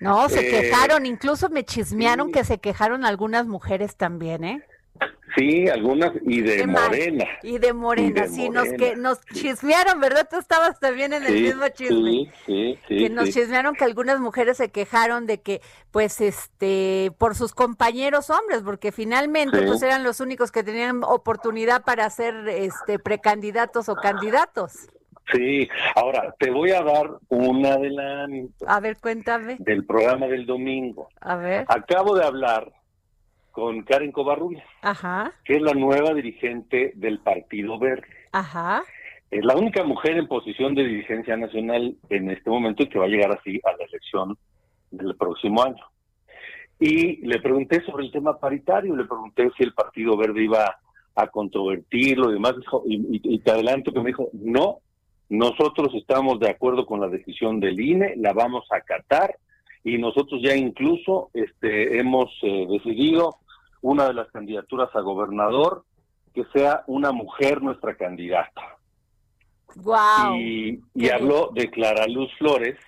No, 0.00 0.28
se 0.28 0.46
Eh, 0.46 0.50
quejaron, 0.50 1.06
incluso 1.06 1.48
me 1.50 1.64
chismearon 1.64 2.28
sí. 2.28 2.32
que 2.34 2.44
se 2.44 2.58
quejaron 2.58 3.04
algunas 3.04 3.46
mujeres 3.46 3.96
también, 3.96 4.44
¿eh? 4.44 4.62
Sí, 5.36 5.68
algunas, 5.68 6.12
y 6.22 6.42
de. 6.42 6.66
Morena. 6.66 7.24
Y 7.42 7.58
de 7.58 7.72
Morena, 7.72 8.22
de 8.22 8.28
sí, 8.28 8.48
nos 8.50 8.68
que 8.74 8.94
nos 8.94 9.20
chismearon, 9.32 9.98
¿verdad? 10.00 10.28
Tú 10.30 10.38
estabas 10.38 10.78
también 10.78 11.12
en 11.12 11.24
el 11.24 11.32
Sí, 11.32 11.42
mismo 11.42 11.68
chisme. 11.68 12.10
sí, 12.10 12.30
sí, 12.46 12.78
sí, 12.88 12.98
que 12.98 13.10
nos 13.10 13.26
sí. 13.26 13.32
chismearon 13.32 13.74
que 13.74 13.84
algunas 13.84 14.20
mujeres 14.20 14.58
se 14.58 14.70
quejaron 14.70 15.26
de 15.26 15.40
que, 15.40 15.60
pues, 15.90 16.20
este, 16.20 17.10
por 17.18 17.34
sus 17.34 17.52
compañeros 17.52 18.30
hombres, 18.30 18.62
porque 18.62 18.92
finalmente, 18.92 19.58
Sí. 19.58 19.64
pues, 19.66 19.82
eran 19.82 20.04
los 20.04 20.20
únicos 20.20 20.52
que 20.52 20.62
tenían 20.62 21.02
oportunidad 21.02 21.82
para 21.84 22.08
ser, 22.10 22.48
este, 22.48 22.98
precandidatos 23.00 23.88
o 23.88 23.96
candidatos. 23.96 24.88
Sí, 25.32 25.68
ahora 25.96 26.34
te 26.38 26.50
voy 26.50 26.70
a 26.72 26.82
dar 26.82 27.10
un 27.30 27.64
adelanto 27.64 28.66
A 28.68 28.78
ver, 28.78 28.98
cuéntame. 28.98 29.56
del 29.58 29.84
programa 29.86 30.26
del 30.26 30.44
domingo. 30.46 31.08
A 31.20 31.36
ver. 31.36 31.64
Acabo 31.68 32.14
de 32.14 32.24
hablar 32.24 32.70
con 33.54 33.82
Karen 33.84 34.10
Covarrubias, 34.10 34.64
Ajá, 34.82 35.32
que 35.44 35.54
es 35.54 35.62
la 35.62 35.74
nueva 35.74 36.12
dirigente 36.12 36.90
del 36.96 37.20
Partido 37.20 37.78
Verde. 37.78 38.06
ajá. 38.32 38.82
Es 39.30 39.44
la 39.44 39.56
única 39.56 39.82
mujer 39.84 40.16
en 40.16 40.26
posición 40.28 40.74
de 40.74 40.84
dirigencia 40.84 41.36
nacional 41.36 41.96
en 42.10 42.30
este 42.30 42.50
momento 42.50 42.82
y 42.82 42.88
que 42.88 42.98
va 42.98 43.04
a 43.06 43.08
llegar 43.08 43.30
así 43.32 43.60
a 43.64 43.70
la 43.76 43.84
elección 43.84 44.36
del 44.90 45.16
próximo 45.16 45.62
año. 45.62 45.82
Y 46.80 47.24
le 47.26 47.40
pregunté 47.40 47.80
sobre 47.84 48.04
el 48.04 48.12
tema 48.12 48.38
paritario, 48.38 48.94
le 48.96 49.04
pregunté 49.04 49.50
si 49.56 49.62
el 49.62 49.72
Partido 49.72 50.16
Verde 50.16 50.42
iba 50.44 50.76
a 51.14 51.26
controvertirlo 51.28 52.30
y 52.30 52.34
demás, 52.34 52.54
dijo, 52.58 52.82
y, 52.86 52.96
y- 53.16 53.34
y 53.34 53.38
te 53.38 53.52
adelanto 53.52 53.92
que 53.92 54.00
me 54.00 54.08
dijo, 54.08 54.28
no, 54.32 54.78
nosotros 55.28 55.94
estamos 55.94 56.38
de 56.40 56.50
acuerdo 56.50 56.86
con 56.86 57.00
la 57.00 57.08
decisión 57.08 57.60
del 57.60 57.80
INE, 57.80 58.14
la 58.16 58.32
vamos 58.32 58.66
a 58.72 58.76
acatar 58.76 59.36
y 59.84 59.98
nosotros 59.98 60.40
ya 60.42 60.54
incluso 60.56 61.30
este, 61.34 61.98
hemos 61.98 62.30
eh, 62.42 62.66
decidido 62.68 63.36
una 63.84 64.06
de 64.06 64.14
las 64.14 64.30
candidaturas 64.30 64.88
a 64.96 65.00
gobernador 65.00 65.84
que 66.32 66.44
sea 66.54 66.84
una 66.86 67.12
mujer 67.12 67.60
nuestra 67.60 67.94
candidata. 67.96 68.78
Wow. 69.76 70.36
Y, 70.38 70.80
y 70.94 71.10
habló 71.10 71.50
de 71.52 71.68
Clara 71.70 72.06
Luz 72.06 72.30
Flores 72.38 72.78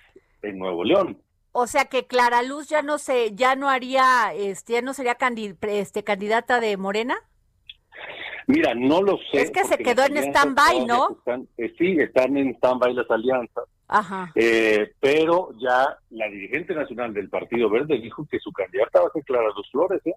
en 0.41 0.57
Nuevo 0.57 0.83
León. 0.83 1.21
O 1.51 1.67
sea 1.67 1.85
que 1.85 2.07
Clara 2.07 2.41
Luz 2.41 2.67
ya 2.67 2.81
no 2.81 2.97
se, 2.97 3.35
ya 3.35 3.55
no 3.55 3.69
haría, 3.69 4.33
este, 4.33 4.73
ya 4.73 4.81
no 4.81 4.93
sería 4.95 5.17
candi- 5.19 5.55
pre- 5.55 5.79
este, 5.81 6.03
candidata 6.03 6.59
de 6.59 6.75
Morena. 6.77 7.15
Mira, 8.47 8.73
no 8.73 9.01
lo 9.03 9.17
sé. 9.31 9.41
Es 9.41 9.51
que 9.51 9.65
se 9.65 9.77
quedó 9.77 10.03
en 10.05 10.17
stand-by, 10.17 10.85
¿no? 10.87 11.11
están- 11.11 11.47
eh, 11.57 11.75
sí, 11.77 11.95
están 11.99 12.35
en 12.37 12.55
stand-by 12.55 12.93
las 12.95 13.09
alianzas. 13.11 13.65
Ajá. 13.87 14.31
Eh, 14.33 14.93
pero 14.99 15.49
ya 15.59 15.95
la 16.09 16.27
dirigente 16.27 16.73
nacional 16.73 17.13
del 17.13 17.29
Partido 17.29 17.69
Verde 17.69 17.99
dijo 17.99 18.25
que 18.29 18.39
su 18.39 18.51
candidata 18.51 19.01
va 19.01 19.07
a 19.07 19.11
ser 19.11 19.23
Clara 19.23 19.49
Luz 19.55 19.69
Flores. 19.71 20.01
¿eh? 20.05 20.13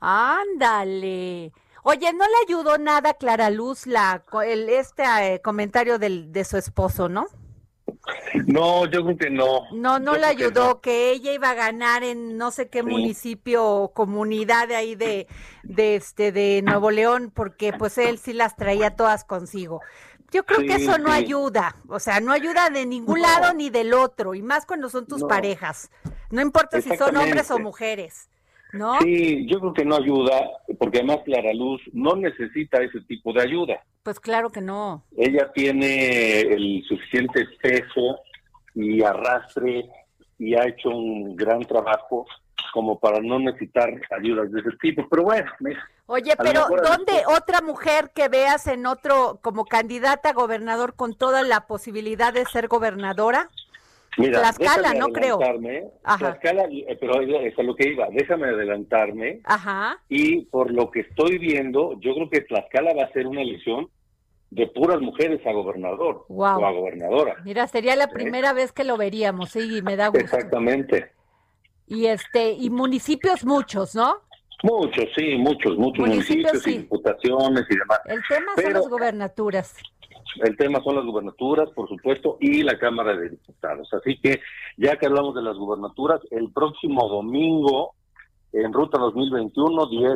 Ándale. 0.00 1.52
Oye, 1.82 2.12
¿no 2.12 2.24
le 2.24 2.34
ayudó 2.46 2.78
nada 2.78 3.10
a 3.10 3.14
Clara 3.14 3.50
Luz 3.50 3.86
la, 3.86 4.24
el, 4.44 4.68
este 4.68 5.02
eh, 5.22 5.40
comentario 5.42 5.98
del, 5.98 6.32
de 6.32 6.44
su 6.44 6.56
esposo, 6.56 7.08
no? 7.08 7.26
No, 8.46 8.86
yo 8.86 9.04
creo 9.04 9.16
que 9.16 9.30
no. 9.30 9.60
No, 9.72 9.98
no 9.98 10.12
Yo 10.14 10.20
le 10.20 10.20
que 10.20 10.26
ayudó, 10.44 10.80
que 10.80 11.10
ella 11.10 11.32
iba 11.32 11.50
a 11.50 11.54
ganar 11.54 12.02
en 12.04 12.36
no 12.36 12.50
sé 12.50 12.68
qué 12.68 12.80
Sí. 12.80 12.84
municipio 12.88 13.64
o 13.66 13.92
comunidad 13.92 14.68
de 14.68 14.76
ahí 14.76 14.94
de, 14.94 15.26
de 15.66 15.96
este 15.96 16.32
de 16.32 16.62
Nuevo 16.62 16.90
León, 16.90 17.30
porque 17.34 17.72
pues 17.72 17.98
él 17.98 18.18
sí 18.18 18.32
las 18.32 18.56
traía 18.56 18.96
todas 18.96 19.24
consigo. 19.24 19.80
Yo 20.30 20.44
creo 20.44 20.60
que 20.60 20.76
Sí, 20.76 20.84
eso 20.84 20.98
no 20.98 21.10
ayuda, 21.10 21.76
o 21.88 21.98
sea, 22.00 22.20
no 22.20 22.32
ayuda 22.32 22.68
de 22.70 22.84
ningún 22.86 23.20
No. 23.20 23.26
lado 23.26 23.54
ni 23.54 23.70
del 23.70 23.94
otro, 23.94 24.34
y 24.34 24.42
más 24.42 24.66
cuando 24.66 24.90
son 24.90 25.06
tus 25.06 25.22
No. 25.22 25.28
parejas. 25.28 25.90
No 26.30 26.42
importa 26.42 26.80
si 26.82 26.92
son 26.92 27.16
hombres 27.16 27.50
o 27.50 27.58
mujeres, 27.58 28.28
¿no? 28.72 29.00
Sí, 29.00 29.46
yo 29.46 29.60
creo 29.60 29.72
que 29.72 29.84
no 29.84 29.96
ayuda, 29.96 30.40
porque 30.78 30.98
además 30.98 31.18
Clara 31.24 31.52
Luz 31.54 31.80
no 31.92 32.16
necesita 32.16 32.82
ese 32.82 33.00
tipo 33.02 33.32
de 33.32 33.42
ayuda. 33.42 33.82
Pues 34.02 34.20
claro 34.20 34.50
que 34.50 34.60
no. 34.60 35.04
Ella 35.16 35.50
tiene 35.52 36.40
el 36.40 36.84
suficiente 36.88 37.46
peso 37.62 38.20
y 38.74 39.02
arrastre 39.02 39.88
y 40.38 40.54
ha 40.54 40.66
hecho 40.68 40.90
un 40.90 41.36
gran 41.36 41.60
trabajo 41.60 42.26
como 42.72 42.98
para 42.98 43.20
no 43.20 43.38
necesitar 43.38 43.90
ayudas 44.16 44.52
de 44.52 44.60
ese 44.60 44.70
tipo. 44.80 45.06
Pero 45.08 45.24
bueno, 45.24 45.50
mira, 45.60 45.80
Oye, 46.10 46.34
pero 46.38 46.66
¿dónde 46.82 47.22
otra 47.26 47.60
mujer 47.60 48.10
que 48.14 48.28
veas 48.28 48.66
en 48.66 48.86
otro 48.86 49.40
como 49.42 49.66
candidata 49.66 50.30
a 50.30 50.32
gobernador 50.32 50.94
con 50.94 51.14
toda 51.14 51.42
la 51.42 51.66
posibilidad 51.66 52.32
de 52.32 52.46
ser 52.46 52.66
gobernadora? 52.66 53.50
Mira, 54.18 54.40
Tlaxcala, 54.40 54.94
no 54.94 55.08
creo. 55.08 55.38
Ajá. 56.04 56.18
Tlaxcala, 56.18 56.64
eh, 56.70 56.96
pero 57.00 57.20
es 57.20 57.58
a 57.58 57.62
lo 57.62 57.74
que 57.74 57.88
iba, 57.88 58.08
déjame 58.10 58.48
adelantarme. 58.48 59.40
Ajá. 59.44 60.02
Y 60.08 60.42
por 60.46 60.70
lo 60.72 60.90
que 60.90 61.00
estoy 61.00 61.38
viendo, 61.38 61.98
yo 62.00 62.14
creo 62.14 62.30
que 62.30 62.40
Tlaxcala 62.42 62.94
va 62.94 63.04
a 63.04 63.12
ser 63.12 63.26
una 63.26 63.42
elección 63.42 63.88
de 64.50 64.66
puras 64.66 65.00
mujeres 65.00 65.44
a 65.46 65.52
gobernador 65.52 66.24
Guau. 66.28 66.60
o 66.60 66.66
a 66.66 66.72
gobernadora. 66.72 67.36
Mira, 67.44 67.66
sería 67.66 67.96
la 67.96 68.08
primera 68.08 68.52
vez 68.52 68.72
que 68.72 68.84
lo 68.84 68.96
veríamos, 68.96 69.50
sí, 69.50 69.78
y 69.78 69.82
me 69.82 69.96
da 69.96 70.08
gusto. 70.08 70.24
Exactamente. 70.24 71.12
Y 71.86 72.06
este, 72.06 72.52
y 72.52 72.70
municipios 72.70 73.44
muchos, 73.44 73.94
¿no? 73.94 74.22
Muchos, 74.62 75.04
sí, 75.16 75.36
muchos, 75.36 75.76
muchos 75.78 76.06
Municipios, 76.06 76.52
municipios 76.52 76.62
sí. 76.62 76.70
y 76.70 76.78
diputaciones 76.78 77.64
y 77.70 77.78
demás. 77.78 78.00
El 78.06 78.20
tema 78.28 78.52
son 78.60 78.72
las 78.72 78.88
gobernaturas. 78.88 79.74
El 80.42 80.56
tema 80.56 80.82
son 80.82 80.96
las 80.96 81.04
gubernaturas, 81.04 81.70
por 81.70 81.88
supuesto, 81.88 82.36
y 82.40 82.62
la 82.62 82.78
Cámara 82.78 83.16
de 83.16 83.30
Diputados. 83.30 83.92
Así 83.94 84.18
que, 84.20 84.40
ya 84.76 84.96
que 84.96 85.06
hablamos 85.06 85.34
de 85.34 85.42
las 85.42 85.56
gubernaturas, 85.56 86.20
el 86.30 86.52
próximo 86.52 87.08
domingo, 87.08 87.92
en 88.52 88.72
Ruta 88.72 88.98
2021, 88.98 89.86
10, 89.86 90.12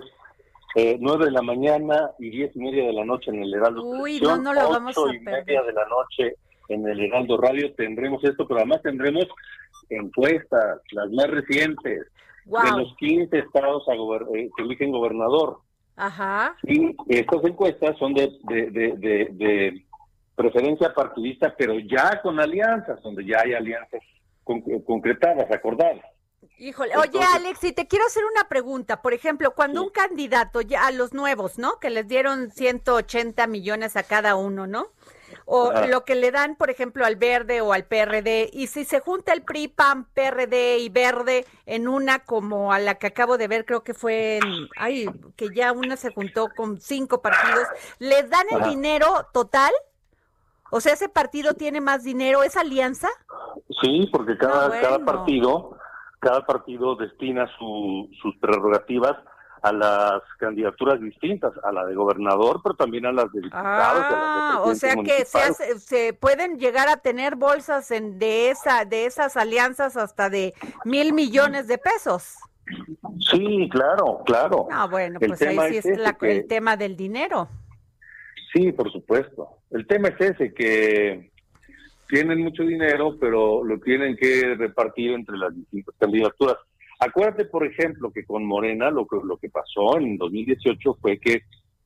eh, 0.77 0.97
9 1.01 1.27
de 1.27 1.31
la 1.31 1.43
mañana 1.43 2.11
y 2.19 2.31
10 2.31 2.57
y 2.57 2.59
media 2.59 2.87
de 2.87 2.93
la 2.93 3.05
noche 3.05 3.31
en 3.31 3.43
el 3.43 3.53
Heraldo 3.53 3.83
Uy, 3.85 4.21
no, 4.21 4.37
no 4.37 4.55
lo 4.55 4.69
vamos 4.71 4.97
ocho 4.97 5.09
a 5.09 5.15
y 5.15 5.19
perder. 5.21 5.45
media 5.47 5.63
de 5.63 5.73
la 5.73 5.87
noche 5.87 6.37
en 6.69 6.89
el 6.89 7.01
Heraldo 7.01 7.37
Radio 7.37 7.75
tendremos 7.75 8.23
esto, 8.25 8.47
pero 8.47 8.61
además 8.61 8.83
tendremos 8.83 9.27
encuestas, 9.91 10.81
las 10.93 11.11
más 11.11 11.29
recientes, 11.29 12.07
de 12.47 12.71
los 12.77 12.97
15 12.97 13.39
estados 13.39 13.89
a 13.89 13.95
eh, 13.95 14.51
que 14.57 14.63
eligen 14.63 14.91
gobernador. 14.93 15.59
Ajá. 15.97 16.57
Y 16.63 16.97
estas 17.09 17.45
encuestas 17.45 17.97
son 17.99 18.15
de, 18.15 18.33
de, 18.45 18.71
de, 18.71 18.97
de, 18.97 19.29
de 19.33 19.85
preferencia 20.35 20.93
partidista, 20.95 21.55
pero 21.57 21.79
ya 21.79 22.21
con 22.23 22.41
alianzas, 22.41 23.03
donde 23.03 23.25
ya 23.25 23.41
hay 23.41 23.55
alianzas 23.55 24.01
concretadas, 24.45 25.51
acordadas. 25.51 26.01
Híjole, 26.59 26.97
oye 26.97 27.21
Alex, 27.35 27.65
y 27.65 27.73
te 27.73 27.87
quiero 27.87 28.07
hacer 28.07 28.23
una 28.25 28.49
pregunta. 28.49 29.03
Por 29.03 29.15
ejemplo, 29.15 29.53
cuando 29.55 29.83
un 29.83 29.91
candidato, 29.91 30.61
ya 30.61 30.87
a 30.87 30.93
los 30.93 31.13
nuevos, 31.13 31.59
¿no? 31.59 31.79
Que 31.81 31.91
les 31.91 32.07
dieron 32.07 32.51
180 32.51 33.47
millones 33.47 33.97
a 33.97 34.03
cada 34.03 34.37
uno, 34.37 34.67
¿no? 34.67 34.89
O 35.45 35.73
lo 35.89 36.05
que 36.05 36.15
le 36.15 36.31
dan, 36.31 36.57
por 36.57 36.71
ejemplo, 36.71 37.05
al 37.05 37.17
verde 37.17 37.63
o 37.63 37.73
al 37.73 37.85
PRD, 37.85 38.51
y 38.53 38.67
si 38.67 38.85
se 38.85 39.01
junta 39.01 39.33
el 39.33 39.43
PRI, 39.43 39.69
PAN, 39.69 40.05
PRD 40.13 40.79
y 40.79 40.89
verde 40.89 41.47
en 41.67 41.89
una 41.89 42.21
como 42.21 42.73
a 42.73 42.79
la 42.79 42.97
que 42.97 43.09
acabo 43.09 43.39
de 43.39 43.49
ver, 43.49 43.65
creo 43.65 43.83
que 43.83 43.95
fue, 43.95 44.37
en, 44.37 44.69
ay, 44.77 45.07
que 45.37 45.49
ya 45.55 45.73
una 45.73 45.97
se 45.97 46.13
juntó 46.13 46.49
con 46.55 46.81
cinco 46.81 47.23
partidos, 47.23 47.67
¿les 47.99 48.29
dan 48.29 48.47
el 48.51 48.69
dinero 48.69 49.27
total? 49.33 49.73
O 50.73 50.81
sea, 50.81 50.95
ese 50.95 51.09
partido 51.09 51.55
tiene 51.55 51.81
más 51.81 52.03
dinero, 52.03 52.43
¿esa 52.43 52.63
alianza? 52.63 53.09
Sí, 53.83 54.09
porque 54.11 54.37
cada, 54.37 54.81
cada 54.81 54.99
partido 55.05 55.77
cada 56.23 56.47
partido 56.47 56.95
destina 56.95 57.51
sus 57.59 58.37
prerrogativas 58.41 59.17
a 59.61 59.73
las 59.73 60.23
candidaturas 60.39 61.01
distintas, 61.01 61.53
a 61.65 61.73
la 61.73 61.85
de 61.85 61.95
gobernador, 61.95 62.61
pero 62.63 62.77
también 62.77 63.07
a 63.07 63.13
las 63.13 63.31
de 63.33 63.41
diputados. 63.41 64.05
Ah, 64.09 64.63
o 64.65 64.75
sea 64.75 64.95
que 65.05 65.25
se, 65.25 65.79
se, 65.79 66.13
pueden 66.13 66.59
llegar 66.59 66.89
a 66.89 66.97
tener 66.99 67.37
bolsas 67.37 67.91
en, 67.91 68.19
de, 68.19 68.51
esa, 68.51 68.85
de 68.85 69.07
esas 69.07 69.37
alianzas 69.37 69.97
hasta 69.97 70.31
de 70.31 70.55
mil 70.85 71.13
millones 71.13 71.67
de 71.67 71.79
pesos. 71.79 72.37
Sí, 73.31 73.69
claro, 73.71 74.23
claro. 74.25 74.69
Ah, 74.71 74.87
bueno, 74.87 75.19
pues 75.19 75.43
ahí 75.43 75.59
sí 75.71 75.77
es, 75.79 75.87
el 75.87 76.47
tema 76.47 76.77
del 76.77 76.97
dinero. 76.97 77.49
Sí, 78.53 78.73
por 78.73 78.93
supuesto. 78.93 79.49
El 79.71 79.87
tema 79.87 80.09
es 80.09 80.21
ese, 80.21 80.53
que 80.53 81.31
tienen 82.09 82.43
mucho 82.43 82.63
dinero, 82.65 83.17
pero 83.19 83.65
lo 83.65 83.79
tienen 83.81 84.17
que 84.17 84.55
repartir 84.55 85.13
entre 85.13 85.39
las 85.39 85.55
distintas 85.57 85.95
candidaturas. 85.99 86.57
Acuérdate, 87.01 87.47
por 87.47 87.67
ejemplo, 87.67 88.13
que 88.13 88.25
con 88.25 88.45
Morena 88.45 88.91
lo 88.91 89.07
que, 89.07 89.17
lo 89.25 89.39
que 89.39 89.49
pasó 89.49 89.99
en 89.99 90.19
2018 90.19 90.99
fue 91.01 91.19
que 91.19 91.43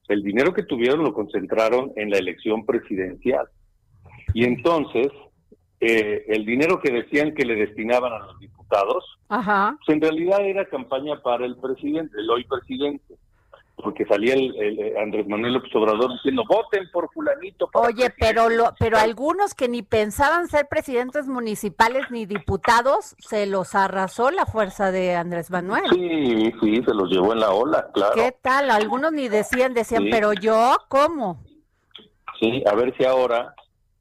el 0.09 0.23
dinero 0.23 0.53
que 0.53 0.65
tuvieron 0.65 1.05
lo 1.05 1.15
concentraron 1.15 1.93
en 1.97 2.11
la 2.11 2.19
elección 2.19 2.67
presidencial. 2.67 3.47
Y 4.35 4.45
entonces, 4.45 5.09
eh, 5.81 6.25
el 6.29 6.45
dinero 6.45 6.81
que 6.81 6.93
decían 6.93 7.35
que 7.35 7.45
le 7.45 7.55
destinaban 7.55 8.13
a 8.13 8.27
los 8.27 8.39
diputados, 8.41 9.05
pues 9.29 9.89
en 9.89 10.01
realidad 10.01 10.45
era 10.45 10.69
campaña 10.69 11.23
para 11.23 11.47
el 11.47 11.57
presidente, 11.57 12.19
el 12.19 12.29
hoy 12.29 12.45
presidente 12.45 13.15
porque 13.77 14.07
salía 14.07 14.35
el, 14.35 14.97
Andrés 14.97 15.29
Manuel 15.29 15.55
López 15.55 15.75
Obrador 15.75 16.13
diciendo 16.15 16.45
voten 16.49 16.91
por 16.91 17.13
fulanito. 17.13 17.69
Oye, 17.75 18.11
pero 18.19 18.49
lo, 18.49 18.75
pero 18.79 18.97
algunos 18.97 19.55
que 19.55 19.69
ni 19.69 19.83
pensaban 19.83 20.49
ser 20.49 20.67
presidentes 20.69 21.27
municipales 21.27 22.11
ni 22.11 22.25
diputados, 22.25 23.15
se 23.19 23.47
los 23.47 23.75
arrasó 23.75 24.31
la 24.31 24.47
fuerza 24.47 24.91
de 24.91 25.15
Andrés 25.15 25.51
Manuel. 25.51 25.85
Sí, 25.93 26.53
sí, 26.61 26.83
se 26.87 26.95
los 26.95 27.11
llevó 27.11 27.35
en 27.35 27.41
la 27.41 27.51
ola, 27.51 27.89
claro. 27.93 28.15
¿Qué 28.15 28.33
tal? 28.41 28.71
Algunos 28.71 29.13
ni 29.13 29.29
decían, 29.29 29.75
decían, 29.75 30.07
pero 30.11 30.33
yo, 30.33 30.79
¿cómo? 30.89 31.45
Sí, 32.41 32.63
a 32.67 32.75
ver 32.75 32.97
si 32.97 33.05
ahora, 33.05 33.55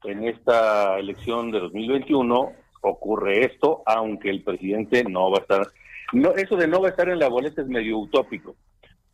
en 0.04 0.26
esta 0.26 0.98
elección 0.98 1.50
de 1.50 1.60
2021, 1.60 2.52
ocurre 2.80 3.44
esto, 3.44 3.82
aunque 3.84 4.30
el 4.30 4.42
presidente 4.42 5.04
no 5.04 5.30
va 5.30 5.38
a 5.38 5.40
estar... 5.42 5.66
No, 6.12 6.30
eso 6.30 6.56
de 6.56 6.68
no 6.68 6.80
va 6.80 6.88
a 6.88 6.90
estar 6.90 7.08
en 7.08 7.18
la 7.18 7.28
boleta 7.28 7.60
es 7.60 7.68
medio 7.68 7.98
utópico 7.98 8.54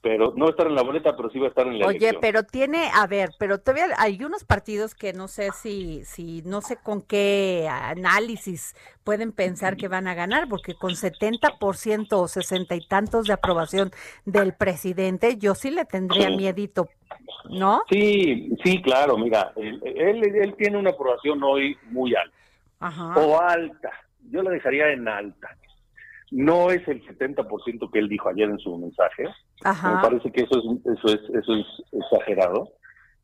pero 0.03 0.35
no 0.37 0.47
va 0.47 0.49
a 0.49 0.51
estar 0.51 0.67
en 0.67 0.75
la 0.75 0.83
boleta, 0.83 1.17
pero 1.17 1.31
sí 1.31 1.39
va 1.39 1.47
a 1.47 1.51
estar 1.51 1.67
en 1.67 1.79
la 1.79 1.87
Oye, 1.87 2.13
pero 2.21 2.43
tiene, 2.43 2.91
a 2.93 3.07
ver, 3.07 3.31
pero 3.39 3.59
todavía 3.59 3.87
hay 3.99 4.23
unos 4.25 4.43
partidos 4.45 4.97
que 4.97 5.13
no 5.13 5.29
sé 5.29 5.51
si, 5.53 6.05
si, 6.05 6.43
no 6.43 6.61
sé 6.61 6.77
con 6.77 7.03
qué 7.03 7.69
análisis 7.71 8.75
pueden 9.05 9.31
pensar 9.31 9.77
que 9.77 9.87
van 9.87 10.09
a 10.09 10.15
ganar, 10.15 10.49
porque 10.49 10.75
con 10.75 10.91
70% 10.91 12.09
o 12.11 12.27
60 12.27 12.75
y 12.75 12.87
tantos 12.87 13.29
de 13.29 13.33
aprobación 13.33 13.93
del 14.25 14.55
presidente, 14.55 15.39
yo 15.39 15.55
sí 15.55 15.71
le 15.71 15.85
tendría 15.85 16.31
miedito, 16.31 16.89
¿no? 17.49 17.83
Sí, 17.89 18.51
sí, 18.65 18.83
claro, 18.83 19.17
mira, 19.17 19.53
él, 19.55 19.81
él, 19.85 20.55
tiene 20.57 20.79
una 20.79 20.91
aprobación 20.91 21.41
hoy 21.45 21.77
muy 21.91 22.13
alta, 22.17 22.37
Ajá. 22.81 23.15
o 23.21 23.41
alta, 23.41 23.93
yo 24.31 24.43
la 24.43 24.51
dejaría 24.51 24.91
en 24.91 25.07
alta 25.07 25.57
no 26.33 26.71
es 26.71 26.87
el 26.89 27.05
70% 27.07 27.91
que 27.91 27.99
él 27.99 28.09
dijo 28.09 28.29
ayer 28.31 28.49
en 28.49 28.59
su 28.59 28.77
mensaje. 28.79 29.27
Me 29.65 30.03
parece 30.03 30.31
que 30.33 30.43
eso 30.43 30.59
es, 30.59 30.99
eso 30.99 31.15
es, 31.15 31.21
eso 31.35 31.55
es 31.55 31.67
exagerado. 31.93 32.73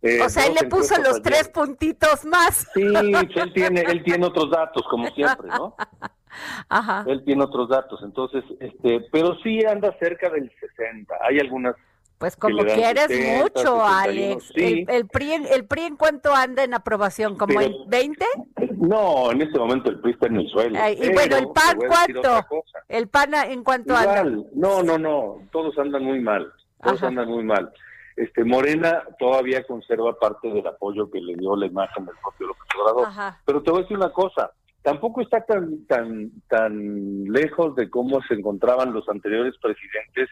Eh, 0.02 0.20
o 0.22 0.28
sea, 0.28 0.46
él 0.46 0.54
le 0.60 0.68
puso 0.68 1.00
los 1.02 1.20
tres 1.22 1.48
puntitos 1.48 2.24
más. 2.24 2.68
Sí, 2.72 2.82
él 2.82 3.52
tiene, 3.52 3.80
él 3.80 4.02
tiene 4.04 4.26
otros 4.26 4.50
datos, 4.50 4.82
como 4.88 5.08
siempre, 5.08 5.48
¿no? 5.48 5.74
Ajá. 6.68 7.04
Él 7.08 7.24
tiene 7.24 7.42
otros 7.42 7.68
datos, 7.68 8.00
entonces, 8.04 8.44
este, 8.60 9.00
pero 9.10 9.36
sí 9.42 9.64
anda 9.64 9.96
cerca 9.98 10.30
del 10.30 10.52
60. 10.60 11.14
Hay 11.28 11.40
algunas 11.40 11.74
pues 12.18 12.36
como 12.36 12.64
quieres 12.64 13.08
mucho, 13.40 13.84
Alex. 13.84 14.52
El, 14.54 15.06
PRI, 15.06 15.34
¿El 15.34 15.66
PRI 15.66 15.82
en 15.82 15.96
cuánto 15.96 16.34
anda 16.34 16.64
en 16.64 16.74
aprobación? 16.74 17.36
¿Como 17.36 17.60
en 17.60 17.74
20? 17.88 18.24
No, 18.76 19.30
en 19.30 19.42
este 19.42 19.58
momento 19.58 19.90
el 19.90 20.00
PRI 20.00 20.12
está 20.12 20.26
en 20.26 20.36
el 20.36 20.48
suelo. 20.48 20.78
y 20.90 21.12
bueno, 21.12 21.36
¿el 21.36 21.48
PAN 21.48 21.78
cuánto? 21.86 22.46
¿El 22.88 23.08
PAN 23.08 23.34
en 23.34 23.62
cuánto 23.62 23.96
anda? 23.96 24.24
No, 24.54 24.82
no, 24.82 24.98
no, 24.98 25.42
todos 25.52 25.78
andan 25.78 26.04
muy 26.04 26.20
mal, 26.20 26.52
todos 26.82 27.02
andan 27.02 27.28
muy 27.28 27.44
mal. 27.44 27.72
Este 28.16 28.44
Morena 28.44 29.04
todavía 29.20 29.62
conserva 29.64 30.18
parte 30.18 30.48
del 30.48 30.66
apoyo 30.66 31.08
que 31.08 31.20
le 31.20 31.36
dio 31.36 31.54
la 31.54 31.66
imagen 31.66 32.04
del 32.04 32.16
propio 32.20 32.48
López 32.48 32.66
Obrador. 32.76 33.34
Pero 33.44 33.62
te 33.62 33.70
voy 33.70 33.78
a 33.78 33.82
decir 33.82 33.96
una 33.96 34.10
cosa, 34.10 34.50
tampoco 34.88 35.20
está 35.20 35.44
tan 35.44 35.84
tan 35.86 36.30
tan 36.48 37.24
lejos 37.24 37.76
de 37.76 37.90
cómo 37.90 38.22
se 38.22 38.34
encontraban 38.34 38.92
los 38.94 39.06
anteriores 39.08 39.54
presidentes 39.60 40.30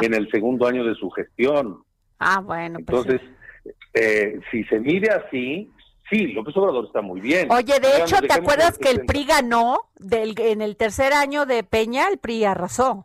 en 0.00 0.14
el 0.14 0.30
segundo 0.30 0.66
año 0.66 0.84
de 0.84 0.94
su 0.94 1.10
gestión. 1.10 1.82
Ah, 2.18 2.40
bueno. 2.40 2.78
Pues 2.86 3.06
Entonces, 3.06 3.20
eh, 3.92 4.40
si 4.50 4.64
se 4.64 4.80
mide 4.80 5.10
así, 5.10 5.70
sí, 6.08 6.28
López 6.28 6.56
Obrador 6.56 6.86
está 6.86 7.02
muy 7.02 7.20
bien. 7.20 7.52
Oye, 7.52 7.78
de 7.80 8.02
hecho, 8.02 8.16
¿te 8.22 8.32
acuerdas 8.32 8.78
que 8.78 8.90
el 8.90 9.04
PRI 9.04 9.26
ganó 9.26 9.90
del, 9.98 10.34
en 10.38 10.62
el 10.62 10.76
tercer 10.76 11.12
año 11.12 11.44
de 11.44 11.62
Peña? 11.62 12.08
El 12.08 12.18
PRI 12.18 12.44
arrasó. 12.44 13.04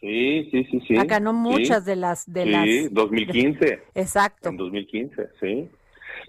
Sí, 0.00 0.48
sí, 0.50 0.64
sí, 0.64 0.80
sí. 0.88 0.94
ganó 1.06 1.32
muchas 1.32 1.84
de 1.84 1.94
las... 1.94 2.30
De 2.30 2.42
sí, 2.44 2.88
2015. 2.90 3.82
exacto. 3.94 4.48
En 4.48 4.56
2015, 4.56 5.28
sí. 5.40 5.68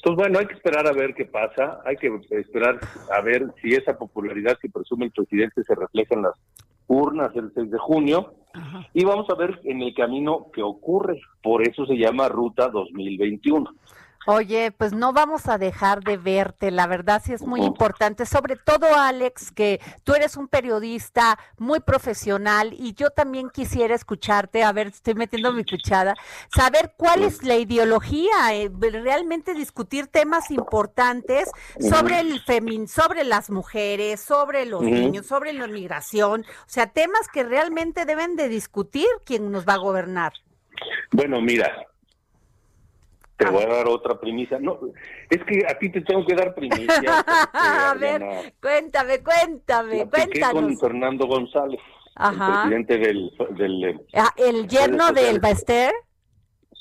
Entonces, 0.06 0.22
bueno, 0.22 0.40
hay 0.40 0.48
que 0.48 0.56
esperar 0.56 0.86
a 0.86 0.92
ver 0.92 1.14
qué 1.14 1.24
pasa, 1.24 1.80
hay 1.86 1.96
que 1.96 2.12
esperar 2.32 2.78
a 3.10 3.22
ver 3.22 3.48
si 3.62 3.74
esa 3.74 3.98
popularidad 3.98 4.58
que 4.62 4.68
presume 4.68 5.06
el 5.06 5.14
presidente 5.14 5.64
se 5.64 5.74
refleja 5.76 6.14
en 6.16 6.24
las 6.24 6.34
urnas 6.88 7.34
el 7.38 7.54
6 7.56 7.72
de 7.72 7.78
junio 7.78 8.34
y 8.94 9.06
vamos 9.06 9.30
a 9.30 9.36
ver 9.36 9.62
en 9.64 9.82
el 9.82 9.94
camino 9.94 10.48
qué 10.54 10.62
ocurre. 10.62 11.22
Por 11.42 11.66
eso 11.66 11.86
se 11.86 11.96
llama 11.96 12.28
Ruta 12.28 12.68
2021. 12.68 13.74
Oye, 14.26 14.72
pues 14.72 14.94
no 14.94 15.12
vamos 15.12 15.48
a 15.48 15.58
dejar 15.58 16.02
de 16.02 16.18
verte, 16.18 16.72
la 16.72 16.88
verdad 16.88 17.22
sí 17.24 17.34
es 17.34 17.42
muy 17.42 17.62
importante, 17.62 18.26
sobre 18.26 18.56
todo 18.56 18.96
Alex, 18.96 19.52
que 19.52 19.82
tú 20.04 20.14
eres 20.14 20.38
un 20.38 20.48
periodista 20.48 21.38
muy 21.58 21.82
profesional 21.82 22.74
y 22.74 22.94
yo 22.94 23.10
también 23.10 23.50
quisiera 23.50 23.96
escucharte, 23.96 24.64
a 24.64 24.72
ver, 24.72 24.88
estoy 24.88 25.16
metiendo 25.16 25.52
mi 25.52 25.66
cuchada, 25.66 26.16
saber 26.56 26.94
cuál 26.96 27.24
es 27.24 27.44
la 27.44 27.58
ideología, 27.58 28.54
eh, 28.54 28.72
realmente 28.80 29.54
discutir 29.54 30.08
temas 30.08 30.52
importantes 30.52 31.50
sobre 31.80 32.22
el 32.22 32.40
femin, 32.42 32.88
sobre 32.88 33.26
las 33.26 33.50
mujeres, 33.50 34.22
sobre 34.22 34.66
los 34.66 34.84
niños, 34.84 35.26
sobre 35.26 35.52
la 35.52 35.68
migración, 35.68 36.42
o 36.42 36.70
sea, 36.70 36.88
temas 36.88 37.28
que 37.28 37.44
realmente 37.44 38.06
deben 38.06 38.38
de 38.38 38.48
discutir 38.48 39.08
quién 39.26 39.52
nos 39.52 39.68
va 39.68 39.74
a 39.74 39.78
gobernar. 39.78 40.32
Bueno, 41.12 41.42
mira, 41.42 41.88
te 43.38 43.50
voy 43.50 43.64
a 43.64 43.68
dar 43.68 43.88
otra 43.88 44.20
primicia. 44.20 44.60
No, 44.60 44.80
es 45.30 45.44
que 45.44 45.66
a 45.68 45.78
ti 45.78 45.90
te 45.90 46.02
tengo 46.02 46.26
que 46.26 46.36
dar 46.36 46.54
primicia. 46.54 47.24
a 47.54 47.96
ver, 48.00 48.54
cuéntame, 48.62 49.24
cuéntame, 49.24 50.10
cuéntanos. 50.10 50.62
con 50.62 50.78
Fernando 50.78 51.28
González, 51.28 51.80
el 52.20 52.38
presidente 52.38 52.98
del... 52.98 53.32
del 53.58 54.02
ah, 54.14 54.34
¿El 54.38 54.68
yerno 54.68 55.12
del 55.12 55.40
Baester? 55.40 55.92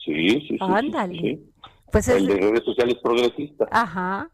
Sí, 0.04 0.28
sí, 0.28 0.46
sí. 0.48 0.58
Ándale. 0.60 1.38
Pues 1.90 2.08
el 2.08 2.26
de 2.26 2.36
redes 2.36 2.64
sociales 2.64 2.96
progresistas. 3.02 3.68
Ajá. 3.70 4.28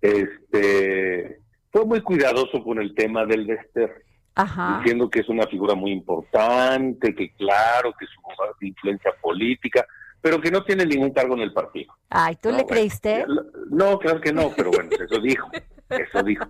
Este, 0.00 1.40
fue 1.70 1.84
muy 1.84 2.00
cuidadoso 2.00 2.62
con 2.64 2.80
el 2.80 2.94
tema 2.94 3.24
del 3.24 3.46
Baester. 3.46 4.04
Ajá. 4.32 4.78
diciendo 4.78 5.10
que 5.10 5.20
es 5.20 5.28
una 5.28 5.46
figura 5.48 5.74
muy 5.74 5.90
importante, 5.90 7.14
que 7.14 7.30
claro, 7.34 7.92
que 7.98 8.06
su 8.06 8.64
influencia 8.64 9.12
política, 9.20 9.86
pero 10.20 10.40
que 10.40 10.50
no 10.50 10.64
tiene 10.64 10.84
ningún 10.84 11.10
cargo 11.10 11.34
en 11.34 11.40
el 11.40 11.52
partido. 11.52 11.94
Ay, 12.08 12.36
¿tú 12.36 12.50
le 12.50 12.66
creíste? 12.66 13.24
No, 13.70 13.98
claro 13.98 14.20
que 14.20 14.32
no, 14.32 14.50
pero 14.56 14.70
bueno, 14.70 14.90
eso 14.90 15.20
dijo, 15.20 15.50
eso 15.88 16.22
dijo. 16.22 16.46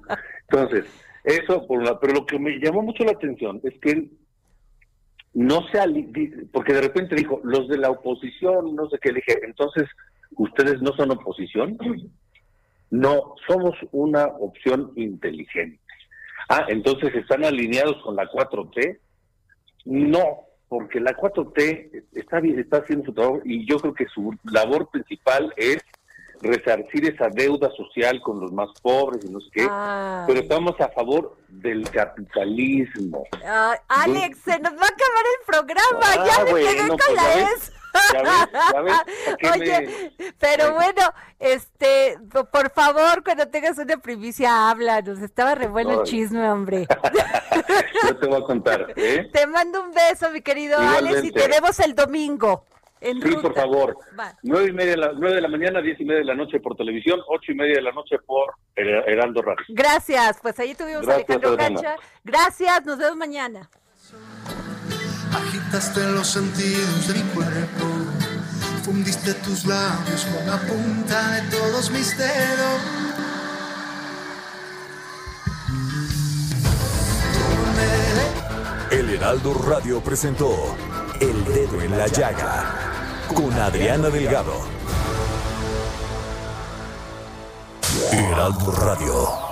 Entonces, 0.48 0.86
eso 1.24 1.66
por 1.66 1.80
una, 1.80 1.98
pero 2.00 2.14
lo 2.14 2.26
que 2.26 2.38
me 2.38 2.58
llamó 2.58 2.82
mucho 2.82 3.04
la 3.04 3.12
atención 3.12 3.60
es 3.62 3.78
que 3.80 3.90
él 3.90 4.10
no 5.32 5.66
se 5.68 5.78
porque 6.52 6.72
de 6.72 6.80
repente 6.80 7.14
dijo, 7.14 7.40
los 7.44 7.68
de 7.68 7.78
la 7.78 7.90
oposición, 7.90 8.74
no 8.74 8.88
sé 8.88 8.98
qué, 9.00 9.12
le 9.12 9.22
dije, 9.26 9.40
entonces, 9.44 9.88
¿ustedes 10.36 10.82
no 10.82 10.92
son 10.96 11.12
oposición? 11.12 11.78
No, 12.90 13.34
somos 13.46 13.76
una 13.92 14.26
opción 14.26 14.92
inteligente. 14.96 15.78
Ah, 16.48 16.66
entonces 16.68 17.14
están 17.14 17.44
alineados 17.44 18.02
con 18.02 18.16
la 18.16 18.28
4T. 18.28 18.98
No, 19.84 20.40
porque 20.70 21.00
la 21.00 21.16
4T 21.16 22.04
está 22.12 22.38
bien, 22.38 22.60
está 22.60 22.76
haciendo 22.78 23.06
su 23.06 23.12
trabajo 23.12 23.40
y 23.44 23.66
yo 23.66 23.78
creo 23.80 23.92
que 23.92 24.06
su 24.06 24.32
labor 24.44 24.88
principal 24.88 25.52
es 25.56 25.78
resarcir 26.40 27.12
esa 27.12 27.28
deuda 27.28 27.68
social 27.76 28.22
con 28.22 28.40
los 28.40 28.52
más 28.52 28.68
pobres 28.80 29.24
y 29.24 29.30
no 29.30 29.40
sé 29.40 29.48
qué, 29.52 29.68
pero 30.28 30.40
estamos 30.40 30.80
a 30.80 30.88
favor 30.90 31.36
del 31.48 31.90
capitalismo. 31.90 33.24
Ah, 33.44 33.76
Alex, 33.88 34.38
se 34.44 34.60
nos 34.60 34.72
va 34.72 34.86
a 34.86 34.94
acabar 34.94 35.24
el 35.26 35.44
programa. 35.44 36.00
Ah, 36.02 36.24
ya 36.24 36.44
me 36.44 36.50
bueno, 36.52 36.70
pegué 36.70 36.88
con 36.88 36.96
pues, 36.98 37.14
la 37.14 37.40
S. 37.40 37.72
ya 38.12 38.22
ves, 38.22 38.32
ya 38.72 38.80
ves, 38.80 38.94
¿para 39.42 39.58
qué 39.58 39.60
Oye, 39.76 40.12
me- 40.18 40.32
pero 40.38 40.74
bueno, 40.74 41.02
este, 41.38 42.18
po- 42.32 42.44
por 42.46 42.70
favor, 42.70 43.22
cuando 43.24 43.48
tengas 43.48 43.78
una 43.78 43.96
primicia, 43.96 44.70
háblanos. 44.70 45.20
Estaba 45.20 45.54
re 45.54 45.66
bueno 45.68 46.00
el 46.00 46.06
chisme, 46.06 46.50
hombre. 46.50 46.86
Yo 48.06 48.16
te 48.16 48.26
voy 48.26 48.40
a 48.40 48.44
contar, 48.44 48.92
¿eh? 48.96 49.28
te 49.32 49.46
mando 49.46 49.82
un 49.82 49.92
beso, 49.92 50.30
mi 50.30 50.40
querido 50.42 50.78
Alex, 50.78 51.24
y 51.24 51.32
te 51.32 51.48
vemos 51.48 51.78
el 51.80 51.94
domingo. 51.94 52.64
En 53.02 53.16
Sí, 53.22 53.28
ruta. 53.30 53.40
por 53.40 53.54
favor. 53.54 53.96
Va. 54.18 54.36
Nueve 54.42 54.68
y 54.68 54.72
media, 54.74 54.90
de 54.90 54.96
la- 54.98 55.12
nueve 55.14 55.36
de 55.36 55.40
la 55.40 55.48
mañana, 55.48 55.80
diez 55.80 55.98
y 55.98 56.04
media 56.04 56.18
de 56.18 56.26
la 56.26 56.34
noche 56.34 56.60
por 56.60 56.76
televisión, 56.76 57.18
ocho 57.28 57.50
y 57.50 57.54
media 57.54 57.76
de 57.76 57.80
la 57.82 57.92
noche 57.92 58.18
por 58.26 58.52
Her- 58.76 59.04
Heraldo 59.06 59.40
Radio. 59.40 59.64
Gracias, 59.70 60.38
pues 60.42 60.58
ahí 60.60 60.74
tuvimos 60.74 61.08
a 61.08 61.16
Gracias, 61.16 61.30
Alejandro. 61.42 61.82
Cacha. 61.82 61.96
Gracias, 62.24 62.84
nos 62.84 62.98
vemos 62.98 63.16
mañana. 63.16 63.70
Agitaste 65.32 66.00
los 66.12 66.28
sentidos 66.28 67.08
de 67.08 67.14
mi 67.14 67.22
cuerpo, 67.30 67.86
fundiste 68.82 69.34
tus 69.34 69.64
labios 69.64 70.24
con 70.24 70.46
la 70.46 70.58
punta 70.58 71.30
de 71.32 71.42
todos 71.50 71.90
mis 71.90 72.16
dedos. 72.16 72.80
El 78.90 79.08
Heraldo 79.10 79.54
Radio 79.54 80.00
presentó 80.00 80.76
El 81.20 81.44
Dedo 81.44 81.80
en 81.80 81.96
la 81.96 82.08
Llaga 82.08 82.90
con 83.34 83.52
Adriana 83.52 84.10
Delgado. 84.10 84.54
Heraldo 88.12 88.72
Radio. 88.72 89.50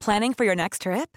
Planning 0.00 0.34
for 0.34 0.44
your 0.44 0.56
next 0.56 0.82
trip? 0.82 1.16